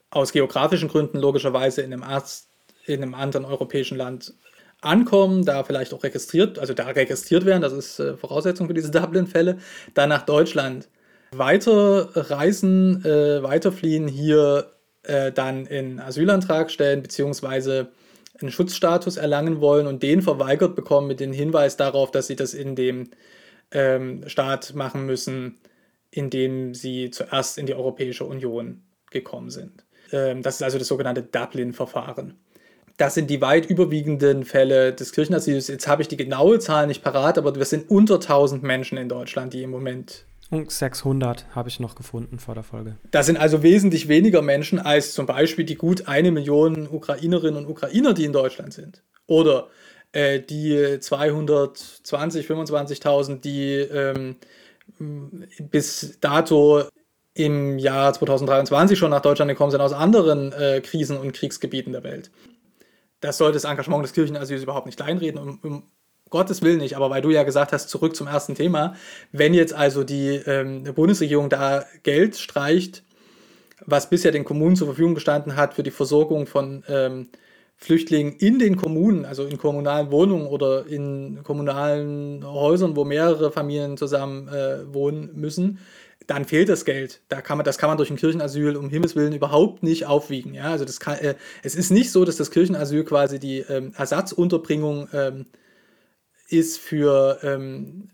aus 0.09 0.31
geografischen 0.31 0.89
Gründen 0.89 1.17
logischerweise 1.19 1.81
in 1.81 1.93
einem, 1.93 2.03
Arzt, 2.03 2.47
in 2.85 3.01
einem 3.01 3.13
anderen 3.13 3.45
europäischen 3.45 3.97
Land 3.97 4.33
ankommen, 4.81 5.45
da 5.45 5.63
vielleicht 5.63 5.93
auch 5.93 6.03
registriert, 6.03 6.59
also 6.59 6.73
da 6.73 6.85
registriert 6.85 7.45
werden, 7.45 7.61
das 7.61 7.73
ist 7.73 7.99
äh, 7.99 8.15
Voraussetzung 8.15 8.67
für 8.67 8.73
diese 8.73 8.91
Dublin-Fälle, 8.91 9.57
dann 9.93 10.09
nach 10.09 10.23
Deutschland 10.23 10.89
weiter 11.31 12.09
reisen, 12.15 13.03
äh, 13.03 13.43
weiterfliehen, 13.43 14.07
hier 14.07 14.71
äh, 15.03 15.31
dann 15.31 15.67
einen 15.67 15.99
Asylantrag 15.99 16.71
stellen, 16.71 17.01
beziehungsweise 17.01 17.89
einen 18.39 18.51
Schutzstatus 18.51 19.17
erlangen 19.17 19.61
wollen 19.61 19.87
und 19.87 20.03
den 20.03 20.21
verweigert 20.21 20.75
bekommen 20.75 21.07
mit 21.07 21.19
dem 21.19 21.33
Hinweis 21.33 21.75
darauf, 21.75 22.11
dass 22.11 22.27
sie 22.27 22.35
das 22.35 22.53
in 22.53 22.75
dem 22.75 23.09
ähm, 23.71 24.27
Staat 24.27 24.75
machen 24.75 25.05
müssen, 25.05 25.57
in 26.11 26.29
dem 26.29 26.73
sie 26.73 27.09
zuerst 27.09 27.57
in 27.57 27.65
die 27.65 27.73
Europäische 27.73 28.25
Union 28.25 28.83
gekommen 29.09 29.49
sind. 29.49 29.85
Ähm, 30.11 30.41
das 30.41 30.55
ist 30.55 30.63
also 30.63 30.77
das 30.77 30.87
sogenannte 30.87 31.23
Dublin-Verfahren. 31.23 32.35
Das 32.97 33.13
sind 33.13 33.29
die 33.29 33.41
weit 33.41 33.69
überwiegenden 33.69 34.43
Fälle 34.43 34.91
des 34.91 35.11
Kirchenasyls. 35.11 35.67
Jetzt 35.67 35.87
habe 35.87 36.01
ich 36.01 36.07
die 36.07 36.17
genaue 36.17 36.57
Zahl 36.57 36.87
nicht 36.87 37.03
parat, 37.03 37.37
aber 37.37 37.55
wir 37.55 37.65
sind 37.65 37.91
unter 37.91 38.15
1000 38.15 38.63
Menschen 38.63 38.97
in 38.97 39.07
Deutschland, 39.07 39.53
die 39.53 39.61
im 39.61 39.69
Moment. 39.69 40.25
Und 40.49 40.71
600 40.71 41.45
habe 41.53 41.69
ich 41.69 41.79
noch 41.79 41.93
gefunden 41.93 42.39
vor 42.39 42.55
der 42.55 42.63
Folge. 42.63 42.97
Das 43.11 43.27
sind 43.27 43.37
also 43.37 43.61
wesentlich 43.61 44.07
weniger 44.07 44.41
Menschen 44.41 44.79
als 44.79 45.13
zum 45.13 45.27
Beispiel 45.27 45.63
die 45.63 45.75
gut 45.75 46.07
eine 46.07 46.31
Million 46.31 46.87
Ukrainerinnen 46.87 47.65
und 47.65 47.69
Ukrainer, 47.69 48.13
die 48.15 48.25
in 48.25 48.33
Deutschland 48.33 48.73
sind. 48.73 49.03
Oder 49.27 49.67
äh, 50.11 50.39
die 50.39 50.99
220, 50.99 52.47
25.000, 52.47 53.41
die 53.41 53.73
ähm, 53.75 54.37
bis 55.59 56.17
dato 56.19 56.83
im 57.35 57.77
Jahr 57.77 58.13
2023 58.13 58.97
schon 58.97 59.11
nach 59.11 59.21
Deutschland 59.21 59.49
gekommen 59.49 59.69
sind 59.69 59.81
aus 59.81 59.93
anderen 59.93 60.51
äh, 60.53 60.81
Krisen- 60.81 61.17
und 61.19 61.33
Kriegsgebieten 61.33 61.93
der 61.93 62.03
Welt 62.03 62.31
das 63.19 63.37
soll 63.37 63.51
das 63.51 63.63
Engagement 63.63 64.03
des 64.03 64.13
Kirchenasyls 64.13 64.63
überhaupt 64.63 64.85
nicht 64.85 64.97
kleinreden, 64.97 65.39
um, 65.39 65.59
um 65.63 65.83
Gottes 66.29 66.61
Willen 66.61 66.79
nicht, 66.79 66.95
aber 66.95 67.09
weil 67.09 67.21
du 67.21 67.29
ja 67.29 67.43
gesagt 67.43 67.71
hast, 67.71 67.89
zurück 67.89 68.15
zum 68.15 68.27
ersten 68.27 68.55
Thema, 68.55 68.95
wenn 69.31 69.53
jetzt 69.53 69.73
also 69.73 70.03
die 70.03 70.35
ähm, 70.45 70.83
Bundesregierung 70.83 71.49
da 71.49 71.85
Geld 72.03 72.35
streicht, 72.35 73.03
was 73.85 74.09
bisher 74.09 74.31
den 74.31 74.43
Kommunen 74.43 74.75
zur 74.75 74.87
Verfügung 74.87 75.15
gestanden 75.15 75.55
hat 75.55 75.73
für 75.73 75.83
die 75.83 75.91
Versorgung 75.91 76.47
von 76.47 76.83
ähm, 76.89 77.29
Flüchtlingen 77.77 78.33
in 78.33 78.57
den 78.57 78.75
Kommunen, 78.75 79.23
also 79.23 79.45
in 79.45 79.57
kommunalen 79.57 80.11
Wohnungen 80.11 80.47
oder 80.47 80.87
in 80.87 81.43
kommunalen 81.43 82.43
Häusern, 82.43 82.95
wo 82.95 83.05
mehrere 83.05 83.51
Familien 83.51 83.97
zusammen 83.97 84.47
äh, 84.47 84.91
wohnen 84.93 85.29
müssen, 85.35 85.79
dann 86.27 86.43
fehlt 86.43 86.67
das 86.69 86.83
Geld. 86.83 87.21
Da 87.29 87.41
kann 87.41 87.57
man, 87.57 87.63
das 87.63 87.77
kann 87.77 87.89
man 87.89 87.97
durch 87.97 88.09
ein 88.09 88.17
Kirchenasyl 88.17 88.75
um 88.75 88.89
Himmels 88.89 89.15
Willen 89.15 89.33
überhaupt 89.33 89.81
nicht 89.81 90.05
aufwiegen. 90.05 90.53
Ja? 90.53 90.71
Also 90.71 90.83
das 90.83 90.99
kann, 90.99 91.17
äh, 91.17 91.35
es 91.63 91.73
ist 91.73 91.89
nicht 91.89 92.11
so, 92.11 92.25
dass 92.25 92.35
das 92.35 92.51
Kirchenasyl 92.51 93.05
quasi 93.05 93.39
die 93.39 93.59
ähm, 93.59 93.93
Ersatzunterbringung 93.97 95.07
ähm, 95.13 95.45
ist 96.49 96.79
für, 96.79 97.39
ähm, 97.43 98.09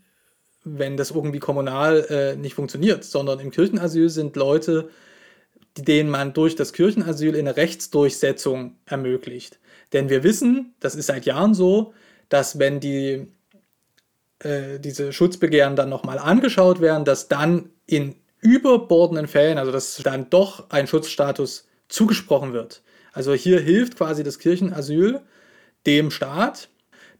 wenn 0.62 0.96
das 0.96 1.10
irgendwie 1.10 1.40
kommunal 1.40 2.06
äh, 2.08 2.36
nicht 2.36 2.54
funktioniert, 2.54 3.04
sondern 3.04 3.40
im 3.40 3.50
Kirchenasyl 3.50 4.08
sind 4.08 4.36
Leute, 4.36 4.90
denen 5.76 6.08
man 6.08 6.32
durch 6.32 6.54
das 6.54 6.72
Kirchenasyl 6.72 7.36
eine 7.36 7.56
Rechtsdurchsetzung 7.56 8.76
ermöglicht. 8.86 9.58
Denn 9.92 10.08
wir 10.08 10.22
wissen, 10.22 10.74
das 10.78 10.94
ist 10.94 11.06
seit 11.06 11.26
Jahren 11.26 11.52
so, 11.52 11.94
dass 12.28 12.60
wenn 12.60 12.78
die 12.78 13.26
äh, 14.38 14.78
diese 14.78 15.12
Schutzbegehren 15.12 15.74
dann 15.74 15.88
nochmal 15.88 16.18
angeschaut 16.18 16.80
werden, 16.80 17.04
dass 17.04 17.28
dann 17.28 17.70
in 17.86 18.16
überbordenden 18.40 19.26
Fällen, 19.26 19.58
also 19.58 19.72
dass 19.72 19.96
dann 19.96 20.28
doch 20.30 20.70
ein 20.70 20.86
Schutzstatus 20.86 21.66
zugesprochen 21.88 22.52
wird. 22.52 22.82
Also 23.12 23.32
hier 23.32 23.60
hilft 23.60 23.96
quasi 23.96 24.22
das 24.22 24.38
Kirchenasyl 24.38 25.20
dem 25.86 26.10
Staat 26.10 26.68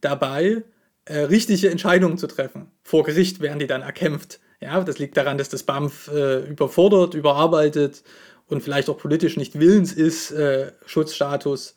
dabei, 0.00 0.64
äh, 1.06 1.20
richtige 1.20 1.70
Entscheidungen 1.70 2.18
zu 2.18 2.26
treffen. 2.26 2.70
Vor 2.82 3.04
Gericht 3.04 3.40
werden 3.40 3.58
die 3.58 3.66
dann 3.66 3.82
erkämpft. 3.82 4.40
Ja, 4.60 4.82
das 4.82 4.98
liegt 4.98 5.16
daran, 5.16 5.38
dass 5.38 5.48
das 5.48 5.62
BAMF 5.62 6.08
äh, 6.08 6.40
überfordert, 6.48 7.14
überarbeitet 7.14 8.02
und 8.48 8.62
vielleicht 8.62 8.88
auch 8.88 8.98
politisch 8.98 9.36
nicht 9.36 9.58
willens 9.58 9.92
ist, 9.92 10.30
äh, 10.30 10.72
Schutzstatus 10.86 11.76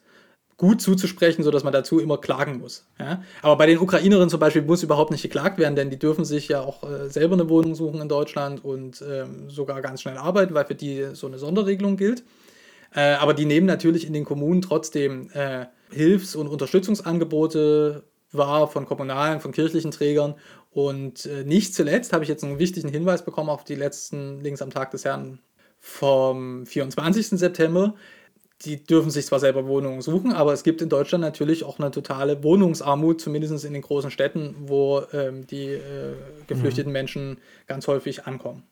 gut 0.57 0.81
zuzusprechen, 0.81 1.43
sodass 1.43 1.63
man 1.63 1.71
dazu 1.71 1.99
immer 1.99 2.17
klagen 2.17 2.59
muss. 2.59 2.87
Ja? 2.99 3.23
Aber 3.43 3.57
bei 3.57 3.67
den 3.67 3.77
Ukrainerinnen 3.77 4.29
zum 4.29 4.39
Beispiel 4.39 4.63
muss 4.63 4.81
überhaupt 4.81 5.11
nicht 5.11 5.21
geklagt 5.21 5.59
werden, 5.59 5.75
denn 5.75 5.91
die 5.91 5.99
dürfen 5.99 6.25
sich 6.25 6.47
ja 6.47 6.61
auch 6.61 6.83
äh, 6.83 7.09
selber 7.09 7.35
eine 7.35 7.47
Wohnung 7.47 7.75
suchen 7.75 8.01
in 8.01 8.09
Deutschland 8.09 8.65
und 8.65 9.03
ähm, 9.07 9.49
sogar 9.49 9.81
ganz 9.81 10.01
schnell 10.01 10.17
arbeiten, 10.17 10.55
weil 10.55 10.65
für 10.65 10.75
die 10.75 11.09
so 11.13 11.27
eine 11.27 11.37
Sonderregelung 11.37 11.95
gilt. 11.95 12.23
Äh, 12.95 13.13
aber 13.13 13.35
die 13.35 13.45
nehmen 13.45 13.67
natürlich 13.67 14.07
in 14.07 14.13
den 14.13 14.25
Kommunen 14.25 14.63
trotzdem 14.63 15.29
äh, 15.33 15.67
Hilfs- 15.91 16.35
und 16.35 16.47
Unterstützungsangebote 16.47 18.03
wahr 18.31 18.67
von 18.67 18.85
kommunalen, 18.85 19.39
von 19.39 19.51
kirchlichen 19.51 19.91
Trägern. 19.91 20.35
Und 20.71 21.27
äh, 21.27 21.43
nicht 21.43 21.75
zuletzt 21.75 22.13
habe 22.13 22.23
ich 22.23 22.29
jetzt 22.29 22.43
einen 22.43 22.59
wichtigen 22.59 22.89
Hinweis 22.89 23.23
bekommen 23.23 23.49
auf 23.49 23.63
die 23.63 23.75
letzten 23.75 24.41
Links 24.41 24.61
am 24.61 24.71
Tag 24.71 24.91
des 24.91 25.05
Herrn 25.05 25.39
vom 25.79 26.65
24. 26.65 27.29
September 27.29 27.95
die 28.65 28.83
dürfen 28.83 29.11
sich 29.11 29.25
zwar 29.25 29.39
selber 29.39 29.67
Wohnungen 29.67 30.01
suchen, 30.01 30.33
aber 30.33 30.51
es 30.53 30.63
gibt 30.63 30.81
in 30.81 30.89
Deutschland 30.89 31.21
natürlich 31.21 31.63
auch 31.63 31.79
eine 31.79 31.91
totale 31.91 32.43
Wohnungsarmut, 32.43 33.21
zumindest 33.21 33.63
in 33.65 33.73
den 33.73 33.81
großen 33.83 34.09
Städten, 34.09 34.55
wo 34.59 35.03
ähm, 35.13 35.45
die 35.45 35.67
äh, 35.67 36.13
geflüchteten 36.47 36.89
mhm. 36.89 36.93
Menschen 36.93 37.37
ganz 37.67 37.87
häufig 37.87 38.25
ankommen. 38.25 38.63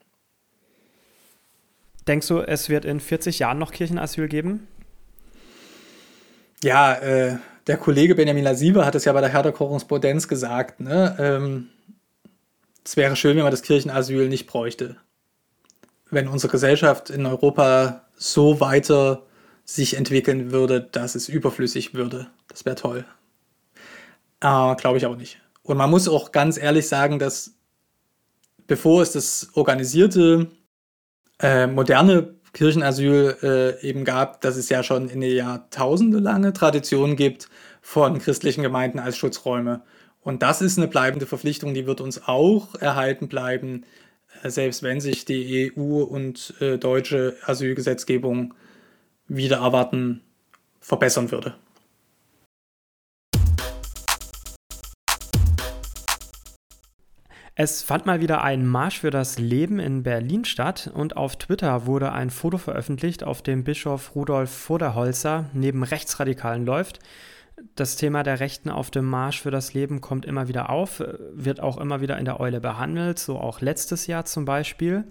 Denkst 2.07 2.27
du, 2.27 2.39
es 2.39 2.69
wird 2.69 2.85
in 2.85 2.99
40 2.99 3.39
Jahren 3.39 3.59
noch 3.59 3.71
Kirchenasyl 3.71 4.27
geben? 4.27 4.67
Ja, 6.63 6.93
äh, 6.95 7.37
der 7.67 7.77
Kollege 7.77 8.15
Benjamin 8.15 8.43
Lasive 8.43 8.85
hat 8.85 8.95
es 8.95 9.05
ja 9.05 9.13
bei 9.13 9.21
der 9.21 9.29
Herder 9.29 9.51
Korrespondenz 9.51 10.27
gesagt. 10.27 10.79
Ne? 10.79 11.15
Ähm, 11.19 11.69
es 12.83 12.97
wäre 12.97 13.15
schön, 13.15 13.35
wenn 13.35 13.43
man 13.43 13.51
das 13.51 13.63
Kirchenasyl 13.63 14.29
nicht 14.29 14.47
bräuchte. 14.47 14.97
Wenn 16.11 16.27
unsere 16.27 16.51
Gesellschaft 16.51 17.09
in 17.09 17.25
Europa 17.25 18.05
so 18.15 18.59
weiter 18.59 19.23
sich 19.65 19.97
entwickeln 19.97 20.51
würde, 20.51 20.81
dass 20.81 21.15
es 21.15 21.27
überflüssig 21.27 21.93
würde. 21.95 22.27
Das 22.47 22.65
wäre 22.65 22.75
toll. 22.75 23.05
Äh, 24.39 24.75
Glaube 24.75 24.97
ich 24.97 25.05
auch 25.05 25.17
nicht. 25.17 25.41
Und 25.63 25.77
man 25.77 25.89
muss 25.89 26.07
auch 26.07 26.31
ganz 26.31 26.57
ehrlich 26.57 26.87
sagen, 26.87 27.17
dass 27.17 27.55
bevor 28.67 29.01
es 29.01 29.11
das 29.11 29.49
organisierte, 29.53 30.47
äh, 31.39 31.67
moderne 31.67 32.35
Kirchenasyl 32.53 33.35
äh, 33.43 33.87
eben 33.87 34.05
gab, 34.05 34.41
dass 34.41 34.55
es 34.55 34.69
ja 34.69 34.83
schon 34.83 35.09
eine 35.09 35.27
Jahrtausende 35.27 36.19
lange 36.19 36.53
Tradition 36.53 37.15
gibt 37.15 37.49
von 37.81 38.19
christlichen 38.19 38.61
Gemeinden 38.61 38.99
als 38.99 39.17
Schutzräume. 39.17 39.81
Und 40.21 40.41
das 40.41 40.61
ist 40.61 40.77
eine 40.77 40.87
bleibende 40.87 41.25
Verpflichtung, 41.25 41.73
die 41.73 41.85
wird 41.85 42.01
uns 42.01 42.27
auch 42.27 42.75
erhalten 42.75 43.27
bleiben, 43.27 43.83
äh, 44.43 44.49
selbst 44.49 44.83
wenn 44.83 45.01
sich 45.01 45.25
die 45.25 45.73
EU 45.75 46.03
und 46.03 46.53
äh, 46.61 46.77
deutsche 46.77 47.35
Asylgesetzgebung 47.45 48.53
wieder 49.27 49.57
erwarten, 49.57 50.21
verbessern 50.79 51.31
würde. 51.31 51.55
Es 57.57 57.83
fand 57.83 58.05
mal 58.05 58.19
wieder 58.19 58.43
ein 58.43 58.67
Marsch 58.67 58.99
für 58.99 59.11
das 59.11 59.39
Leben 59.39 59.79
in 59.79 60.03
Berlin 60.03 60.43
statt 60.43 60.91
und 60.93 61.15
auf 61.15 61.37
Twitter 61.37 61.85
wurde 61.85 62.11
ein 62.11 62.29
Foto 62.29 62.57
veröffentlicht, 62.57 63.23
auf 63.23 63.41
dem 63.41 63.63
Bischof 63.63 64.13
Rudolf 64.13 64.51
Voderholzer 64.51 65.49
neben 65.53 65.83
Rechtsradikalen 65.83 66.65
läuft. 66.65 66.99
Das 67.75 67.95
Thema 67.95 68.23
der 68.23 68.41
Rechten 68.41 68.69
auf 68.69 68.91
dem 68.91 69.05
Marsch 69.05 69.41
für 69.41 69.51
das 69.51 69.73
Leben 69.73 70.01
kommt 70.01 70.25
immer 70.25 70.49
wieder 70.49 70.69
auf, 70.69 71.01
wird 71.31 71.61
auch 71.61 71.77
immer 71.77 72.01
wieder 72.01 72.17
in 72.17 72.25
der 72.25 72.41
Eule 72.41 72.59
behandelt, 72.59 73.19
so 73.19 73.39
auch 73.39 73.61
letztes 73.61 74.07
Jahr 74.07 74.25
zum 74.25 74.43
Beispiel. 74.43 75.05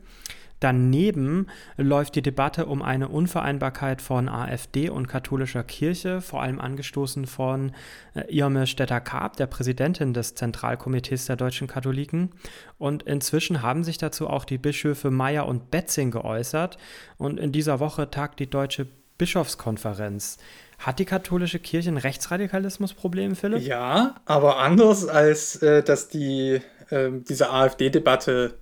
Daneben 0.65 1.49
läuft 1.77 2.15
die 2.15 2.23
Debatte 2.23 2.65
um 2.65 2.81
eine 2.81 3.09
Unvereinbarkeit 3.09 4.01
von 4.01 4.31
AfD 4.31 4.89
und 4.89 5.09
katholischer 5.09 5.63
Kirche, 5.63 6.23
vor 6.23 6.41
allem 6.41 6.59
angestoßen 6.59 7.27
von 7.27 7.73
äh, 8.15 8.23
Irme 8.35 8.67
Stetter-Karp, 8.67 9.37
der 9.37 9.47
Präsidentin 9.47 10.15
des 10.15 10.37
Zentralkomitees 10.37 11.27
der 11.27 11.37
deutschen 11.37 11.67
Katholiken. 11.67 12.31
Und 12.79 13.03
inzwischen 13.03 13.61
haben 13.61 13.85
sich 13.85 13.99
dazu 13.99 14.27
auch 14.27 14.47
die 14.47 14.57
Bischöfe 14.57 15.11
Meyer 15.11 15.47
und 15.47 15.71
Betzing 15.71 16.11
geäußert. 16.11 16.79
Und 17.19 17.39
in 17.39 17.53
dieser 17.53 17.79
Woche 17.79 18.11
tagt 18.11 18.41
die 18.41 18.49
Deutsche 18.49 18.87
Bischofskonferenz. 19.19 20.39
Hat 20.79 20.99
die 20.99 21.05
katholische 21.05 21.59
Kirche 21.59 21.91
ein 21.91 21.99
Rechtsradikalismusproblem, 21.99 23.37
Philipp? 23.37 23.61
Ja, 23.61 24.15
aber 24.25 24.61
anders 24.61 25.07
als 25.07 25.57
äh, 25.57 25.83
dass 25.83 26.09
die, 26.09 26.63
äh, 26.89 27.11
diese 27.29 27.51
AfD-Debatte 27.51 28.57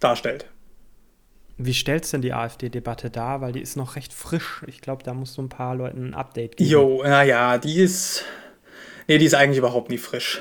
darstellt. 0.00 0.46
Wie 1.64 1.74
stellst 1.74 2.12
denn 2.12 2.22
die 2.22 2.32
AfD-Debatte 2.32 3.10
dar? 3.10 3.40
Weil 3.40 3.52
die 3.52 3.60
ist 3.60 3.76
noch 3.76 3.96
recht 3.96 4.12
frisch. 4.12 4.64
Ich 4.66 4.80
glaube, 4.80 5.02
da 5.02 5.14
musst 5.14 5.36
du 5.36 5.42
ein 5.42 5.48
paar 5.48 5.74
Leuten 5.74 6.08
ein 6.08 6.14
Update 6.14 6.56
geben. 6.56 6.70
Jo, 6.70 7.02
naja, 7.02 7.58
die 7.58 7.80
ist. 7.80 8.24
Nee, 9.06 9.18
die 9.18 9.26
ist 9.26 9.34
eigentlich 9.34 9.58
überhaupt 9.58 9.90
nie 9.90 9.98
frisch. 9.98 10.40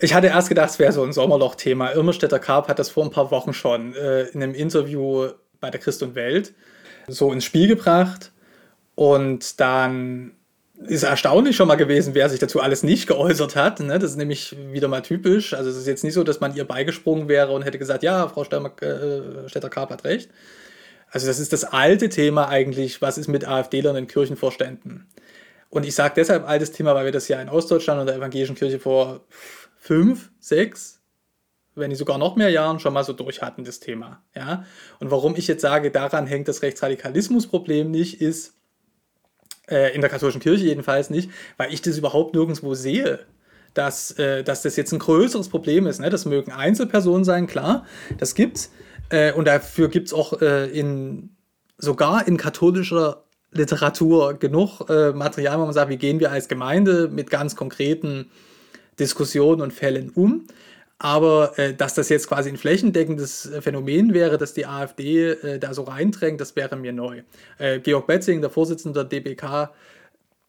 Ich 0.00 0.14
hatte 0.14 0.26
erst 0.28 0.48
gedacht, 0.48 0.70
es 0.70 0.78
wäre 0.78 0.92
so 0.92 1.02
ein 1.04 1.12
Sommerloch-Thema. 1.12 1.92
Irmerstädter 1.92 2.38
Karp 2.38 2.68
hat 2.68 2.78
das 2.78 2.90
vor 2.90 3.04
ein 3.04 3.10
paar 3.10 3.30
Wochen 3.30 3.52
schon 3.52 3.94
äh, 3.94 4.22
in 4.28 4.42
einem 4.42 4.54
Interview 4.54 5.28
bei 5.60 5.70
der 5.70 5.80
Christ 5.80 6.02
und 6.02 6.14
Welt 6.14 6.54
so 7.08 7.32
ins 7.32 7.44
Spiel 7.44 7.68
gebracht. 7.68 8.32
Und 8.94 9.60
dann 9.60 10.32
ist 10.86 11.02
erstaunlich 11.02 11.56
schon 11.56 11.68
mal 11.68 11.76
gewesen, 11.76 12.14
wer 12.14 12.28
sich 12.28 12.40
dazu 12.40 12.60
alles 12.60 12.82
nicht 12.82 13.06
geäußert 13.06 13.56
hat. 13.56 13.80
Ne? 13.80 13.98
Das 13.98 14.12
ist 14.12 14.16
nämlich 14.16 14.56
wieder 14.70 14.88
mal 14.88 15.02
typisch. 15.02 15.54
Also 15.54 15.70
es 15.70 15.76
ist 15.76 15.86
jetzt 15.86 16.04
nicht 16.04 16.14
so, 16.14 16.24
dass 16.24 16.40
man 16.40 16.54
ihr 16.54 16.64
beigesprungen 16.64 17.28
wäre 17.28 17.52
und 17.52 17.62
hätte 17.62 17.78
gesagt, 17.78 18.02
ja, 18.02 18.28
Frau 18.28 18.42
äh, 18.42 19.48
Stetter-Karp 19.48 19.90
hat 19.90 20.04
recht. 20.04 20.30
Also 21.10 21.26
das 21.26 21.38
ist 21.38 21.52
das 21.52 21.64
alte 21.64 22.08
Thema 22.08 22.48
eigentlich, 22.48 23.02
was 23.02 23.18
ist 23.18 23.28
mit 23.28 23.46
AfD-Lern 23.46 23.96
in 23.96 24.06
Kirchenvorständen. 24.06 25.08
Und 25.68 25.86
ich 25.86 25.94
sage 25.94 26.14
deshalb 26.16 26.48
altes 26.48 26.72
Thema, 26.72 26.94
weil 26.94 27.04
wir 27.04 27.12
das 27.12 27.28
ja 27.28 27.40
in 27.40 27.48
Ostdeutschland 27.48 28.00
und 28.00 28.06
der 28.06 28.16
evangelischen 28.16 28.56
Kirche 28.56 28.78
vor 28.78 29.26
fünf, 29.76 30.30
sechs, 30.38 31.02
wenn 31.74 31.88
nicht 31.88 31.98
sogar 31.98 32.18
noch 32.18 32.36
mehr 32.36 32.50
Jahren 32.50 32.78
schon 32.78 32.92
mal 32.92 33.04
so 33.04 33.12
durch 33.12 33.42
hatten, 33.42 33.64
das 33.64 33.80
Thema. 33.80 34.22
Ja? 34.34 34.64
Und 35.00 35.10
warum 35.10 35.36
ich 35.36 35.46
jetzt 35.46 35.62
sage, 35.62 35.90
daran 35.90 36.26
hängt 36.26 36.48
das 36.48 36.62
Rechtsradikalismusproblem 36.62 37.90
nicht, 37.90 38.20
ist, 38.20 38.54
äh, 39.68 39.94
in 39.94 40.00
der 40.00 40.10
katholischen 40.10 40.40
Kirche 40.40 40.64
jedenfalls 40.64 41.10
nicht, 41.10 41.30
weil 41.56 41.72
ich 41.72 41.82
das 41.82 41.98
überhaupt 41.98 42.34
nirgendwo 42.34 42.74
sehe. 42.74 43.20
Dass, 43.74 44.10
äh, 44.18 44.44
dass 44.44 44.60
das 44.60 44.76
jetzt 44.76 44.92
ein 44.92 44.98
größeres 44.98 45.48
Problem 45.48 45.86
ist. 45.86 45.98
Ne? 45.98 46.10
Das 46.10 46.26
mögen 46.26 46.52
Einzelpersonen 46.52 47.24
sein, 47.24 47.46
klar, 47.46 47.86
das 48.18 48.34
gibt's. 48.34 48.70
Äh, 49.08 49.32
und 49.32 49.46
dafür 49.46 49.88
gibt 49.88 50.08
es 50.08 50.12
auch 50.12 50.42
äh, 50.42 50.66
in, 50.66 51.30
sogar 51.78 52.28
in 52.28 52.36
katholischer 52.36 53.24
Literatur 53.50 54.34
genug 54.34 54.88
äh, 54.88 55.12
Material, 55.12 55.58
wo 55.58 55.64
man 55.64 55.72
sagt, 55.72 55.90
wie 55.90 55.96
gehen 55.96 56.20
wir 56.20 56.30
als 56.30 56.48
Gemeinde 56.48 57.08
mit 57.08 57.30
ganz 57.30 57.56
konkreten 57.56 58.30
Diskussionen 58.98 59.60
und 59.60 59.72
Fällen 59.72 60.10
um. 60.10 60.46
Aber 61.02 61.58
äh, 61.58 61.74
dass 61.74 61.94
das 61.94 62.10
jetzt 62.10 62.28
quasi 62.28 62.48
ein 62.48 62.56
flächendeckendes 62.56 63.46
äh, 63.46 63.60
Phänomen 63.60 64.14
wäre, 64.14 64.38
dass 64.38 64.54
die 64.54 64.66
AfD 64.66 65.30
äh, 65.30 65.58
da 65.58 65.74
so 65.74 65.82
reindrängt, 65.82 66.40
das 66.40 66.54
wäre 66.54 66.76
mir 66.76 66.92
neu. 66.92 67.24
Äh, 67.58 67.80
Georg 67.80 68.06
Betzing, 68.06 68.40
der 68.40 68.50
Vorsitzende 68.50 69.04
der 69.04 69.20
DBK, 69.20 69.72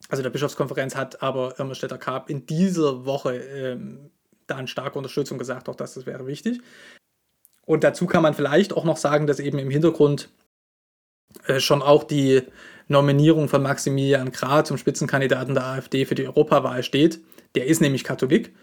also 0.10 0.22
der 0.22 0.30
Bischofskonferenz, 0.30 0.96
hat 0.96 1.24
aber 1.24 1.56
Irmerstädter 1.58 1.98
Karp 1.98 2.30
in 2.30 2.46
dieser 2.46 3.04
Woche 3.04 3.36
ähm, 3.36 4.12
da 4.46 4.58
eine 4.58 4.68
starke 4.68 4.96
Unterstützung 4.96 5.39
gesagt, 5.39 5.70
auch 5.70 5.76
das, 5.76 5.96
das 5.96 6.06
wäre 6.06 6.28
wichtig. 6.28 6.62
Und 7.66 7.84
dazu 7.84 8.06
kann 8.06 8.22
man 8.22 8.36
vielleicht 8.36 8.74
auch 8.74 8.84
noch 8.84 8.98
sagen, 8.98 9.26
dass 9.26 9.39
eben 9.39 9.58
im 9.58 9.72
Hintergrund 9.72 10.30
äh, 11.48 11.60
schon 11.60 11.82
auch 11.82 12.04
die 12.04 12.44
Nominierung 12.88 13.50
von 13.50 13.63
Maximilian 13.63 14.32
Krah 14.32 14.63
zum 14.63 14.78
Spitzenkandidaten 14.78 15.56
der 15.56 15.66
AfD 15.66 16.06
für 16.06 16.13
die 16.13 16.28
Europawahl 16.28 16.84
steht. 16.84 17.22
Der 17.56 17.66
ist 17.66 17.82
nämlich 17.82 18.04
Katholik 18.04 18.54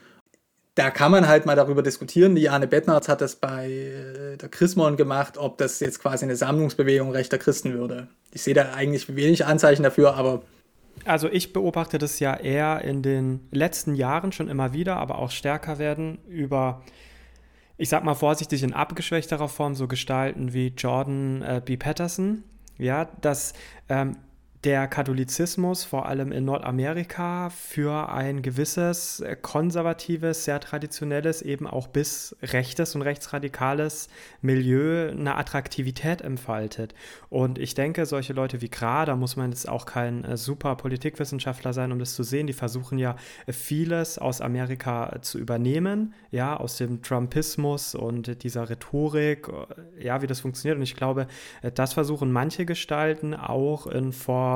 da 0.74 0.90
kann 0.90 1.10
man 1.10 1.26
halt 1.26 1.46
mal 1.46 1.56
darüber 1.56 1.82
diskutieren. 1.82 2.34
Die 2.34 2.48
Anne 2.48 2.66
Bettnarz 2.66 3.08
hat 3.08 3.20
das 3.20 3.36
bei 3.36 3.70
äh, 3.70 4.36
der 4.36 4.48
Chrismon 4.48 4.96
gemacht, 4.96 5.36
ob 5.36 5.58
das 5.58 5.80
jetzt 5.80 6.00
quasi 6.00 6.24
eine 6.24 6.36
Sammlungsbewegung 6.36 7.10
rechter 7.10 7.38
Christen 7.38 7.74
würde. 7.74 8.08
Ich 8.32 8.42
sehe 8.42 8.54
da 8.54 8.72
eigentlich 8.72 9.14
wenig 9.14 9.46
Anzeichen 9.46 9.82
dafür, 9.82 10.14
aber. 10.14 10.42
Also 11.04 11.28
ich 11.28 11.52
beobachte 11.52 11.98
das 11.98 12.20
ja 12.20 12.36
eher 12.36 12.82
in 12.82 13.02
den 13.02 13.48
letzten 13.50 13.94
Jahren 13.94 14.32
schon 14.32 14.48
immer 14.48 14.72
wieder, 14.72 14.96
aber 14.96 15.18
auch 15.18 15.30
stärker 15.30 15.78
werden 15.78 16.18
über, 16.28 16.82
ich 17.76 17.88
sag 17.88 18.04
mal 18.04 18.14
vorsichtig, 18.14 18.62
in 18.62 18.72
abgeschwächterer 18.72 19.48
Form 19.48 19.74
so 19.74 19.88
Gestalten 19.88 20.52
wie 20.52 20.68
Jordan 20.68 21.42
äh, 21.42 21.62
B. 21.64 21.76
Patterson. 21.76 22.44
Ja, 22.78 23.06
dass 23.20 23.52
ähm, 23.88 24.16
der 24.64 24.88
Katholizismus, 24.88 25.84
vor 25.84 26.06
allem 26.06 26.32
in 26.32 26.44
Nordamerika, 26.44 27.48
für 27.48 28.10
ein 28.10 28.42
gewisses 28.42 29.20
äh, 29.20 29.34
konservatives, 29.40 30.44
sehr 30.44 30.60
traditionelles, 30.60 31.40
eben 31.40 31.66
auch 31.66 31.86
bis 31.86 32.36
rechtes 32.42 32.94
und 32.94 33.00
rechtsradikales 33.00 34.08
Milieu 34.42 35.08
eine 35.08 35.36
Attraktivität 35.36 36.20
entfaltet. 36.20 36.94
Und 37.30 37.58
ich 37.58 37.74
denke, 37.74 38.04
solche 38.04 38.34
Leute 38.34 38.60
wie 38.60 38.68
Gra, 38.68 39.06
da 39.06 39.16
muss 39.16 39.36
man 39.36 39.50
jetzt 39.50 39.66
auch 39.66 39.86
kein 39.86 40.24
äh, 40.24 40.36
super 40.36 40.76
Politikwissenschaftler 40.76 41.72
sein, 41.72 41.90
um 41.90 41.98
das 41.98 42.14
zu 42.14 42.22
sehen, 42.22 42.46
die 42.46 42.52
versuchen 42.52 42.98
ja 42.98 43.16
vieles 43.48 44.18
aus 44.18 44.42
Amerika 44.42 45.22
zu 45.22 45.38
übernehmen, 45.38 46.12
ja, 46.30 46.54
aus 46.54 46.76
dem 46.76 47.00
Trumpismus 47.00 47.94
und 47.94 48.42
dieser 48.42 48.68
Rhetorik, 48.68 49.48
äh, 49.48 50.04
ja, 50.04 50.20
wie 50.20 50.26
das 50.26 50.40
funktioniert. 50.40 50.76
Und 50.76 50.82
ich 50.82 50.96
glaube, 50.96 51.28
das 51.74 51.94
versuchen 51.94 52.30
manche 52.30 52.66
Gestalten 52.66 53.32
auch 53.34 53.86
in 53.86 54.12
Form 54.12 54.49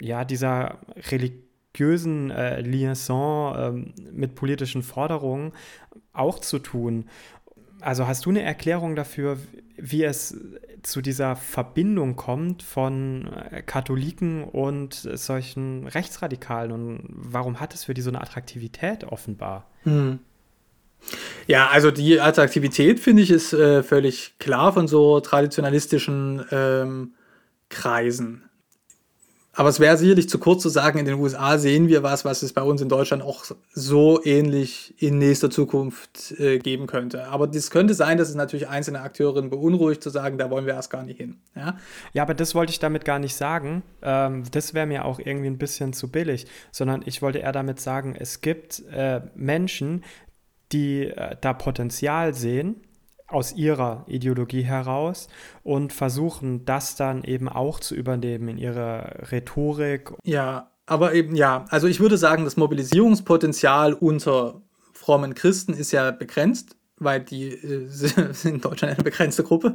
ja, 0.00 0.24
dieser 0.24 0.78
religiösen 1.10 2.30
äh, 2.30 2.60
Liaison 2.60 3.56
ähm, 3.58 3.94
mit 4.12 4.34
politischen 4.34 4.82
Forderungen 4.82 5.52
auch 6.12 6.38
zu 6.38 6.58
tun. 6.58 7.06
Also 7.80 8.06
hast 8.06 8.26
du 8.26 8.30
eine 8.30 8.42
Erklärung 8.42 8.96
dafür, 8.96 9.38
wie 9.76 10.04
es 10.04 10.36
zu 10.82 11.02
dieser 11.02 11.36
Verbindung 11.36 12.16
kommt 12.16 12.62
von 12.62 13.28
äh, 13.50 13.62
Katholiken 13.62 14.44
und 14.44 14.94
solchen 14.94 15.86
Rechtsradikalen 15.86 16.72
und 16.72 17.00
warum 17.08 17.60
hat 17.60 17.74
es 17.74 17.84
für 17.84 17.94
die 17.94 18.02
so 18.02 18.10
eine 18.10 18.20
Attraktivität 18.20 19.04
offenbar? 19.04 19.68
Hm. 19.82 20.20
Ja, 21.46 21.68
also 21.68 21.90
die 21.90 22.20
Attraktivität, 22.20 22.98
finde 23.00 23.22
ich, 23.22 23.30
ist 23.30 23.52
äh, 23.52 23.82
völlig 23.82 24.38
klar 24.38 24.72
von 24.72 24.88
so 24.88 25.20
traditionalistischen 25.20 26.44
ähm, 26.50 27.14
Kreisen. 27.68 28.45
Aber 29.56 29.70
es 29.70 29.80
wäre 29.80 29.96
sicherlich 29.96 30.28
zu 30.28 30.38
kurz 30.38 30.62
zu 30.62 30.68
sagen, 30.68 30.98
in 30.98 31.06
den 31.06 31.14
USA 31.14 31.56
sehen 31.56 31.88
wir 31.88 32.02
was, 32.02 32.26
was 32.26 32.42
es 32.42 32.52
bei 32.52 32.60
uns 32.60 32.82
in 32.82 32.90
Deutschland 32.90 33.22
auch 33.22 33.44
so 33.72 34.22
ähnlich 34.22 34.94
in 34.98 35.16
nächster 35.16 35.50
Zukunft 35.50 36.32
äh, 36.38 36.58
geben 36.58 36.86
könnte. 36.86 37.26
Aber 37.28 37.48
es 37.48 37.70
könnte 37.70 37.94
sein, 37.94 38.18
dass 38.18 38.28
es 38.28 38.34
natürlich 38.34 38.68
einzelne 38.68 39.00
Akteurinnen 39.00 39.48
beunruhigt, 39.48 40.02
zu 40.02 40.10
sagen, 40.10 40.36
da 40.36 40.50
wollen 40.50 40.66
wir 40.66 40.74
erst 40.74 40.90
gar 40.90 41.02
nicht 41.02 41.16
hin. 41.16 41.38
Ja, 41.54 41.78
ja 42.12 42.22
aber 42.22 42.34
das 42.34 42.54
wollte 42.54 42.70
ich 42.70 42.80
damit 42.80 43.06
gar 43.06 43.18
nicht 43.18 43.34
sagen. 43.34 43.82
Ähm, 44.02 44.44
das 44.50 44.74
wäre 44.74 44.86
mir 44.86 45.06
auch 45.06 45.18
irgendwie 45.18 45.48
ein 45.48 45.58
bisschen 45.58 45.94
zu 45.94 46.08
billig, 46.08 46.46
sondern 46.70 47.02
ich 47.06 47.22
wollte 47.22 47.38
eher 47.38 47.52
damit 47.52 47.80
sagen, 47.80 48.14
es 48.14 48.42
gibt 48.42 48.82
äh, 48.92 49.22
Menschen, 49.34 50.04
die 50.72 51.04
äh, 51.04 51.34
da 51.40 51.54
Potenzial 51.54 52.34
sehen 52.34 52.85
aus 53.28 53.52
ihrer 53.54 54.04
Ideologie 54.06 54.62
heraus 54.62 55.28
und 55.62 55.92
versuchen 55.92 56.64
das 56.64 56.96
dann 56.96 57.24
eben 57.24 57.48
auch 57.48 57.80
zu 57.80 57.94
übernehmen 57.94 58.48
in 58.48 58.58
ihrer 58.58 59.30
Rhetorik. 59.32 60.12
Ja, 60.24 60.70
aber 60.86 61.14
eben 61.14 61.34
ja, 61.34 61.64
also 61.70 61.88
ich 61.88 61.98
würde 61.98 62.18
sagen, 62.18 62.44
das 62.44 62.56
Mobilisierungspotenzial 62.56 63.94
unter 63.94 64.62
frommen 64.92 65.34
Christen 65.34 65.72
ist 65.72 65.92
ja 65.92 66.10
begrenzt, 66.12 66.76
weil 66.98 67.20
die 67.20 67.48
äh, 67.48 67.86
sind 67.88 68.44
in 68.44 68.60
Deutschland 68.60 68.94
eine 68.94 69.04
begrenzte 69.04 69.42
Gruppe. 69.42 69.74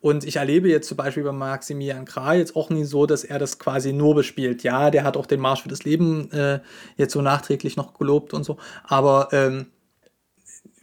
Und 0.00 0.24
ich 0.24 0.36
erlebe 0.36 0.68
jetzt 0.68 0.88
zum 0.88 0.98
Beispiel 0.98 1.22
bei 1.22 1.32
Maximilian 1.32 2.04
Krah 2.04 2.34
jetzt 2.34 2.56
auch 2.56 2.68
nie 2.68 2.84
so, 2.84 3.06
dass 3.06 3.24
er 3.24 3.38
das 3.38 3.58
quasi 3.58 3.94
nur 3.94 4.14
bespielt. 4.14 4.62
Ja, 4.62 4.90
der 4.90 5.02
hat 5.02 5.16
auch 5.16 5.24
den 5.24 5.40
Marsch 5.40 5.62
für 5.62 5.70
das 5.70 5.84
Leben 5.84 6.30
äh, 6.30 6.60
jetzt 6.98 7.14
so 7.14 7.22
nachträglich 7.22 7.76
noch 7.76 7.94
gelobt 7.94 8.34
und 8.34 8.44
so. 8.44 8.58
Aber 8.82 9.28
ähm, 9.32 9.68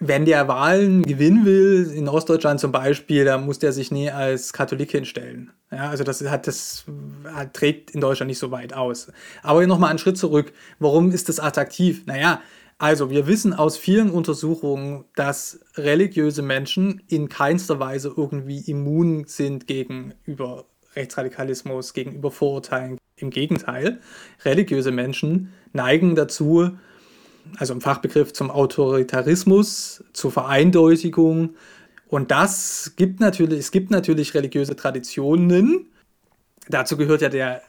wenn 0.04 0.26
der 0.26 0.48
Wahlen 0.48 1.04
gewinnen 1.04 1.46
will, 1.46 1.92
in 1.96 2.10
Ostdeutschland 2.10 2.60
zum 2.60 2.72
Beispiel, 2.72 3.24
dann 3.24 3.46
muss 3.46 3.60
der 3.60 3.72
sich 3.72 3.92
nie 3.92 4.10
als 4.10 4.52
Katholik 4.52 4.90
hinstellen. 4.92 5.52
Ja, 5.72 5.92
also 5.92 6.04
das 6.04 6.28
hat 6.28 6.48
das 6.48 6.86
hat, 7.32 7.54
trägt 7.54 7.92
in 7.92 8.02
Deutschland 8.02 8.28
nicht 8.28 8.40
so 8.40 8.50
weit 8.50 8.74
aus. 8.74 9.12
Aber 9.44 9.66
nochmal 9.68 9.92
einen 9.92 10.00
Schritt 10.00 10.18
zurück. 10.18 10.54
Warum 10.80 11.12
ist 11.12 11.30
das 11.30 11.40
attraktiv? 11.40 12.08
Naja, 12.08 12.42
also 12.80 13.12
wir 13.12 13.28
wissen 13.28 13.54
aus 13.54 13.78
vielen 13.78 14.10
Untersuchungen, 14.10 15.06
dass 15.16 15.60
religiöse 15.76 16.42
Menschen 16.42 17.04
in 17.08 17.30
keinster 17.30 17.80
Weise 17.80 18.12
irgendwie 18.18 18.60
immun 18.62 19.26
sind 19.28 19.68
gegenüber 19.68 20.66
Rechtsradikalismus, 20.96 21.94
gegenüber 21.94 22.32
Vorurteilen. 22.32 22.98
Im 23.18 23.30
Gegenteil, 23.30 24.00
religiöse 24.44 24.92
Menschen 24.92 25.54
neigen 25.74 26.16
dazu, 26.16 26.72
also 27.58 27.74
im 27.74 27.82
Fachbegriff 27.82 28.34
zum 28.34 28.52
Autoritarismus, 28.52 30.04
zur 30.14 30.32
Vereindeutigung. 30.32 31.56
Und 32.08 32.32
das 32.32 32.94
gibt 32.96 33.20
natürlich, 33.20 33.60
es 33.60 33.72
gibt 33.72 33.92
natürlich 33.92 34.34
religiöse 34.34 34.76
Traditionen. 34.76 35.90
Dazu 36.68 36.98
gehört 36.98 37.22
ja 37.22 37.30
der 37.30 37.62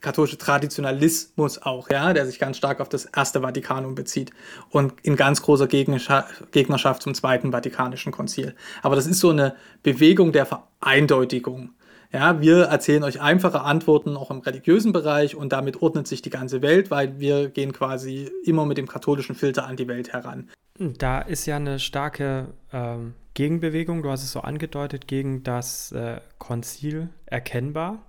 katholische 0.00 0.38
Traditionalismus 0.38 1.62
auch, 1.62 1.88
ja, 1.90 2.12
der 2.12 2.26
sich 2.26 2.38
ganz 2.38 2.56
stark 2.56 2.80
auf 2.80 2.88
das 2.88 3.04
erste 3.04 3.40
Vatikanum 3.42 3.94
bezieht 3.94 4.32
und 4.70 4.94
in 5.02 5.16
ganz 5.16 5.42
großer 5.42 5.68
Gegnerschaft 5.68 7.02
zum 7.02 7.14
zweiten 7.14 7.52
Vatikanischen 7.52 8.10
Konzil. 8.12 8.54
Aber 8.82 8.96
das 8.96 9.06
ist 9.06 9.20
so 9.20 9.30
eine 9.30 9.54
Bewegung 9.82 10.32
der 10.32 10.46
Vereindeutigung. 10.46 11.70
Ja, 12.12 12.40
wir 12.42 12.64
erzählen 12.64 13.02
euch 13.04 13.22
einfache 13.22 13.62
Antworten 13.62 14.16
auch 14.16 14.30
im 14.30 14.40
religiösen 14.40 14.92
Bereich 14.92 15.34
und 15.34 15.52
damit 15.52 15.80
ordnet 15.80 16.06
sich 16.06 16.20
die 16.20 16.30
ganze 16.30 16.60
Welt, 16.60 16.90
weil 16.90 17.18
wir 17.18 17.48
gehen 17.48 17.72
quasi 17.72 18.30
immer 18.44 18.66
mit 18.66 18.76
dem 18.76 18.86
katholischen 18.86 19.34
Filter 19.34 19.66
an 19.66 19.76
die 19.76 19.88
Welt 19.88 20.12
heran. 20.12 20.50
Da 20.78 21.20
ist 21.20 21.46
ja 21.46 21.56
eine 21.56 21.78
starke 21.78 22.48
ähm, 22.72 23.14
Gegenbewegung, 23.34 24.02
du 24.02 24.10
hast 24.10 24.24
es 24.24 24.32
so 24.32 24.40
angedeutet, 24.40 25.08
gegen 25.08 25.42
das 25.42 25.92
äh, 25.92 26.20
Konzil 26.38 27.08
erkennbar. 27.24 28.02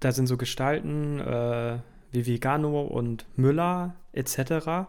Da 0.00 0.12
sind 0.12 0.26
so 0.26 0.38
Gestalten 0.38 1.20
äh, 1.20 1.78
wie 2.12 2.24
Vigano 2.24 2.82
und 2.82 3.26
Müller 3.36 3.94
etc 4.12 4.86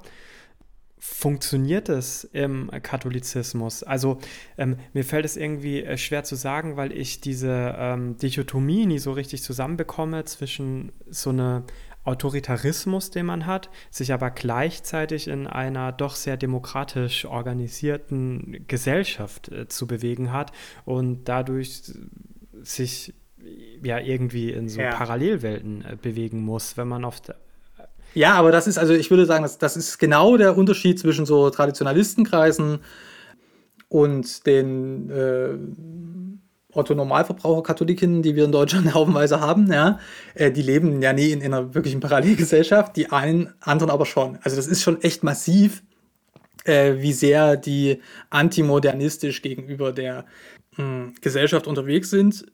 funktioniert 1.00 1.90
es 1.90 2.26
im 2.26 2.70
Katholizismus? 2.84 3.84
Also 3.84 4.20
ähm, 4.58 4.78
mir 4.94 5.06
fällt 5.06 5.26
es 5.26 5.38
irgendwie 5.38 5.82
äh, 5.84 5.98
schwer 5.98 6.24
zu 6.24 6.36
sagen, 6.36 6.78
weil 6.78 6.92
ich 6.92 7.22
diese 7.22 7.76
ähm, 7.78 8.18
Dichotomie 8.18 8.86
nie 8.86 9.00
so 9.00 9.14
richtig 9.14 9.42
zusammenbekomme 9.42 10.26
zwischen 10.26 10.92
so 11.10 11.32
einem 11.32 11.64
Autoritarismus, 12.04 13.12
den 13.12 13.26
man 13.26 13.46
hat, 13.46 13.70
sich 13.92 14.14
aber 14.14 14.32
gleichzeitig 14.32 15.28
in 15.28 15.48
einer 15.48 15.92
doch 15.92 16.16
sehr 16.16 16.38
demokratisch 16.38 17.26
organisierten 17.26 18.66
Gesellschaft 18.68 19.50
äh, 19.50 19.68
zu 19.68 19.88
bewegen 19.88 20.32
hat 20.32 20.52
und 20.86 21.26
dadurch 21.26 21.94
sich 22.62 23.14
ja 23.84 24.00
irgendwie 24.00 24.52
in 24.52 24.70
so 24.70 24.82
ja. 24.82 24.92
Parallelwelten 24.92 25.84
äh, 25.86 25.98
bewegen 26.02 26.42
muss, 26.42 26.78
wenn 26.78 26.88
man 26.88 27.06
auf 27.06 27.22
ja, 28.13 28.34
aber 28.34 28.52
das 28.52 28.67
ist, 28.67 28.78
also 28.78 28.93
ich 28.93 29.10
würde 29.10 29.26
sagen, 29.26 29.43
das, 29.43 29.58
das 29.58 29.78
ist 29.78 29.98
genau 29.98 30.38
der 30.38 30.58
Unterschied 30.58 31.00
zwischen 31.00 31.26
so 31.26 31.50
Traditionalistenkreisen 31.50 32.80
und 33.88 34.45
den 34.45 35.10
äh, 35.10 36.78
Otto-Normalverbraucher-Katholiken, 36.78 38.22
die 38.22 38.36
wir 38.36 38.45
in 38.45 38.52
Deutschland 38.52 38.93
haufenweise 38.93 39.41
haben, 39.41 39.72
ja, 39.72 40.00
äh, 40.36 40.52
die 40.52 40.62
leben 40.62 41.02
ja 41.02 41.13
nie 41.13 41.32
in, 41.32 41.41
in, 41.41 41.54
einer 41.54 41.74
wirklichen 41.74 42.00
Parallelgesellschaft, 42.00 42.95
die 42.95 43.12
einen 43.12 43.54
anderen 43.60 43.91
aber 43.91 44.06
schon. 44.06 44.38
Also 44.43 44.56
das 44.56 44.67
ist 44.67 44.82
schon 44.82 45.02
echt 45.02 45.24
massiv, 45.24 45.84
äh, 46.65 46.95
wie 46.98 47.13
sehr 47.13 47.58
die 47.58 48.02
antimodernistisch 48.30 49.41
gegenüber 49.41 49.91
der 49.91 50.26
mh, 50.78 50.84
hm, 50.84 51.13
Gesellschaft 51.22 51.67
unterwegs 51.67 52.10
sind 52.10 52.45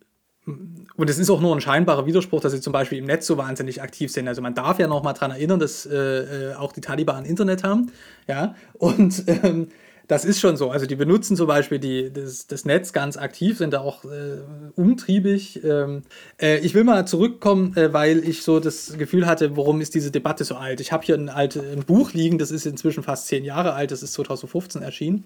und 0.45 1.09
es 1.09 1.17
ist 1.17 1.29
auch 1.29 1.41
nur 1.41 1.55
ein 1.55 1.61
scheinbarer 1.61 2.05
Widerspruch, 2.05 2.39
dass 2.39 2.51
sie 2.51 2.61
zum 2.61 2.71
Beispiel 2.71 2.99
im 2.99 3.05
Netz 3.05 3.25
so 3.25 3.37
wahnsinnig 3.37 3.81
aktiv 3.81 4.11
sind. 4.11 4.27
Also 4.27 4.41
man 4.41 4.53
darf 4.53 4.79
ja 4.79 4.87
noch 4.87 5.03
mal 5.03 5.13
daran 5.13 5.31
erinnern, 5.31 5.59
dass 5.59 5.85
äh, 5.85 6.51
äh, 6.51 6.53
auch 6.55 6.71
die 6.71 6.81
Taliban 6.81 7.25
Internet 7.25 7.63
haben. 7.63 7.91
Ja, 8.27 8.55
und 8.73 9.23
ähm, 9.27 9.69
das 10.07 10.23
ist 10.23 10.39
schon 10.39 10.55
so. 10.55 10.69
Also 10.69 10.85
die 10.85 10.95
benutzen 10.95 11.35
zum 11.35 11.47
Beispiel 11.47 11.79
die, 11.79 12.11
das, 12.13 12.45
das 12.47 12.65
Netz 12.65 12.93
ganz 12.93 13.17
aktiv, 13.17 13.57
sind 13.57 13.73
da 13.73 13.81
auch 13.81 14.05
äh, 14.05 14.37
umtriebig. 14.75 15.63
Ähm, 15.63 16.03
äh, 16.39 16.59
ich 16.59 16.75
will 16.75 16.83
mal 16.83 17.07
zurückkommen, 17.07 17.75
äh, 17.75 17.91
weil 17.91 18.19
ich 18.19 18.43
so 18.43 18.59
das 18.59 18.97
Gefühl 18.97 19.25
hatte, 19.25 19.57
warum 19.57 19.81
ist 19.81 19.95
diese 19.95 20.11
Debatte 20.11 20.43
so 20.43 20.55
alt? 20.55 20.79
Ich 20.79 20.91
habe 20.91 21.03
hier 21.03 21.15
ein, 21.15 21.29
alte, 21.29 21.61
ein 21.61 21.83
Buch 21.85 22.13
liegen, 22.13 22.37
das 22.37 22.51
ist 22.51 22.65
inzwischen 22.65 23.03
fast 23.03 23.27
zehn 23.27 23.43
Jahre 23.43 23.73
alt, 23.73 23.91
das 23.91 24.03
ist 24.03 24.13
2015 24.13 24.83
erschienen. 24.83 25.25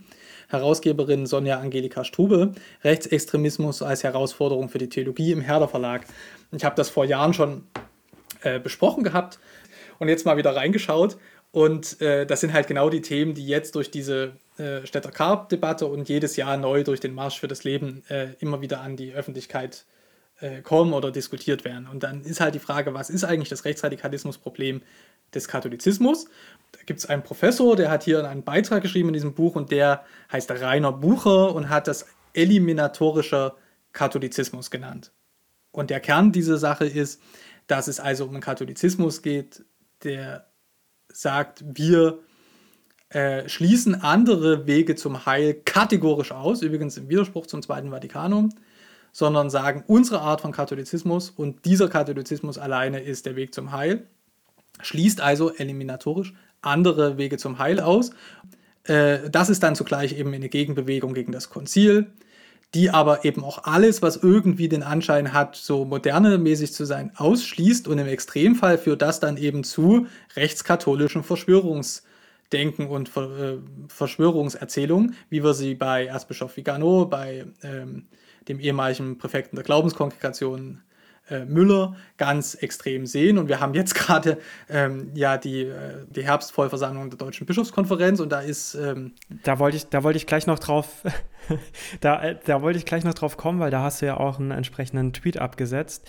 Herausgeberin 0.49 1.25
Sonja 1.25 1.59
Angelika 1.59 2.03
Strube, 2.03 2.53
Rechtsextremismus 2.83 3.81
als 3.81 4.03
Herausforderung 4.03 4.69
für 4.69 4.79
die 4.79 4.89
Theologie 4.89 5.31
im 5.31 5.41
Herder 5.41 5.67
Verlag. 5.67 6.05
Ich 6.51 6.65
habe 6.65 6.75
das 6.75 6.89
vor 6.89 7.05
Jahren 7.05 7.33
schon 7.33 7.63
äh, 8.41 8.59
besprochen 8.59 9.03
gehabt 9.03 9.39
und 9.99 10.09
jetzt 10.09 10.25
mal 10.25 10.37
wieder 10.37 10.55
reingeschaut. 10.55 11.17
Und 11.51 11.99
äh, 12.01 12.25
das 12.25 12.41
sind 12.41 12.53
halt 12.53 12.67
genau 12.67 12.89
die 12.89 13.01
Themen, 13.01 13.33
die 13.33 13.47
jetzt 13.47 13.75
durch 13.75 13.89
diese 13.89 14.33
äh, 14.57 14.85
Städter 14.85 15.11
Karp-Debatte 15.11 15.87
und 15.87 16.07
jedes 16.09 16.35
Jahr 16.35 16.57
neu 16.57 16.83
durch 16.83 16.99
den 16.99 17.13
Marsch 17.13 17.39
für 17.39 17.47
das 17.47 17.63
Leben 17.63 18.03
äh, 18.09 18.33
immer 18.39 18.61
wieder 18.61 18.81
an 18.81 18.97
die 18.97 19.13
Öffentlichkeit 19.13 19.85
äh, 20.41 20.61
kommen 20.61 20.93
oder 20.93 21.11
diskutiert 21.11 21.65
werden. 21.65 21.87
Und 21.87 22.03
dann 22.03 22.21
ist 22.21 22.39
halt 22.39 22.55
die 22.55 22.59
Frage, 22.59 22.93
was 22.93 23.09
ist 23.09 23.23
eigentlich 23.23 23.49
das 23.49 23.65
Rechtsradikalismusproblem 23.65 24.81
des 25.33 25.47
Katholizismus? 25.47 26.25
Da 26.71 26.79
gibt 26.85 26.99
es 26.99 27.05
einen 27.07 27.23
Professor, 27.23 27.75
der 27.75 27.89
hat 27.89 28.03
hier 28.03 28.27
einen 28.27 28.43
Beitrag 28.43 28.83
geschrieben 28.83 29.09
in 29.09 29.13
diesem 29.13 29.33
Buch 29.33 29.55
und 29.55 29.71
der 29.71 30.03
heißt 30.31 30.51
Rainer 30.51 30.91
Bucher 30.91 31.53
und 31.53 31.69
hat 31.69 31.87
das 31.87 32.05
eliminatorischer 32.33 33.55
Katholizismus 33.93 34.69
genannt. 34.69 35.11
Und 35.71 35.89
der 35.89 35.99
Kern 35.99 36.31
dieser 36.31 36.57
Sache 36.57 36.85
ist, 36.85 37.21
dass 37.67 37.87
es 37.87 37.99
also 37.99 38.25
um 38.25 38.31
einen 38.31 38.41
Katholizismus 38.41 39.21
geht, 39.21 39.63
der 40.03 40.47
sagt, 41.11 41.63
wir 41.65 42.19
äh, 43.09 43.47
schließen 43.49 44.01
andere 44.01 44.67
Wege 44.67 44.95
zum 44.95 45.25
Heil 45.25 45.55
kategorisch 45.65 46.31
aus, 46.31 46.61
übrigens 46.61 46.97
im 46.97 47.09
Widerspruch 47.09 47.47
zum 47.47 47.61
Zweiten 47.61 47.91
Vatikanum, 47.91 48.49
sondern 49.11 49.49
sagen, 49.49 49.83
unsere 49.87 50.21
Art 50.21 50.41
von 50.41 50.51
Katholizismus 50.51 51.29
und 51.31 51.65
dieser 51.65 51.89
Katholizismus 51.89 52.57
alleine 52.57 53.01
ist 53.01 53.25
der 53.25 53.35
Weg 53.35 53.53
zum 53.53 53.71
Heil, 53.71 54.07
schließt 54.81 55.21
also 55.21 55.53
eliminatorisch 55.53 56.33
andere 56.61 57.17
Wege 57.17 57.37
zum 57.37 57.59
Heil 57.59 57.79
aus. 57.79 58.11
Äh, 58.83 59.29
das 59.29 59.49
ist 59.49 59.63
dann 59.63 59.75
zugleich 59.75 60.17
eben 60.17 60.33
eine 60.33 60.49
Gegenbewegung 60.49 61.13
gegen 61.13 61.31
das 61.31 61.49
Konzil. 61.49 62.11
die 62.75 62.91
aber 62.91 63.25
eben 63.25 63.43
auch 63.43 63.63
alles, 63.63 64.03
was 64.03 64.17
irgendwie 64.17 64.69
den 64.69 64.83
Anschein 64.83 65.33
hat, 65.33 65.55
so 65.55 65.85
moderne-mäßig 65.85 66.71
zu 66.71 66.85
sein, 66.85 67.11
ausschließt 67.15 67.87
und 67.87 67.97
im 67.97 68.07
Extremfall 68.07 68.77
führt 68.77 69.01
das 69.01 69.19
dann 69.19 69.37
eben 69.37 69.63
zu 69.63 70.05
rechtskatholischen 70.35 71.23
Verschwörungsdenken 71.23 72.87
und 72.87 73.09
äh, 73.17 73.57
Verschwörungserzählungen, 73.87 75.15
wie 75.31 75.43
wir 75.43 75.55
sie 75.55 75.73
bei 75.73 76.05
Erzbischof 76.05 76.57
Vigano, 76.57 77.05
bei 77.05 77.47
ähm, 77.63 78.05
dem 78.47 78.59
ehemaligen 78.59 79.17
Präfekten 79.17 79.55
der 79.55 79.65
Glaubenskongregation 79.65 80.81
äh, 81.29 81.45
Müller 81.45 81.95
ganz 82.17 82.55
extrem 82.55 83.05
sehen. 83.05 83.37
Und 83.37 83.47
wir 83.47 83.59
haben 83.59 83.73
jetzt 83.73 83.95
gerade 83.95 84.37
ähm, 84.69 85.11
ja 85.13 85.37
die, 85.37 85.63
äh, 85.63 86.05
die 86.09 86.23
Herbstvollversammlung 86.23 87.09
der 87.09 87.17
Deutschen 87.17 87.45
Bischofskonferenz 87.45 88.19
und 88.19 88.31
da 88.31 88.39
ist. 88.41 88.75
Ähm 88.75 89.13
da 89.43 89.59
wollte 89.59 89.77
ich, 89.77 89.87
da 89.87 90.03
wollte 90.03 90.17
ich 90.17 90.27
gleich 90.27 90.47
noch 90.47 90.59
drauf, 90.59 91.03
da, 92.01 92.33
da 92.33 92.61
wollte 92.61 92.79
ich 92.79 92.85
gleich 92.85 93.03
noch 93.03 93.13
drauf 93.13 93.37
kommen, 93.37 93.59
weil 93.59 93.71
da 93.71 93.81
hast 93.81 94.01
du 94.01 94.05
ja 94.05 94.17
auch 94.17 94.39
einen 94.39 94.51
entsprechenden 94.51 95.13
Tweet 95.13 95.37
abgesetzt. 95.37 96.07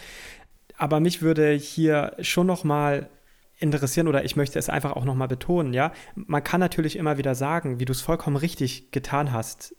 Aber 0.76 1.00
mich 1.00 1.20
würde 1.20 1.52
hier 1.52 2.16
schon 2.20 2.46
noch 2.46 2.64
mal 2.64 3.10
interessieren 3.58 4.08
oder 4.08 4.24
ich 4.24 4.36
möchte 4.36 4.58
es 4.58 4.70
einfach 4.70 4.92
auch 4.92 5.04
noch 5.04 5.14
mal 5.14 5.28
betonen, 5.28 5.74
ja. 5.74 5.92
Man 6.14 6.42
kann 6.42 6.60
natürlich 6.60 6.96
immer 6.96 7.18
wieder 7.18 7.34
sagen, 7.34 7.78
wie 7.78 7.84
du 7.84 7.92
es 7.92 8.00
vollkommen 8.00 8.36
richtig 8.36 8.90
getan 8.90 9.32
hast, 9.32 9.74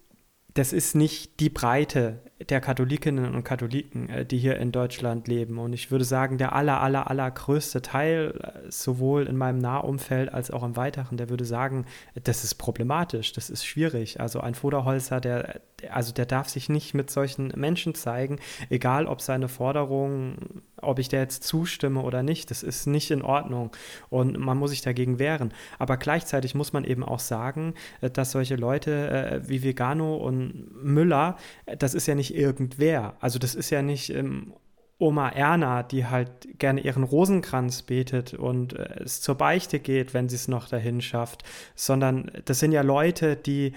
das 0.54 0.74
ist 0.74 0.96
nicht 0.96 1.40
die 1.40 1.50
Breite 1.50 2.20
der 2.50 2.60
Katholikinnen 2.60 3.36
und 3.36 3.44
Katholiken, 3.44 4.10
äh, 4.10 4.26
die 4.26 4.38
hier 4.38 4.58
in 4.58 4.72
Deutschland 4.72 5.28
leben. 5.28 5.60
Und 5.60 5.74
ich 5.74 5.92
würde 5.92 6.06
sagen, 6.06 6.38
der 6.38 6.54
aller, 6.54 6.82
aller, 6.82 7.10
aller 7.10 7.30
größte 7.30 7.82
Teil, 7.82 8.34
äh, 8.42 8.72
sowohl 8.72 9.28
in 9.28 9.38
meinem 9.38 9.60
Nahumfeld 9.60 10.34
als 10.34 10.52
auch 10.52 10.64
im 10.64 10.76
Weiteren, 10.76 11.18
der 11.18 11.30
würde 11.30 11.46
sagen, 11.46 11.86
das 12.22 12.44
ist 12.44 12.56
problematisch, 12.56 13.32
das 13.34 13.50
ist 13.50 13.66
schwierig. 13.66 14.20
Also 14.20 14.42
ein 14.42 14.56
Voderholzer, 14.56 15.22
der, 15.22 15.62
also 15.90 16.14
der 16.14 16.26
darf 16.26 16.50
sich 16.50 16.70
nicht 16.70 16.94
mit 16.94 17.10
solchen 17.10 17.54
Menschen 17.56 17.96
zeigen, 17.96 18.40
egal 18.70 19.08
ob 19.08 19.22
seine 19.22 19.48
Forderungen, 19.48 20.62
ob 20.78 21.00
ich 21.00 21.10
der 21.10 21.22
jetzt 21.22 21.44
zustimme 21.44 22.02
oder 22.02 22.24
nicht, 22.24 22.52
das 22.52 22.64
ist 22.64 22.88
nicht 22.88 23.12
in 23.12 23.22
Ordnung 23.22 23.72
und 24.10 24.38
man 24.38 24.58
muss 24.58 24.72
sich 24.72 24.82
dagegen 24.82 25.20
wehren. 25.20 25.54
Aber 25.80 25.98
gleichzeitig 25.98 26.56
muss 26.56 26.74
man 26.74 26.84
eben 26.84 27.04
auch 27.04 27.20
sagen, 27.20 27.74
äh, 28.02 28.10
dass 28.10 28.32
solche 28.32 28.56
Leute 28.56 29.42
wie 29.46 29.64
Vegano 29.64 30.16
und 30.16 30.84
Müller, 30.84 31.38
das 31.78 31.94
ist 31.94 32.08
ja 32.08 32.16
nicht 32.16 32.36
irgendwer. 32.36 33.16
Also 33.20 33.40
das 33.40 33.56
ist 33.56 33.70
ja 33.70 33.82
nicht 33.82 34.10
ähm, 34.14 34.54
Oma 35.02 35.30
Erna, 35.30 35.82
die 35.82 36.06
halt 36.06 36.60
gerne 36.60 36.82
ihren 36.82 37.04
Rosenkranz 37.04 37.82
betet 37.82 38.36
und 38.36 38.74
äh, 38.74 39.04
es 39.04 39.20
zur 39.22 39.36
Beichte 39.36 39.80
geht, 39.80 40.14
wenn 40.14 40.30
sie 40.30 40.36
es 40.36 40.48
noch 40.48 40.70
dahin 40.70 41.02
schafft, 41.02 41.44
sondern 41.76 42.32
das 42.46 42.60
sind 42.60 42.72
ja 42.72 42.84
Leute, 42.84 43.36
die, 43.36 43.74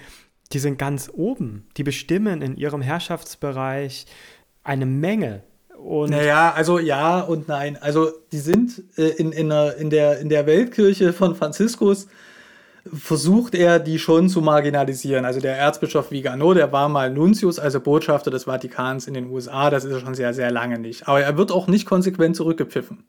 die 0.55 0.59
sind 0.61 0.78
ganz 0.78 1.11
oben, 1.12 1.66
die 1.76 1.82
bestimmen 1.82 2.40
in 2.40 2.57
ihrem 2.57 2.80
Herrschaftsbereich 2.80 4.07
eine 4.62 4.86
Menge 4.86 5.42
und 5.76 6.11
naja, 6.11 6.52
also 6.55 6.78
ja 6.78 7.20
und 7.20 7.46
nein. 7.48 7.76
Also 7.78 8.11
die 8.32 8.38
sind 8.38 8.82
äh, 8.96 9.09
in, 9.09 9.32
in, 9.32 9.50
der, 9.50 9.76
in, 9.76 9.90
der, 9.90 10.18
in 10.18 10.30
der 10.30 10.46
Weltkirche 10.46 11.12
von 11.12 11.34
Franziskus 11.34 12.07
versucht 12.90 13.55
er, 13.55 13.78
die 13.80 13.98
schon 13.98 14.28
zu 14.28 14.40
marginalisieren. 14.40 15.24
Also 15.24 15.40
der 15.40 15.59
Erzbischof 15.59 16.11
Vigano, 16.11 16.55
der 16.55 16.72
war 16.72 16.88
mal 16.88 17.11
Nuntius, 17.11 17.59
also 17.59 17.80
Botschafter 17.80 18.30
des 18.30 18.44
Vatikans 18.44 19.07
in 19.07 19.14
den 19.14 19.30
USA, 19.30 19.68
das 19.68 19.84
ist 19.84 19.92
er 19.92 20.00
schon 20.00 20.14
sehr, 20.14 20.32
sehr 20.32 20.50
lange 20.50 20.78
nicht. 20.78 21.09
Aber 21.09 21.20
er 21.20 21.36
wird 21.36 21.50
auch 21.52 21.66
nicht 21.66 21.86
konsequent 21.86 22.36
zurückgepfiffen. 22.36 23.05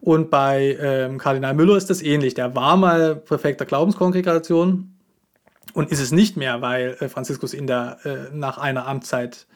Und 0.00 0.30
bei 0.30 0.76
ähm, 0.80 1.18
Kardinal 1.18 1.54
Müller 1.54 1.76
ist 1.76 1.90
das 1.90 2.02
ähnlich. 2.02 2.34
Der 2.34 2.54
war 2.56 2.76
mal 2.76 3.16
Präfekt 3.16 3.60
der 3.60 3.66
Glaubenskongregation 3.66 4.91
und 5.74 5.90
ist 5.90 6.00
es 6.00 6.12
nicht 6.12 6.36
mehr, 6.36 6.60
weil 6.60 6.96
äh, 7.00 7.08
Franziskus 7.08 7.54
ihn 7.54 7.66
da 7.66 7.98
äh, 8.04 8.30
nach 8.32 8.58
einer 8.58 8.86
Amtszeit 8.86 9.46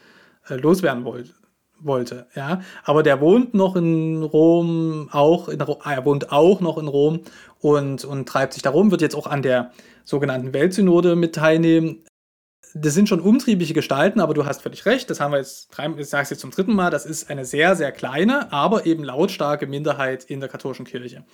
äh, 0.48 0.54
loswerden 0.54 1.04
wollte 1.04 1.34
wollte, 1.80 2.26
ja. 2.34 2.62
Aber 2.84 3.02
der 3.02 3.20
wohnt 3.20 3.54
noch 3.54 3.76
in 3.76 4.22
Rom, 4.22 5.08
auch 5.12 5.48
in, 5.48 5.60
er 5.60 6.04
wohnt 6.04 6.32
auch 6.32 6.60
noch 6.60 6.78
in 6.78 6.88
Rom 6.88 7.20
und, 7.60 8.04
und 8.04 8.28
treibt 8.28 8.54
sich 8.54 8.62
darum, 8.62 8.90
wird 8.90 9.02
jetzt 9.02 9.14
auch 9.14 9.26
an 9.26 9.42
der 9.42 9.72
sogenannten 10.04 10.52
Weltsynode 10.52 11.16
mit 11.16 11.34
teilnehmen. 11.34 12.04
Das 12.74 12.94
sind 12.94 13.08
schon 13.08 13.20
umtriebige 13.20 13.74
Gestalten, 13.74 14.20
aber 14.20 14.34
du 14.34 14.44
hast 14.44 14.62
völlig 14.62 14.84
recht, 14.86 15.08
das 15.08 15.20
haben 15.20 15.32
wir 15.32 15.38
jetzt, 15.38 15.68
ich 15.98 16.08
sage 16.08 16.28
jetzt 16.30 16.40
zum 16.40 16.50
dritten 16.50 16.74
Mal, 16.74 16.90
das 16.90 17.06
ist 17.06 17.30
eine 17.30 17.44
sehr, 17.44 17.74
sehr 17.74 17.92
kleine, 17.92 18.52
aber 18.52 18.86
eben 18.86 19.04
lautstarke 19.04 19.66
Minderheit 19.66 20.24
in 20.24 20.40
der 20.40 20.48
katholischen 20.48 20.84
Kirche. 20.84 21.24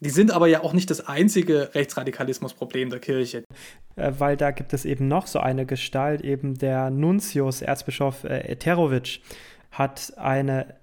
Die 0.00 0.10
sind 0.10 0.30
aber 0.30 0.46
ja 0.46 0.62
auch 0.62 0.72
nicht 0.72 0.90
das 0.90 1.06
einzige 1.06 1.74
Rechtsradikalismusproblem 1.74 2.90
der 2.90 3.00
Kirche. 3.00 3.44
Äh, 3.96 4.12
weil 4.18 4.36
da 4.36 4.50
gibt 4.50 4.72
es 4.72 4.84
eben 4.84 5.08
noch 5.08 5.26
so 5.26 5.38
eine 5.40 5.66
Gestalt, 5.66 6.22
eben 6.22 6.56
der 6.58 6.90
Nuntius, 6.90 7.62
Erzbischof 7.62 8.24
äh, 8.24 8.50
Eterovic, 8.50 9.20
hat 9.70 10.14
eine 10.16 10.74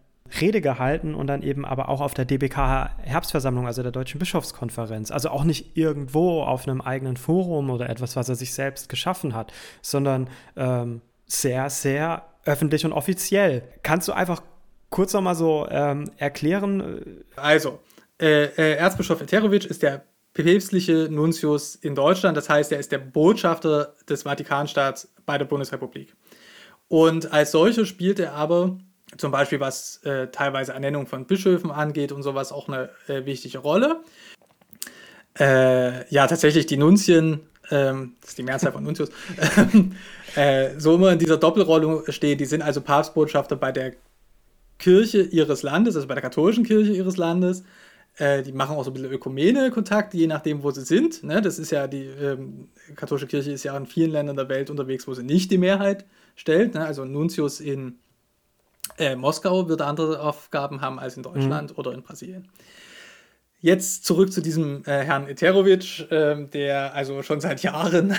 Rede 0.41 0.61
gehalten 0.61 1.15
und 1.15 1.27
dann 1.27 1.41
eben 1.41 1.65
aber 1.65 1.89
auch 1.89 2.01
auf 2.01 2.13
der 2.13 2.25
DBK 2.25 2.89
Herbstversammlung, 3.01 3.65
also 3.65 3.81
der 3.81 3.91
Deutschen 3.91 4.19
Bischofskonferenz. 4.19 5.09
Also 5.11 5.29
auch 5.29 5.43
nicht 5.43 5.77
irgendwo 5.77 6.41
auf 6.41 6.67
einem 6.67 6.81
eigenen 6.81 7.17
Forum 7.17 7.69
oder 7.69 7.89
etwas, 7.89 8.15
was 8.15 8.29
er 8.29 8.35
sich 8.35 8.53
selbst 8.53 8.89
geschaffen 8.89 9.33
hat, 9.33 9.53
sondern 9.81 10.29
ähm, 10.55 11.01
sehr, 11.25 11.69
sehr 11.69 12.25
öffentlich 12.45 12.85
und 12.85 12.93
offiziell. 12.93 13.63
Kannst 13.83 14.07
du 14.07 14.13
einfach 14.13 14.41
kurz 14.89 15.13
nochmal 15.13 15.35
so 15.35 15.67
ähm, 15.69 16.11
erklären? 16.17 17.23
Also, 17.35 17.79
äh, 18.19 18.45
äh, 18.45 18.75
Erzbischof 18.77 19.21
Eterovic 19.21 19.65
ist 19.65 19.83
der 19.83 20.05
päpstliche 20.33 21.07
Nuntius 21.09 21.75
in 21.75 21.95
Deutschland, 21.95 22.37
das 22.37 22.49
heißt, 22.49 22.71
er 22.71 22.79
ist 22.79 22.91
der 22.91 22.99
Botschafter 22.99 23.95
des 24.07 24.23
Vatikanstaats 24.23 25.11
bei 25.25 25.37
der 25.37 25.45
Bundesrepublik. 25.45 26.15
Und 26.87 27.33
als 27.33 27.51
solcher 27.51 27.85
spielt 27.85 28.19
er 28.19 28.33
aber 28.33 28.77
zum 29.17 29.31
Beispiel 29.31 29.59
was 29.59 29.97
äh, 30.03 30.27
teilweise 30.27 30.73
Ernennung 30.73 31.07
von 31.07 31.25
Bischöfen 31.25 31.71
angeht 31.71 32.11
und 32.11 32.23
sowas 32.23 32.51
auch 32.51 32.67
eine 32.67 32.89
äh, 33.07 33.25
wichtige 33.25 33.59
Rolle. 33.59 34.01
Äh, 35.39 36.11
ja, 36.13 36.27
tatsächlich 36.27 36.65
die 36.65 36.77
Nunzien, 36.77 37.41
ähm, 37.71 38.15
das 38.21 38.31
ist 38.31 38.37
die 38.37 38.43
Mehrzahl 38.43 38.71
von 38.71 38.83
Nuntius, 38.83 39.09
äh, 40.35 40.71
so 40.77 40.95
immer 40.95 41.11
in 41.13 41.19
dieser 41.19 41.37
Doppelrolle 41.37 42.03
stehen. 42.11 42.37
Die 42.37 42.45
sind 42.45 42.61
also 42.61 42.81
Papstbotschafter 42.81 43.55
bei 43.55 43.71
der 43.71 43.93
Kirche 44.77 45.21
ihres 45.21 45.63
Landes, 45.63 45.95
also 45.95 46.07
bei 46.07 46.15
der 46.15 46.23
katholischen 46.23 46.63
Kirche 46.63 46.91
ihres 46.91 47.17
Landes. 47.17 47.63
Äh, 48.17 48.41
die 48.41 48.51
machen 48.51 48.75
auch 48.75 48.83
so 48.83 48.89
ein 48.89 48.93
bisschen 48.93 49.11
Ökumene-Kontakte, 49.11 50.17
je 50.17 50.27
nachdem, 50.27 50.63
wo 50.63 50.71
sie 50.71 50.83
sind. 50.83 51.23
Ne? 51.23 51.41
Das 51.41 51.59
ist 51.59 51.71
ja, 51.71 51.87
die 51.87 52.05
ähm, 52.05 52.69
katholische 52.95 53.27
Kirche 53.27 53.51
ist 53.51 53.63
ja 53.63 53.77
in 53.77 53.85
vielen 53.85 54.11
Ländern 54.11 54.35
der 54.35 54.49
Welt 54.49 54.69
unterwegs, 54.69 55.07
wo 55.07 55.13
sie 55.13 55.23
nicht 55.23 55.51
die 55.51 55.59
Mehrheit 55.59 56.05
stellt. 56.35 56.73
Ne? 56.73 56.83
Also 56.83 57.05
Nuntius 57.05 57.59
in 57.59 57.99
äh, 58.97 59.15
Moskau 59.15 59.69
wird 59.69 59.81
andere 59.81 60.21
Aufgaben 60.21 60.81
haben 60.81 60.97
als 60.97 61.15
in 61.15 61.23
Deutschland 61.23 61.71
mhm. 61.71 61.77
oder 61.77 61.93
in 61.93 62.01
Brasilien. 62.01 62.47
Jetzt 63.59 64.05
zurück 64.05 64.31
zu 64.31 64.41
diesem 64.41 64.83
äh, 64.85 65.03
Herrn 65.03 65.27
Eterovic, 65.27 66.11
äh, 66.11 66.45
der 66.47 66.95
also 66.95 67.21
schon 67.21 67.39
seit 67.39 67.61
Jahren 67.61 68.15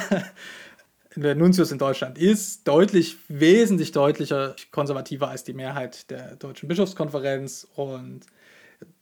der 1.16 1.34
Nuntius 1.34 1.72
in 1.72 1.78
Deutschland 1.78 2.18
ist, 2.18 2.66
deutlich, 2.68 3.16
wesentlich 3.28 3.90
deutlicher 3.90 4.54
konservativer 4.70 5.28
als 5.28 5.42
die 5.42 5.54
Mehrheit 5.54 6.10
der 6.10 6.36
Deutschen 6.36 6.68
Bischofskonferenz 6.68 7.66
und 7.74 8.20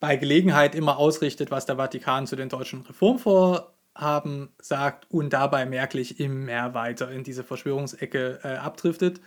bei 0.01 0.17
Gelegenheit 0.17 0.75
immer 0.75 0.99
ausrichtet, 0.99 1.51
was 1.51 1.67
der 1.67 1.77
Vatikan 1.77 2.27
zu 2.27 2.37
den 2.37 2.49
deutschen 2.49 2.83
Reformvorhaben 2.83 4.51
sagt 4.61 5.11
und 5.11 5.33
dabei 5.33 5.67
merklich 5.67 6.21
immer 6.21 6.75
weiter 6.75 7.11
in 7.11 7.25
diese 7.25 7.45
Verschwörungsecke 7.45 8.41
äh, 8.43 8.49
abdriftet. 8.57 9.21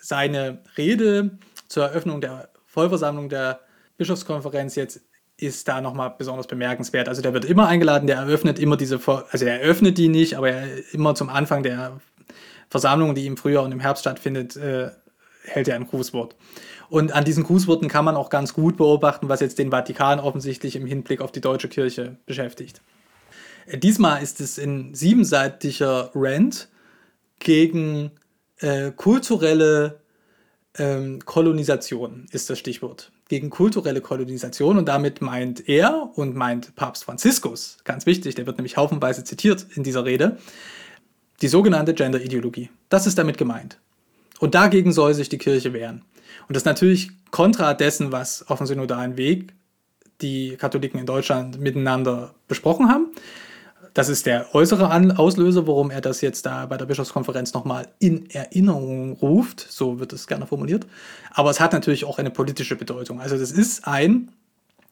Seine 0.00 0.62
Rede 0.76 1.38
zur 1.68 1.84
Eröffnung 1.84 2.20
der 2.20 2.50
Vollversammlung 2.66 3.28
der 3.28 3.60
Bischofskonferenz 3.96 4.74
jetzt 4.74 5.02
ist 5.36 5.66
da 5.66 5.80
nochmal 5.80 6.14
besonders 6.16 6.46
bemerkenswert. 6.46 7.08
Also 7.08 7.22
der 7.22 7.32
wird 7.32 7.44
immer 7.44 7.66
eingeladen, 7.66 8.06
der 8.06 8.16
eröffnet 8.16 8.58
immer 8.58 8.76
diese, 8.76 9.00
also 9.06 9.44
er 9.44 9.60
eröffnet 9.60 9.98
die 9.98 10.08
nicht, 10.08 10.36
aber 10.36 10.50
er 10.50 10.94
immer 10.94 11.14
zum 11.14 11.28
Anfang 11.28 11.62
der 11.62 12.00
Versammlung, 12.68 13.14
die 13.14 13.26
im 13.26 13.36
Frühjahr 13.36 13.64
und 13.64 13.72
im 13.72 13.80
Herbst 13.80 14.02
stattfindet, 14.02 14.56
äh, 14.56 14.90
hält 15.44 15.68
er 15.68 15.76
ein 15.76 15.86
Grußwort. 15.86 16.36
Und 16.88 17.12
an 17.12 17.24
diesen 17.24 17.44
Grußworten 17.44 17.88
kann 17.88 18.04
man 18.04 18.16
auch 18.16 18.30
ganz 18.30 18.54
gut 18.54 18.76
beobachten, 18.76 19.28
was 19.28 19.40
jetzt 19.40 19.58
den 19.58 19.70
Vatikan 19.70 20.20
offensichtlich 20.20 20.76
im 20.76 20.86
Hinblick 20.86 21.20
auf 21.20 21.32
die 21.32 21.40
deutsche 21.40 21.68
Kirche 21.68 22.16
beschäftigt. 22.26 22.80
Äh, 23.66 23.78
diesmal 23.78 24.22
ist 24.22 24.40
es 24.40 24.58
ein 24.58 24.94
siebenseitiger 24.94 26.10
Rant 26.14 26.68
gegen 27.38 28.12
äh, 28.60 28.92
kulturelle 28.92 30.02
ähm, 30.78 31.24
Kolonisation 31.24 32.26
ist 32.30 32.48
das 32.48 32.58
Stichwort. 32.58 33.12
Gegen 33.28 33.50
kulturelle 33.50 34.00
Kolonisation 34.00 34.78
und 34.78 34.86
damit 34.86 35.20
meint 35.20 35.68
er 35.68 36.10
und 36.14 36.34
meint 36.34 36.74
Papst 36.76 37.04
Franziskus, 37.04 37.78
ganz 37.84 38.06
wichtig, 38.06 38.34
der 38.34 38.46
wird 38.46 38.58
nämlich 38.58 38.76
haufenweise 38.76 39.24
zitiert 39.24 39.66
in 39.74 39.82
dieser 39.82 40.04
Rede, 40.04 40.38
die 41.40 41.48
sogenannte 41.48 41.94
Gender-Ideologie. 41.94 42.70
Das 42.88 43.06
ist 43.06 43.18
damit 43.18 43.38
gemeint. 43.38 43.78
Und 44.42 44.56
dagegen 44.56 44.90
soll 44.90 45.14
sich 45.14 45.28
die 45.28 45.38
Kirche 45.38 45.72
wehren. 45.72 46.02
Und 46.48 46.56
das 46.56 46.62
ist 46.62 46.66
natürlich 46.66 47.12
kontra 47.30 47.74
dessen, 47.74 48.10
was 48.10 48.44
auf 48.48 48.58
dem 48.58 48.66
synodalen 48.66 49.16
Weg 49.16 49.54
die 50.20 50.56
Katholiken 50.56 50.98
in 50.98 51.06
Deutschland 51.06 51.60
miteinander 51.60 52.34
besprochen 52.48 52.88
haben. 52.88 53.12
Das 53.94 54.08
ist 54.08 54.26
der 54.26 54.52
äußere 54.52 54.90
Auslöser, 55.16 55.68
warum 55.68 55.92
er 55.92 56.00
das 56.00 56.22
jetzt 56.22 56.44
da 56.44 56.66
bei 56.66 56.76
der 56.76 56.86
Bischofskonferenz 56.86 57.54
nochmal 57.54 57.86
in 58.00 58.28
Erinnerung 58.30 59.12
ruft. 59.12 59.60
So 59.60 60.00
wird 60.00 60.12
es 60.12 60.26
gerne 60.26 60.44
formuliert. 60.48 60.88
Aber 61.30 61.50
es 61.50 61.60
hat 61.60 61.72
natürlich 61.72 62.04
auch 62.04 62.18
eine 62.18 62.30
politische 62.32 62.74
Bedeutung. 62.74 63.20
Also 63.20 63.38
das 63.38 63.52
ist 63.52 63.86
ein 63.86 64.32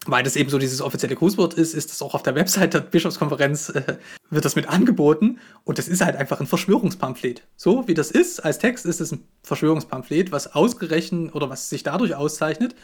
weil 0.07 0.23
das 0.23 0.37
eben 0.37 0.49
so 0.49 0.59
dieses 0.59 0.81
offizielle 0.81 1.15
Grußwort 1.15 1.55
ist, 1.55 1.75
ist 1.75 1.91
das 1.91 2.01
auch 2.01 2.15
auf 2.15 2.23
der 2.23 2.35
Website 2.35 2.73
der 2.73 2.81
Bischofskonferenz, 2.81 3.69
äh, 3.71 3.99
wird 4.31 4.45
das 4.45 4.57
mit 4.57 4.69
angeboten. 4.69 5.39
Und 5.65 5.79
das 5.79 5.89
ist 5.89 6.03
halt 6.03 6.17
einfach 6.17 6.41
ein 6.41 6.47
Verschwörungspamphlet. 6.47 7.43
So 7.57 7.87
wie 7.87 7.95
das 7.95 8.11
ist, 8.11 8.41
als 8.41 8.59
Text 8.59 8.87
ist 8.87 9.01
es 9.01 9.13
ein 9.13 9.25
Verschwörungspamphlet, 9.43 10.33
was 10.33 10.55
ausgerechnet 10.55 11.35
oder 11.35 11.51
was 11.51 11.69
sich 11.69 11.83
dadurch 11.83 12.15
auszeichnet, 12.15 12.75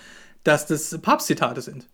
dass 0.44 0.66
das 0.66 0.98
Papstzitate 0.98 1.62
sind. 1.62 1.86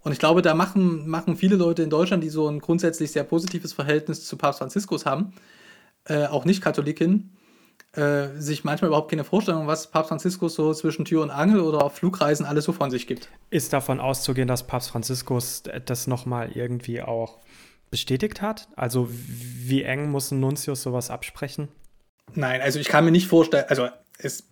Und 0.00 0.12
ich 0.12 0.18
glaube, 0.18 0.40
da 0.40 0.54
machen, 0.54 1.06
machen 1.08 1.36
viele 1.36 1.56
Leute 1.56 1.82
in 1.82 1.90
Deutschland, 1.90 2.22
die 2.22 2.30
so 2.30 2.48
ein 2.48 2.60
grundsätzlich 2.60 3.10
sehr 3.12 3.24
positives 3.24 3.72
Verhältnis 3.72 4.24
zu 4.24 4.36
Papst 4.36 4.60
Franziskus 4.60 5.04
haben, 5.04 5.32
äh, 6.04 6.26
auch 6.26 6.44
nicht 6.44 6.62
Katholiken, 6.62 7.35
äh, 7.96 8.28
sich 8.38 8.64
manchmal 8.64 8.88
überhaupt 8.88 9.10
keine 9.10 9.24
Vorstellung, 9.24 9.66
was 9.66 9.90
Papst 9.90 10.10
Franziskus 10.10 10.54
so 10.54 10.72
zwischen 10.74 11.04
Tür 11.04 11.22
und 11.22 11.30
Angel 11.30 11.60
oder 11.60 11.82
auf 11.82 11.94
Flugreisen 11.94 12.44
alles 12.44 12.64
so 12.64 12.72
von 12.72 12.90
sich 12.90 13.06
gibt. 13.06 13.28
Ist 13.50 13.72
davon 13.72 14.00
auszugehen, 14.00 14.48
dass 14.48 14.66
Papst 14.66 14.90
Franziskus 14.90 15.62
das 15.86 16.06
nochmal 16.06 16.52
irgendwie 16.52 17.00
auch 17.00 17.38
bestätigt 17.90 18.42
hat? 18.42 18.68
Also 18.76 19.08
wie 19.10 19.82
eng 19.82 20.10
muss 20.10 20.30
ein 20.30 20.40
Nuntius 20.40 20.82
sowas 20.82 21.10
absprechen? 21.10 21.68
Nein, 22.34 22.60
also 22.60 22.78
ich 22.78 22.88
kann 22.88 23.04
mir 23.04 23.12
nicht 23.12 23.28
vorstellen, 23.28 23.64
also 23.68 23.88
es, 24.18 24.44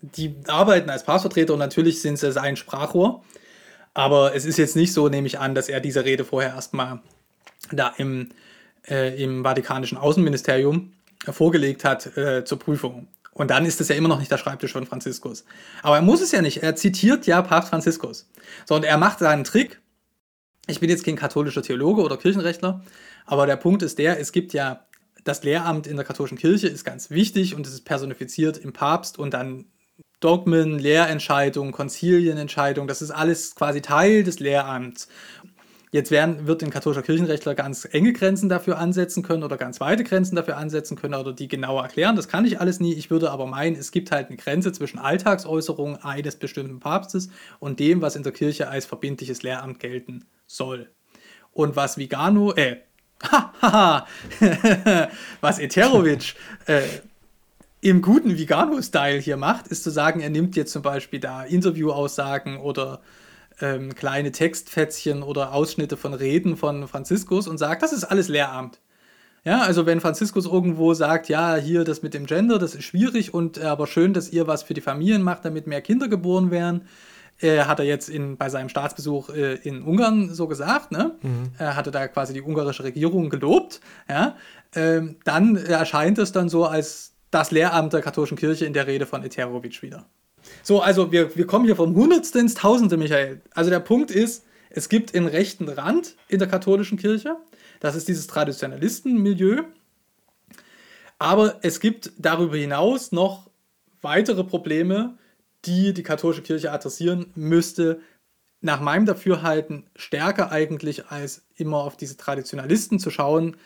die 0.00 0.34
arbeiten 0.46 0.88
als 0.88 1.04
Papstvertreter 1.04 1.52
und 1.52 1.58
natürlich 1.58 2.00
sind 2.00 2.18
sie 2.18 2.32
sein 2.32 2.56
Sprachrohr, 2.56 3.22
aber 3.94 4.34
es 4.34 4.44
ist 4.44 4.56
jetzt 4.56 4.76
nicht 4.76 4.92
so, 4.92 5.08
nehme 5.08 5.26
ich 5.26 5.38
an, 5.38 5.54
dass 5.54 5.68
er 5.68 5.80
diese 5.80 6.04
Rede 6.04 6.24
vorher 6.24 6.54
erstmal 6.54 7.00
da 7.72 7.92
im, 7.98 8.30
äh, 8.88 9.22
im 9.22 9.42
Vatikanischen 9.42 9.98
Außenministerium 9.98 10.92
vorgelegt 11.24 11.84
hat 11.84 12.16
äh, 12.16 12.44
zur 12.44 12.58
Prüfung. 12.58 13.08
Und 13.32 13.50
dann 13.50 13.66
ist 13.66 13.80
es 13.80 13.88
ja 13.88 13.96
immer 13.96 14.08
noch 14.08 14.18
nicht 14.18 14.30
der 14.30 14.38
Schreibtisch 14.38 14.72
von 14.72 14.86
Franziskus. 14.86 15.44
Aber 15.82 15.96
er 15.96 16.02
muss 16.02 16.22
es 16.22 16.32
ja 16.32 16.40
nicht. 16.40 16.62
Er 16.62 16.74
zitiert 16.74 17.26
ja 17.26 17.42
Papst 17.42 17.68
Franziskus. 17.68 18.30
So, 18.64 18.74
und 18.74 18.84
er 18.84 18.96
macht 18.96 19.18
seinen 19.18 19.44
Trick. 19.44 19.80
Ich 20.66 20.80
bin 20.80 20.88
jetzt 20.88 21.04
kein 21.04 21.16
katholischer 21.16 21.62
Theologe 21.62 22.02
oder 22.02 22.16
Kirchenrechtler, 22.16 22.82
aber 23.24 23.46
der 23.46 23.56
Punkt 23.56 23.82
ist 23.82 23.98
der, 23.98 24.18
es 24.18 24.32
gibt 24.32 24.52
ja 24.52 24.86
das 25.26 25.42
Lehramt 25.42 25.86
in 25.86 25.96
der 25.96 26.04
katholischen 26.04 26.38
Kirche 26.38 26.68
ist 26.68 26.84
ganz 26.84 27.10
wichtig 27.10 27.54
und 27.54 27.66
es 27.66 27.72
ist 27.72 27.84
personifiziert 27.84 28.58
im 28.58 28.72
Papst 28.72 29.18
und 29.18 29.34
dann 29.34 29.66
Dogmen, 30.20 30.78
Lehrentscheidungen, 30.78 31.72
Konzilienentscheidungen, 31.72 32.88
das 32.88 33.02
ist 33.02 33.10
alles 33.10 33.54
quasi 33.54 33.82
Teil 33.82 34.24
des 34.24 34.40
Lehramts. 34.40 35.08
Jetzt 35.92 36.10
werden, 36.10 36.46
wird 36.46 36.64
ein 36.64 36.70
katholischer 36.70 37.02
Kirchenrechtler 37.02 37.54
ganz 37.54 37.88
enge 37.90 38.12
Grenzen 38.12 38.48
dafür 38.48 38.78
ansetzen 38.78 39.22
können 39.22 39.44
oder 39.44 39.56
ganz 39.56 39.80
weite 39.80 40.02
Grenzen 40.02 40.34
dafür 40.34 40.56
ansetzen 40.56 40.96
können 40.96 41.14
oder 41.14 41.32
die 41.32 41.46
genauer 41.46 41.84
erklären. 41.84 42.16
Das 42.16 42.28
kann 42.28 42.44
ich 42.44 42.60
alles 42.60 42.80
nie. 42.80 42.92
Ich 42.94 43.10
würde 43.10 43.30
aber 43.30 43.46
meinen, 43.46 43.76
es 43.76 43.92
gibt 43.92 44.10
halt 44.10 44.28
eine 44.28 44.36
Grenze 44.36 44.72
zwischen 44.72 44.98
Alltagsäußerungen 44.98 46.02
eines 46.02 46.36
bestimmten 46.36 46.80
Papstes 46.80 47.30
und 47.60 47.78
dem, 47.78 48.02
was 48.02 48.16
in 48.16 48.24
der 48.24 48.32
Kirche 48.32 48.68
als 48.68 48.84
verbindliches 48.84 49.42
Lehramt 49.42 49.78
gelten 49.78 50.24
soll. 50.46 50.90
Und 51.52 51.76
was 51.76 51.98
Vigano, 51.98 52.52
äh, 52.52 52.78
was 55.40 55.58
Eterovic 55.58 56.34
äh, 56.66 56.82
im 57.80 58.02
guten 58.02 58.36
Vigano-Style 58.36 59.20
hier 59.20 59.36
macht, 59.36 59.68
ist 59.68 59.84
zu 59.84 59.90
sagen, 59.90 60.20
er 60.20 60.30
nimmt 60.30 60.56
jetzt 60.56 60.72
zum 60.72 60.82
Beispiel 60.82 61.20
da 61.20 61.44
Interviewaussagen 61.44 62.58
oder 62.58 63.00
ähm, 63.60 63.94
kleine 63.94 64.32
Textfetzchen 64.32 65.22
oder 65.22 65.52
Ausschnitte 65.52 65.96
von 65.96 66.14
Reden 66.14 66.56
von 66.56 66.88
Franziskus 66.88 67.48
und 67.48 67.58
sagt, 67.58 67.82
das 67.82 67.92
ist 67.92 68.04
alles 68.04 68.28
Lehramt. 68.28 68.80
Ja, 69.44 69.60
also 69.60 69.86
wenn 69.86 70.00
Franziskus 70.00 70.44
irgendwo 70.46 70.92
sagt, 70.94 71.28
ja, 71.28 71.54
hier 71.54 71.84
das 71.84 72.02
mit 72.02 72.14
dem 72.14 72.26
Gender, 72.26 72.58
das 72.58 72.74
ist 72.74 72.82
schwierig 72.82 73.32
und 73.32 73.58
äh, 73.58 73.62
aber 73.62 73.86
schön, 73.86 74.12
dass 74.12 74.28
ihr 74.30 74.48
was 74.48 74.64
für 74.64 74.74
die 74.74 74.80
Familien 74.80 75.22
macht, 75.22 75.44
damit 75.44 75.68
mehr 75.68 75.80
Kinder 75.82 76.08
geboren 76.08 76.50
werden, 76.50 76.88
äh, 77.40 77.60
hat 77.60 77.78
er 77.78 77.84
jetzt 77.84 78.08
in, 78.08 78.36
bei 78.36 78.48
seinem 78.48 78.68
Staatsbesuch 78.68 79.30
äh, 79.30 79.54
in 79.54 79.82
Ungarn 79.82 80.34
so 80.34 80.48
gesagt, 80.48 80.90
ne? 80.90 81.14
Mhm. 81.22 81.52
Er 81.58 81.76
hatte 81.76 81.92
da 81.92 82.08
quasi 82.08 82.32
die 82.32 82.42
ungarische 82.42 82.82
Regierung 82.82 83.30
gelobt, 83.30 83.80
ja. 84.08 84.36
Ähm, 84.74 85.16
dann 85.24 85.56
erscheint 85.56 86.18
es 86.18 86.32
dann 86.32 86.48
so 86.48 86.64
als 86.64 87.14
das 87.30 87.52
Lehramt 87.52 87.92
der 87.92 88.00
katholischen 88.00 88.36
Kirche 88.36 88.66
in 88.66 88.72
der 88.72 88.86
Rede 88.86 89.06
von 89.06 89.22
Eterovic 89.22 89.80
wieder. 89.82 90.06
So, 90.62 90.80
also 90.80 91.12
wir, 91.12 91.36
wir 91.36 91.46
kommen 91.46 91.64
hier 91.64 91.76
vom 91.76 91.94
Hundertste 91.94 92.38
ins 92.38 92.54
Tausende, 92.54 92.96
Michael. 92.96 93.40
Also 93.54 93.70
der 93.70 93.80
Punkt 93.80 94.10
ist, 94.10 94.44
es 94.70 94.88
gibt 94.88 95.14
einen 95.14 95.28
rechten 95.28 95.68
Rand 95.68 96.16
in 96.28 96.38
der 96.38 96.48
katholischen 96.48 96.98
Kirche. 96.98 97.36
Das 97.80 97.94
ist 97.94 98.08
dieses 98.08 98.26
Traditionalistenmilieu. 98.26 99.62
Aber 101.18 101.60
es 101.62 101.80
gibt 101.80 102.12
darüber 102.18 102.56
hinaus 102.56 103.12
noch 103.12 103.48
weitere 104.02 104.44
Probleme, 104.44 105.16
die 105.64 105.94
die 105.94 106.02
katholische 106.02 106.42
Kirche 106.42 106.72
adressieren 106.72 107.26
müsste. 107.34 108.00
Nach 108.60 108.80
meinem 108.80 109.06
Dafürhalten 109.06 109.84
stärker 109.96 110.52
eigentlich 110.52 111.06
als 111.06 111.42
immer 111.56 111.78
auf 111.78 111.96
diese 111.96 112.16
Traditionalisten 112.16 112.98
zu 112.98 113.10
schauen, 113.10 113.56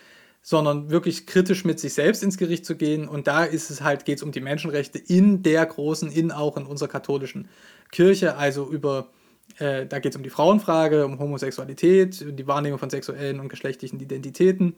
sondern 0.41 0.89
wirklich 0.89 1.27
kritisch 1.27 1.65
mit 1.65 1.79
sich 1.79 1.93
selbst 1.93 2.23
ins 2.23 2.37
Gericht 2.37 2.65
zu 2.65 2.75
gehen. 2.75 3.07
Und 3.07 3.27
da 3.27 3.43
ist 3.43 3.69
es 3.69 3.81
halt, 3.81 4.05
geht 4.05 4.17
es 4.17 4.23
um 4.23 4.31
die 4.31 4.41
Menschenrechte 4.41 4.97
in 4.97 5.43
der 5.43 5.65
großen, 5.65 6.11
in 6.11 6.31
auch 6.31 6.57
in 6.57 6.65
unserer 6.65 6.89
katholischen 6.89 7.47
Kirche, 7.91 8.35
also 8.37 8.67
über, 8.69 9.09
äh, 9.59 9.85
da 9.85 9.99
geht 9.99 10.13
es 10.13 10.17
um 10.17 10.23
die 10.23 10.29
Frauenfrage, 10.29 11.05
um 11.05 11.19
Homosexualität, 11.19 12.25
die 12.27 12.47
Wahrnehmung 12.47 12.79
von 12.79 12.89
sexuellen 12.89 13.39
und 13.39 13.49
geschlechtlichen 13.49 13.99
Identitäten. 13.99 14.75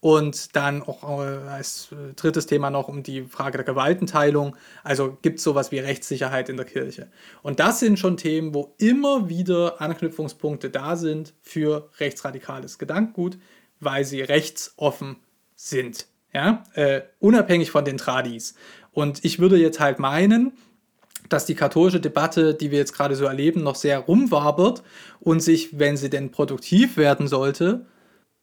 Und 0.00 0.54
dann 0.54 0.82
auch 0.82 1.02
äh, 1.02 1.26
als 1.48 1.88
äh, 1.90 2.12
drittes 2.14 2.46
Thema 2.46 2.70
noch 2.70 2.86
um 2.86 3.02
die 3.02 3.22
Frage 3.24 3.56
der 3.56 3.64
Gewaltenteilung. 3.64 4.54
Also 4.84 5.16
gibt 5.22 5.38
es 5.38 5.44
sowas 5.44 5.72
wie 5.72 5.78
Rechtssicherheit 5.78 6.48
in 6.48 6.56
der 6.56 6.66
Kirche. 6.66 7.08
Und 7.42 7.60
das 7.60 7.80
sind 7.80 7.98
schon 7.98 8.16
Themen, 8.16 8.54
wo 8.54 8.74
immer 8.78 9.28
wieder 9.28 9.80
Anknüpfungspunkte 9.80 10.70
da 10.70 10.96
sind 10.96 11.34
für 11.40 11.90
rechtsradikales 11.98 12.78
Gedankengut 12.78 13.38
weil 13.80 14.04
sie 14.04 14.22
rechtsoffen 14.22 15.16
sind. 15.54 16.06
Ja? 16.32 16.64
Äh, 16.74 17.02
unabhängig 17.18 17.70
von 17.70 17.84
den 17.84 17.98
Tradis. 17.98 18.54
Und 18.92 19.24
ich 19.24 19.38
würde 19.38 19.56
jetzt 19.56 19.80
halt 19.80 19.98
meinen, 19.98 20.52
dass 21.28 21.46
die 21.46 21.54
katholische 21.54 22.00
Debatte, 22.00 22.54
die 22.54 22.70
wir 22.70 22.78
jetzt 22.78 22.94
gerade 22.94 23.16
so 23.16 23.24
erleben, 23.24 23.62
noch 23.62 23.74
sehr 23.74 23.98
rumwabert 23.98 24.82
und 25.20 25.40
sich, 25.40 25.78
wenn 25.78 25.96
sie 25.96 26.10
denn 26.10 26.30
produktiv 26.30 26.96
werden 26.96 27.28
sollte 27.28 27.86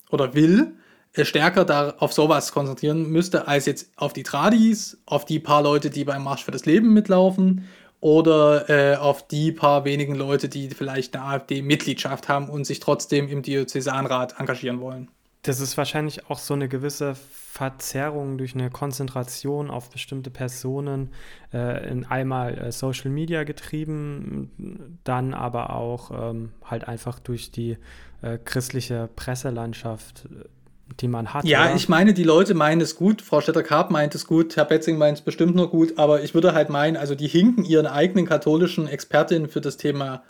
oder 0.09 0.33
will, 0.33 0.73
äh, 1.13 1.25
stärker 1.25 1.65
da 1.65 1.95
auf 1.99 2.13
sowas 2.13 2.51
konzentrieren 2.51 3.09
müsste, 3.09 3.47
als 3.47 3.65
jetzt 3.65 3.91
auf 3.95 4.13
die 4.13 4.23
Tradis, 4.23 4.97
auf 5.05 5.25
die 5.25 5.39
paar 5.39 5.63
Leute, 5.63 5.89
die 5.89 6.03
beim 6.03 6.23
Marsch 6.23 6.43
für 6.43 6.51
das 6.51 6.65
Leben 6.65 6.93
mitlaufen 6.93 7.67
oder 7.99 8.69
äh, 8.69 8.95
auf 8.97 9.27
die 9.27 9.51
paar 9.51 9.85
wenigen 9.85 10.15
Leute, 10.15 10.49
die 10.49 10.69
vielleicht 10.69 11.15
eine 11.15 11.25
AfD-Mitgliedschaft 11.25 12.27
haben 12.27 12.49
und 12.49 12.65
sich 12.65 12.79
trotzdem 12.79 13.29
im 13.29 13.43
Diözesanrat 13.43 14.39
engagieren 14.39 14.81
wollen. 14.81 15.09
Das 15.43 15.59
ist 15.59 15.77
wahrscheinlich 15.77 16.29
auch 16.29 16.39
so 16.39 16.53
eine 16.53 16.69
gewisse 16.69 17.15
Verzerrung 17.15 18.37
durch 18.37 18.55
eine 18.55 18.69
Konzentration 18.69 19.69
auf 19.69 19.89
bestimmte 19.89 20.29
Personen, 20.29 21.09
äh, 21.53 21.87
in 21.89 22.05
einmal 22.05 22.57
äh, 22.57 22.71
Social 22.71 23.11
Media 23.11 23.43
getrieben, 23.43 24.97
dann 25.03 25.33
aber 25.33 25.71
auch 25.71 26.11
ähm, 26.31 26.53
halt 26.63 26.87
einfach 26.87 27.19
durch 27.19 27.51
die 27.51 27.77
äh, 28.21 28.37
christliche 28.43 29.09
Presselandschaft, 29.17 30.29
die 31.01 31.09
man 31.09 31.33
hat. 31.33 31.43
Ja, 31.43 31.65
oder? 31.65 31.75
ich 31.75 31.89
meine, 31.89 32.13
die 32.13 32.23
Leute 32.23 32.53
meinen 32.53 32.79
es 32.79 32.95
gut, 32.95 33.21
Frau 33.21 33.41
Stetter-Karp 33.41 33.91
meint 33.91 34.15
es 34.15 34.25
gut, 34.25 34.55
Herr 34.55 34.65
Betzing 34.65 34.97
meint 34.97 35.17
es 35.17 35.23
bestimmt 35.25 35.55
nur 35.55 35.69
gut, 35.69 35.99
aber 35.99 36.23
ich 36.23 36.33
würde 36.33 36.53
halt 36.53 36.69
meinen, 36.69 36.95
also 36.95 37.15
die 37.15 37.27
hinken 37.27 37.65
ihren 37.65 37.85
eigenen 37.85 38.25
katholischen 38.25 38.87
Expertinnen 38.87 39.49
für 39.49 39.59
das 39.59 39.75
Thema 39.75 40.23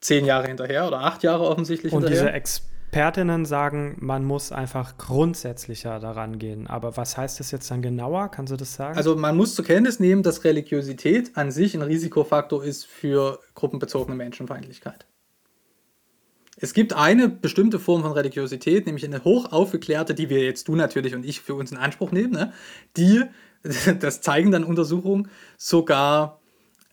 zehn 0.00 0.26
Jahre 0.26 0.48
hinterher 0.48 0.86
oder 0.86 1.00
acht 1.00 1.22
Jahre 1.22 1.44
offensichtlich 1.44 1.94
Und 1.94 2.02
hinterher. 2.02 2.24
Diese 2.24 2.32
Expertinnen 2.34 2.75
Expertinnen 2.96 3.44
sagen, 3.44 3.96
man 4.00 4.24
muss 4.24 4.52
einfach 4.52 4.96
grundsätzlicher 4.96 5.98
daran 6.00 6.38
gehen. 6.38 6.66
Aber 6.66 6.96
was 6.96 7.18
heißt 7.18 7.40
das 7.40 7.50
jetzt 7.50 7.70
dann 7.70 7.82
genauer? 7.82 8.30
Kannst 8.30 8.52
du 8.52 8.56
das 8.56 8.74
sagen? 8.74 8.96
Also 8.96 9.16
man 9.16 9.36
muss 9.36 9.54
zur 9.54 9.64
Kenntnis 9.64 10.00
nehmen, 10.00 10.22
dass 10.22 10.44
Religiosität 10.44 11.36
an 11.36 11.50
sich 11.50 11.74
ein 11.74 11.82
Risikofaktor 11.82 12.64
ist 12.64 12.86
für 12.86 13.40
gruppenbezogene 13.54 14.16
Menschenfeindlichkeit. 14.16 15.06
Es 16.58 16.72
gibt 16.72 16.94
eine 16.94 17.28
bestimmte 17.28 17.78
Form 17.78 18.00
von 18.00 18.12
Religiosität, 18.12 18.86
nämlich 18.86 19.04
eine 19.04 19.24
hoch 19.24 19.52
aufgeklärte, 19.52 20.14
die 20.14 20.30
wir 20.30 20.42
jetzt, 20.42 20.66
du 20.68 20.74
natürlich 20.74 21.14
und 21.14 21.26
ich, 21.26 21.42
für 21.42 21.54
uns 21.54 21.70
in 21.70 21.76
Anspruch 21.76 22.12
nehmen, 22.12 22.32
ne? 22.32 22.54
die, 22.96 23.24
das 24.00 24.22
zeigen 24.22 24.52
dann 24.52 24.64
Untersuchungen, 24.64 25.28
sogar 25.58 26.40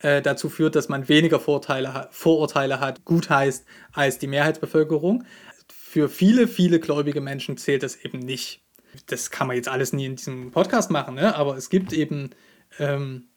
äh, 0.04 0.20
dazu 0.20 0.50
führt, 0.50 0.76
dass 0.76 0.90
man 0.90 1.08
weniger 1.08 1.40
Vorteile, 1.40 2.08
Vorurteile 2.10 2.78
hat, 2.78 3.06
gut 3.06 3.30
heißt, 3.30 3.64
als 3.92 4.18
die 4.18 4.26
Mehrheitsbevölkerung 4.26 5.24
für 5.94 6.08
viele, 6.08 6.48
viele 6.48 6.80
gläubige 6.80 7.20
Menschen 7.20 7.56
zählt 7.56 7.84
das 7.84 7.94
eben 8.04 8.18
nicht. 8.18 8.64
Das 9.06 9.30
kann 9.30 9.46
man 9.46 9.54
jetzt 9.54 9.68
alles 9.68 9.92
nie 9.92 10.06
in 10.06 10.16
diesem 10.16 10.50
Podcast 10.50 10.90
machen, 10.90 11.14
ne? 11.14 11.36
aber 11.36 11.56
es 11.56 11.70
gibt 11.70 11.92
eben 11.92 12.30
ähm, 12.80 13.28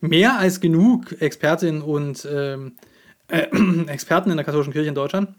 mehr 0.00 0.38
als 0.38 0.62
genug 0.62 1.20
Expertinnen 1.20 1.82
und 1.82 2.26
ähm, 2.32 2.78
äh, 3.28 3.48
Experten 3.88 4.30
in 4.30 4.38
der 4.38 4.46
katholischen 4.46 4.72
Kirche 4.72 4.88
in 4.88 4.94
Deutschland, 4.94 5.34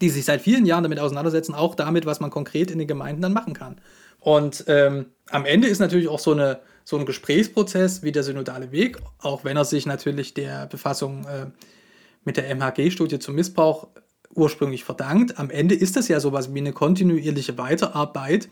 die 0.00 0.08
sich 0.08 0.24
seit 0.24 0.40
vielen 0.40 0.66
Jahren 0.66 0.82
damit 0.82 0.98
auseinandersetzen, 0.98 1.54
auch 1.54 1.76
damit, 1.76 2.06
was 2.06 2.18
man 2.18 2.30
konkret 2.30 2.72
in 2.72 2.80
den 2.80 2.88
Gemeinden 2.88 3.22
dann 3.22 3.32
machen 3.32 3.54
kann. 3.54 3.80
Und 4.18 4.64
ähm, 4.66 5.12
am 5.30 5.44
Ende 5.44 5.68
ist 5.68 5.78
natürlich 5.78 6.08
auch 6.08 6.18
so, 6.18 6.32
eine, 6.32 6.58
so 6.82 6.98
ein 6.98 7.06
Gesprächsprozess 7.06 8.02
wie 8.02 8.10
der 8.10 8.24
synodale 8.24 8.72
Weg, 8.72 8.98
auch 9.18 9.44
wenn 9.44 9.56
er 9.56 9.64
sich 9.64 9.86
natürlich 9.86 10.34
der 10.34 10.66
Befassung 10.66 11.24
äh, 11.24 11.46
mit 12.24 12.36
der 12.36 12.52
MHG-Studie 12.52 13.20
zum 13.20 13.36
Missbrauch 13.36 13.86
ursprünglich 14.34 14.84
verdankt. 14.84 15.38
Am 15.38 15.50
Ende 15.50 15.74
ist 15.74 15.96
das 15.96 16.08
ja 16.08 16.20
sowas 16.20 16.54
wie 16.54 16.58
eine 16.58 16.72
kontinuierliche 16.72 17.58
Weiterarbeit 17.58 18.48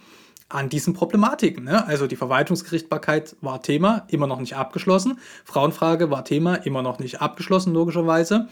an 0.49 0.69
diesen 0.69 0.95
Problematiken. 0.95 1.65
Ne? 1.65 1.87
Also 1.87 2.07
die 2.07 2.17
Verwaltungsgerichtbarkeit 2.17 3.37
war 3.41 3.63
Thema, 3.63 4.07
immer 4.09 4.27
noch 4.27 4.41
nicht 4.41 4.57
abgeschlossen. 4.57 5.19
Frauenfrage 5.45 6.11
war 6.11 6.25
Thema, 6.25 6.57
immer 6.57 6.83
noch 6.83 6.99
nicht 6.99 7.21
abgeschlossen, 7.21 7.73
logischerweise. 7.73 8.49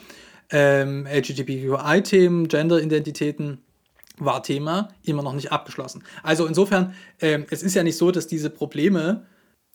Ähm, 0.49 1.05
LGBTQI-Themen, 1.05 2.47
Gender-Identitäten 2.47 3.59
war 4.17 4.43
Thema, 4.43 4.89
immer 5.03 5.23
noch 5.23 5.33
nicht 5.33 5.51
abgeschlossen. 5.51 6.03
Also 6.23 6.45
insofern, 6.45 6.93
ähm, 7.19 7.45
es 7.49 7.63
ist 7.63 7.75
ja 7.75 7.83
nicht 7.83 7.97
so, 7.97 8.11
dass 8.11 8.27
diese 8.27 8.49
Probleme 8.49 9.25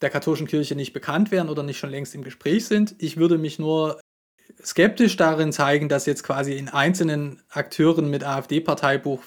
der 0.02 0.10
katholischen 0.10 0.46
Kirche 0.46 0.74
nicht 0.74 0.92
bekannt 0.92 1.30
wären 1.30 1.48
oder 1.48 1.62
nicht 1.62 1.78
schon 1.78 1.90
längst 1.90 2.14
im 2.14 2.24
Gespräch 2.24 2.66
sind. 2.66 2.94
Ich 2.98 3.16
würde 3.16 3.38
mich 3.38 3.58
nur 3.58 4.00
skeptisch 4.64 5.16
darin 5.16 5.52
zeigen, 5.52 5.88
dass 5.88 6.06
jetzt 6.06 6.22
quasi 6.22 6.54
in 6.54 6.68
einzelnen 6.68 7.42
Akteuren 7.50 8.10
mit 8.10 8.24
AfD-Parteibuch 8.24 9.20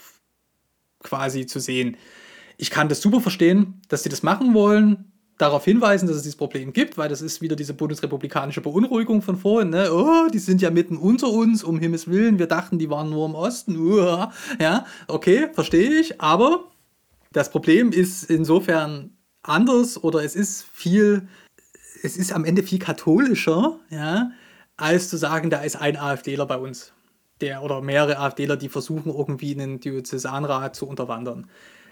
quasi 1.04 1.46
zu 1.46 1.60
sehen. 1.60 1.98
Ich 2.58 2.72
kann 2.72 2.90
das 2.90 3.02
super 3.02 3.22
verstehen, 3.22 3.82
dass 3.88 4.04
sie 4.04 4.10
das 4.10 4.24
machen 4.24 4.54
wollen, 4.54 5.12
darauf 5.38 5.64
hinweisen, 5.66 6.08
dass 6.08 6.18
es 6.18 6.24
dieses 6.24 6.36
Problem 6.36 6.74
gibt, 6.74 6.98
weil 6.98 7.10
das 7.10 7.22
ist 7.22 7.42
wieder 7.42 7.56
diese 7.56 7.76
bundesrepublikanische 7.76 8.62
Beunruhigung 8.62 9.22
von 9.22 9.38
vorhin. 9.38 9.70
Ne? 9.70 9.92
Oh, 9.94 10.28
die 10.34 10.40
sind 10.40 10.62
ja 10.62 10.72
mitten 10.72 10.98
unter 10.98 11.30
uns, 11.30 11.64
um 11.64 11.80
Himmels 11.80 12.08
Willen. 12.08 12.40
Wir 12.40 12.48
dachten, 12.48 12.80
die 12.80 12.90
waren 12.90 13.10
nur 13.10 13.28
im 13.28 13.36
Osten. 13.36 13.78
Uah. 13.78 14.34
Ja, 14.60 14.86
okay, 15.08 15.50
verstehe 15.54 16.00
ich. 16.00 16.20
Aber 16.20 16.72
das 17.32 17.52
Problem 17.52 17.92
ist 17.92 18.24
insofern 18.24 19.12
anders 19.44 20.04
oder 20.04 20.24
es 20.24 20.36
ist 20.36 20.66
viel, 20.74 21.28
es 22.02 22.18
ist 22.18 22.34
am 22.34 22.46
Ende 22.46 22.64
viel 22.64 22.80
katholischer, 22.80 23.80
ja, 23.90 24.32
als 24.78 25.10
zu 25.10 25.18
sagen, 25.18 25.50
da 25.50 25.62
ist 25.62 25.76
ein 25.76 25.98
AfDler 25.98 26.46
bei 26.46 26.58
uns. 26.58 26.94
Der, 27.42 27.62
oder 27.62 27.82
mehrere 27.82 28.18
AfDler, 28.18 28.58
die 28.58 28.70
versuchen, 28.70 29.14
irgendwie 29.14 29.54
einen 29.54 29.80
Diözesanrat 29.80 30.76
zu 30.76 30.88
unterwandern. 30.88 31.48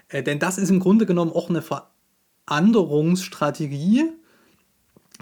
Äh, 0.07 0.23
denn 0.23 0.39
das 0.39 0.57
ist 0.57 0.69
im 0.69 0.79
Grunde 0.79 1.05
genommen 1.05 1.31
auch 1.31 1.49
eine 1.49 1.61
Veränderungsstrategie, 2.47 4.11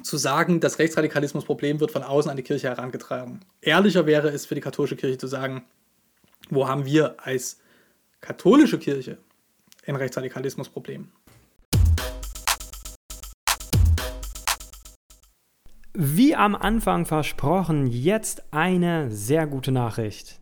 zu 0.02 0.18
sagen, 0.18 0.60
das 0.60 0.80
Rechtsradikalismusproblem 0.80 1.80
wird 1.80 1.92
von 1.92 2.04
außen 2.04 2.32
an 2.32 2.38
die 2.38 2.44
Kirche 2.44 2.70
herangetragen. 2.70 3.42
Ehrlicher 3.62 4.08
wäre 4.08 4.30
es 4.30 4.46
für 4.46 4.56
die 4.56 4.62
katholische 4.62 4.96
Kirche 4.96 5.18
zu 5.18 5.28
sagen, 5.28 5.64
wo 6.50 6.68
haben 6.68 6.86
wir 6.86 7.16
als 7.20 7.60
katholische 8.22 8.80
Kirche 8.80 9.20
ein 9.86 9.96
Rechtsradikalismusproblem? 9.96 11.10
Wie 15.96 16.36
am 16.36 16.56
Anfang 16.56 17.06
versprochen, 17.06 17.86
jetzt 17.86 18.52
eine 18.52 19.12
sehr 19.12 19.46
gute 19.46 19.72
Nachricht. 19.72 20.40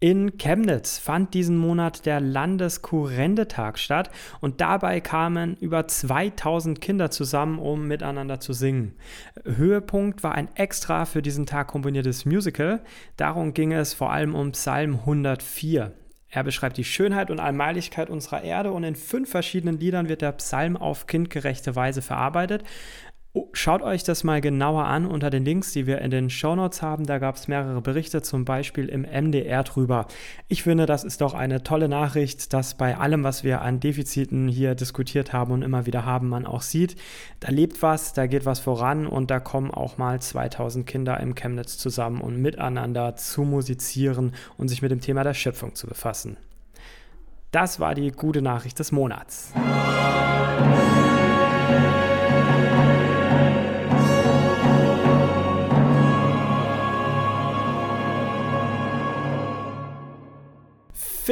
In 0.00 0.36
Chemnitz 0.36 0.98
fand 0.98 1.32
diesen 1.32 1.58
Monat 1.58 2.06
der 2.06 2.20
Landeskurrendetag 2.20 3.78
statt 3.78 4.10
und 4.40 4.60
dabei 4.60 5.00
kamen 5.00 5.56
über 5.60 5.86
2000 5.86 6.80
Kinder 6.80 7.12
zusammen, 7.12 7.60
um 7.60 7.86
miteinander 7.86 8.40
zu 8.40 8.52
singen. 8.52 8.96
Höhepunkt 9.44 10.24
war 10.24 10.34
ein 10.34 10.48
extra 10.56 11.04
für 11.04 11.22
diesen 11.22 11.46
Tag 11.46 11.68
komponiertes 11.68 12.24
Musical. 12.24 12.80
Darum 13.16 13.54
ging 13.54 13.70
es 13.70 13.94
vor 13.94 14.10
allem 14.10 14.34
um 14.34 14.50
Psalm 14.50 14.96
104. 14.96 15.92
Er 16.30 16.44
beschreibt 16.44 16.76
die 16.76 16.84
Schönheit 16.84 17.30
und 17.30 17.40
Allmählichkeit 17.40 18.08
unserer 18.08 18.42
Erde 18.42 18.70
und 18.70 18.84
in 18.84 18.94
fünf 18.94 19.30
verschiedenen 19.30 19.80
Liedern 19.80 20.08
wird 20.08 20.22
der 20.22 20.32
Psalm 20.32 20.76
auf 20.76 21.06
kindgerechte 21.06 21.74
Weise 21.74 22.02
verarbeitet. 22.02 22.62
Oh, 23.32 23.48
schaut 23.52 23.80
euch 23.82 24.02
das 24.02 24.24
mal 24.24 24.40
genauer 24.40 24.86
an 24.86 25.06
unter 25.06 25.30
den 25.30 25.44
Links, 25.44 25.70
die 25.70 25.86
wir 25.86 26.00
in 26.00 26.10
den 26.10 26.30
Shownotes 26.30 26.82
haben. 26.82 27.06
Da 27.06 27.18
gab 27.18 27.36
es 27.36 27.46
mehrere 27.46 27.80
Berichte, 27.80 28.22
zum 28.22 28.44
Beispiel 28.44 28.88
im 28.88 29.02
MDR 29.02 29.62
drüber. 29.62 30.08
Ich 30.48 30.64
finde, 30.64 30.84
das 30.84 31.04
ist 31.04 31.20
doch 31.20 31.34
eine 31.34 31.62
tolle 31.62 31.88
Nachricht, 31.88 32.52
dass 32.52 32.74
bei 32.74 32.96
allem, 32.96 33.22
was 33.22 33.44
wir 33.44 33.62
an 33.62 33.78
Defiziten 33.78 34.48
hier 34.48 34.74
diskutiert 34.74 35.32
haben 35.32 35.52
und 35.52 35.62
immer 35.62 35.86
wieder 35.86 36.04
haben, 36.04 36.28
man 36.28 36.44
auch 36.44 36.62
sieht, 36.62 36.96
da 37.38 37.52
lebt 37.52 37.82
was, 37.82 38.14
da 38.14 38.26
geht 38.26 38.46
was 38.46 38.58
voran 38.58 39.06
und 39.06 39.30
da 39.30 39.38
kommen 39.38 39.70
auch 39.70 39.96
mal 39.96 40.20
2000 40.20 40.84
Kinder 40.84 41.20
im 41.20 41.36
Chemnitz 41.36 41.78
zusammen 41.78 42.20
und 42.22 42.42
miteinander 42.42 43.14
zu 43.14 43.42
musizieren 43.42 44.34
und 44.56 44.66
sich 44.66 44.82
mit 44.82 44.90
dem 44.90 45.00
Thema 45.00 45.22
der 45.22 45.34
Schöpfung 45.34 45.76
zu 45.76 45.86
befassen. 45.86 46.36
Das 47.52 47.78
war 47.78 47.94
die 47.94 48.10
gute 48.10 48.42
Nachricht 48.42 48.80
des 48.80 48.90
Monats. 48.90 49.52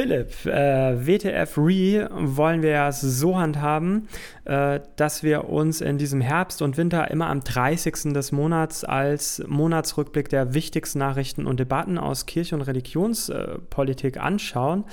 Philipp, 0.01 0.45
äh, 0.45 1.05
WTF 1.05 1.57
Re 1.57 2.09
wollen 2.13 2.61
wir 2.61 2.69
ja 2.69 2.89
so 2.93 3.37
handhaben, 3.37 4.07
äh, 4.45 4.79
dass 4.95 5.23
wir 5.23 5.49
uns 5.49 5.81
in 5.81 5.97
diesem 5.97 6.21
Herbst 6.21 6.61
und 6.61 6.77
Winter 6.77 7.11
immer 7.11 7.27
am 7.27 7.43
30. 7.43 8.13
des 8.13 8.31
Monats 8.31 8.85
als 8.85 9.43
Monatsrückblick 9.45 10.29
der 10.29 10.53
wichtigsten 10.53 10.99
Nachrichten 10.99 11.45
und 11.45 11.59
Debatten 11.59 11.97
aus 11.97 12.27
Kirche- 12.27 12.55
und 12.55 12.61
Religionspolitik 12.61 14.15
äh, 14.15 14.19
anschauen. 14.19 14.85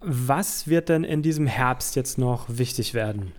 Was 0.00 0.66
wird 0.66 0.88
denn 0.88 1.04
in 1.04 1.22
diesem 1.22 1.46
Herbst 1.46 1.94
jetzt 1.94 2.18
noch 2.18 2.46
wichtig 2.48 2.94
werden? 2.94 3.30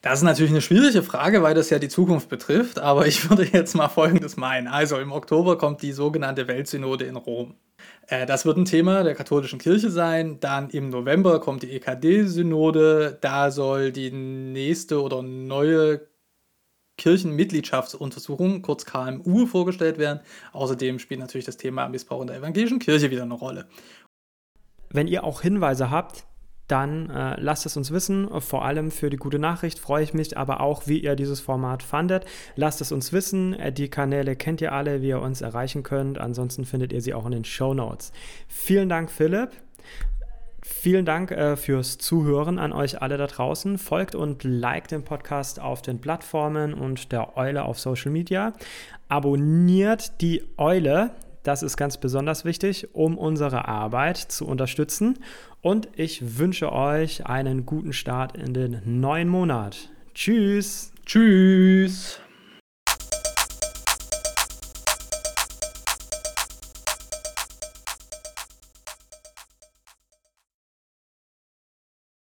Das 0.00 0.20
ist 0.20 0.24
natürlich 0.24 0.52
eine 0.52 0.62
schwierige 0.62 1.02
Frage, 1.02 1.42
weil 1.42 1.54
das 1.54 1.68
ja 1.68 1.78
die 1.78 1.90
Zukunft 1.90 2.30
betrifft, 2.30 2.78
aber 2.78 3.06
ich 3.06 3.28
würde 3.28 3.44
jetzt 3.44 3.74
mal 3.74 3.88
Folgendes 3.88 4.38
meinen. 4.38 4.66
Also 4.66 4.96
im 4.96 5.12
Oktober 5.12 5.58
kommt 5.58 5.82
die 5.82 5.92
sogenannte 5.92 6.48
Weltsynode 6.48 7.04
in 7.04 7.16
Rom. 7.16 7.54
Äh, 8.08 8.26
das 8.26 8.44
wird 8.44 8.56
ein 8.56 8.64
Thema 8.64 9.04
der 9.04 9.14
katholischen 9.14 9.58
Kirche 9.58 9.90
sein. 9.90 10.40
Dann 10.40 10.70
im 10.70 10.90
November 10.90 11.40
kommt 11.40 11.62
die 11.62 11.70
EKD-Synode. 11.72 13.18
Da 13.20 13.50
soll 13.50 13.92
die 13.92 14.10
nächste 14.10 15.02
oder 15.02 15.22
neue 15.22 16.08
Kirchenmitgliedschaftsuntersuchung, 16.96 18.62
kurz 18.62 18.84
KMU, 18.84 19.46
vorgestellt 19.46 19.98
werden. 19.98 20.20
Außerdem 20.52 20.98
spielt 20.98 21.20
natürlich 21.20 21.46
das 21.46 21.56
Thema 21.56 21.88
Missbrauch 21.88 22.22
in 22.22 22.26
der 22.26 22.36
evangelischen 22.36 22.80
Kirche 22.80 23.10
wieder 23.10 23.22
eine 23.22 23.34
Rolle. 23.34 23.68
Wenn 24.90 25.06
ihr 25.06 25.22
auch 25.22 25.42
Hinweise 25.42 25.90
habt, 25.90 26.26
dann 26.68 27.10
äh, 27.10 27.40
lasst 27.40 27.66
es 27.66 27.76
uns 27.76 27.90
wissen. 27.90 28.28
Vor 28.40 28.64
allem 28.64 28.90
für 28.90 29.10
die 29.10 29.16
gute 29.16 29.38
Nachricht 29.38 29.78
freue 29.78 30.04
ich 30.04 30.14
mich, 30.14 30.36
aber 30.36 30.60
auch, 30.60 30.86
wie 30.86 30.98
ihr 30.98 31.16
dieses 31.16 31.40
Format 31.40 31.82
fandet. 31.82 32.26
Lasst 32.56 32.80
es 32.80 32.92
uns 32.92 33.12
wissen. 33.12 33.54
Äh, 33.54 33.72
die 33.72 33.88
Kanäle 33.88 34.36
kennt 34.36 34.60
ihr 34.60 34.72
alle, 34.72 35.02
wie 35.02 35.08
ihr 35.08 35.20
uns 35.20 35.40
erreichen 35.40 35.82
könnt. 35.82 36.18
Ansonsten 36.18 36.64
findet 36.64 36.92
ihr 36.92 37.00
sie 37.00 37.14
auch 37.14 37.26
in 37.26 37.32
den 37.32 37.44
Show 37.44 37.74
Notes. 37.74 38.12
Vielen 38.46 38.88
Dank, 38.88 39.10
Philipp. 39.10 39.50
Vielen 40.62 41.06
Dank 41.06 41.30
äh, 41.30 41.56
fürs 41.56 41.96
Zuhören 41.96 42.58
an 42.58 42.72
euch 42.72 43.00
alle 43.00 43.16
da 43.16 43.26
draußen. 43.26 43.78
Folgt 43.78 44.14
und 44.14 44.44
liked 44.44 44.90
den 44.90 45.02
Podcast 45.02 45.60
auf 45.60 45.80
den 45.80 46.00
Plattformen 46.00 46.74
und 46.74 47.10
der 47.10 47.36
Eule 47.38 47.64
auf 47.64 47.80
Social 47.80 48.10
Media. 48.10 48.52
Abonniert 49.08 50.20
die 50.20 50.44
Eule. 50.58 51.12
Das 51.48 51.62
ist 51.62 51.78
ganz 51.78 51.96
besonders 51.96 52.44
wichtig, 52.44 52.88
um 52.92 53.16
unsere 53.16 53.68
Arbeit 53.68 54.18
zu 54.18 54.46
unterstützen. 54.46 55.18
Und 55.62 55.88
ich 55.96 56.36
wünsche 56.36 56.70
euch 56.70 57.24
einen 57.24 57.64
guten 57.64 57.94
Start 57.94 58.36
in 58.36 58.52
den 58.52 58.82
neuen 58.84 59.30
Monat. 59.30 59.88
Tschüss. 60.12 60.92
Tschüss. 61.06 62.20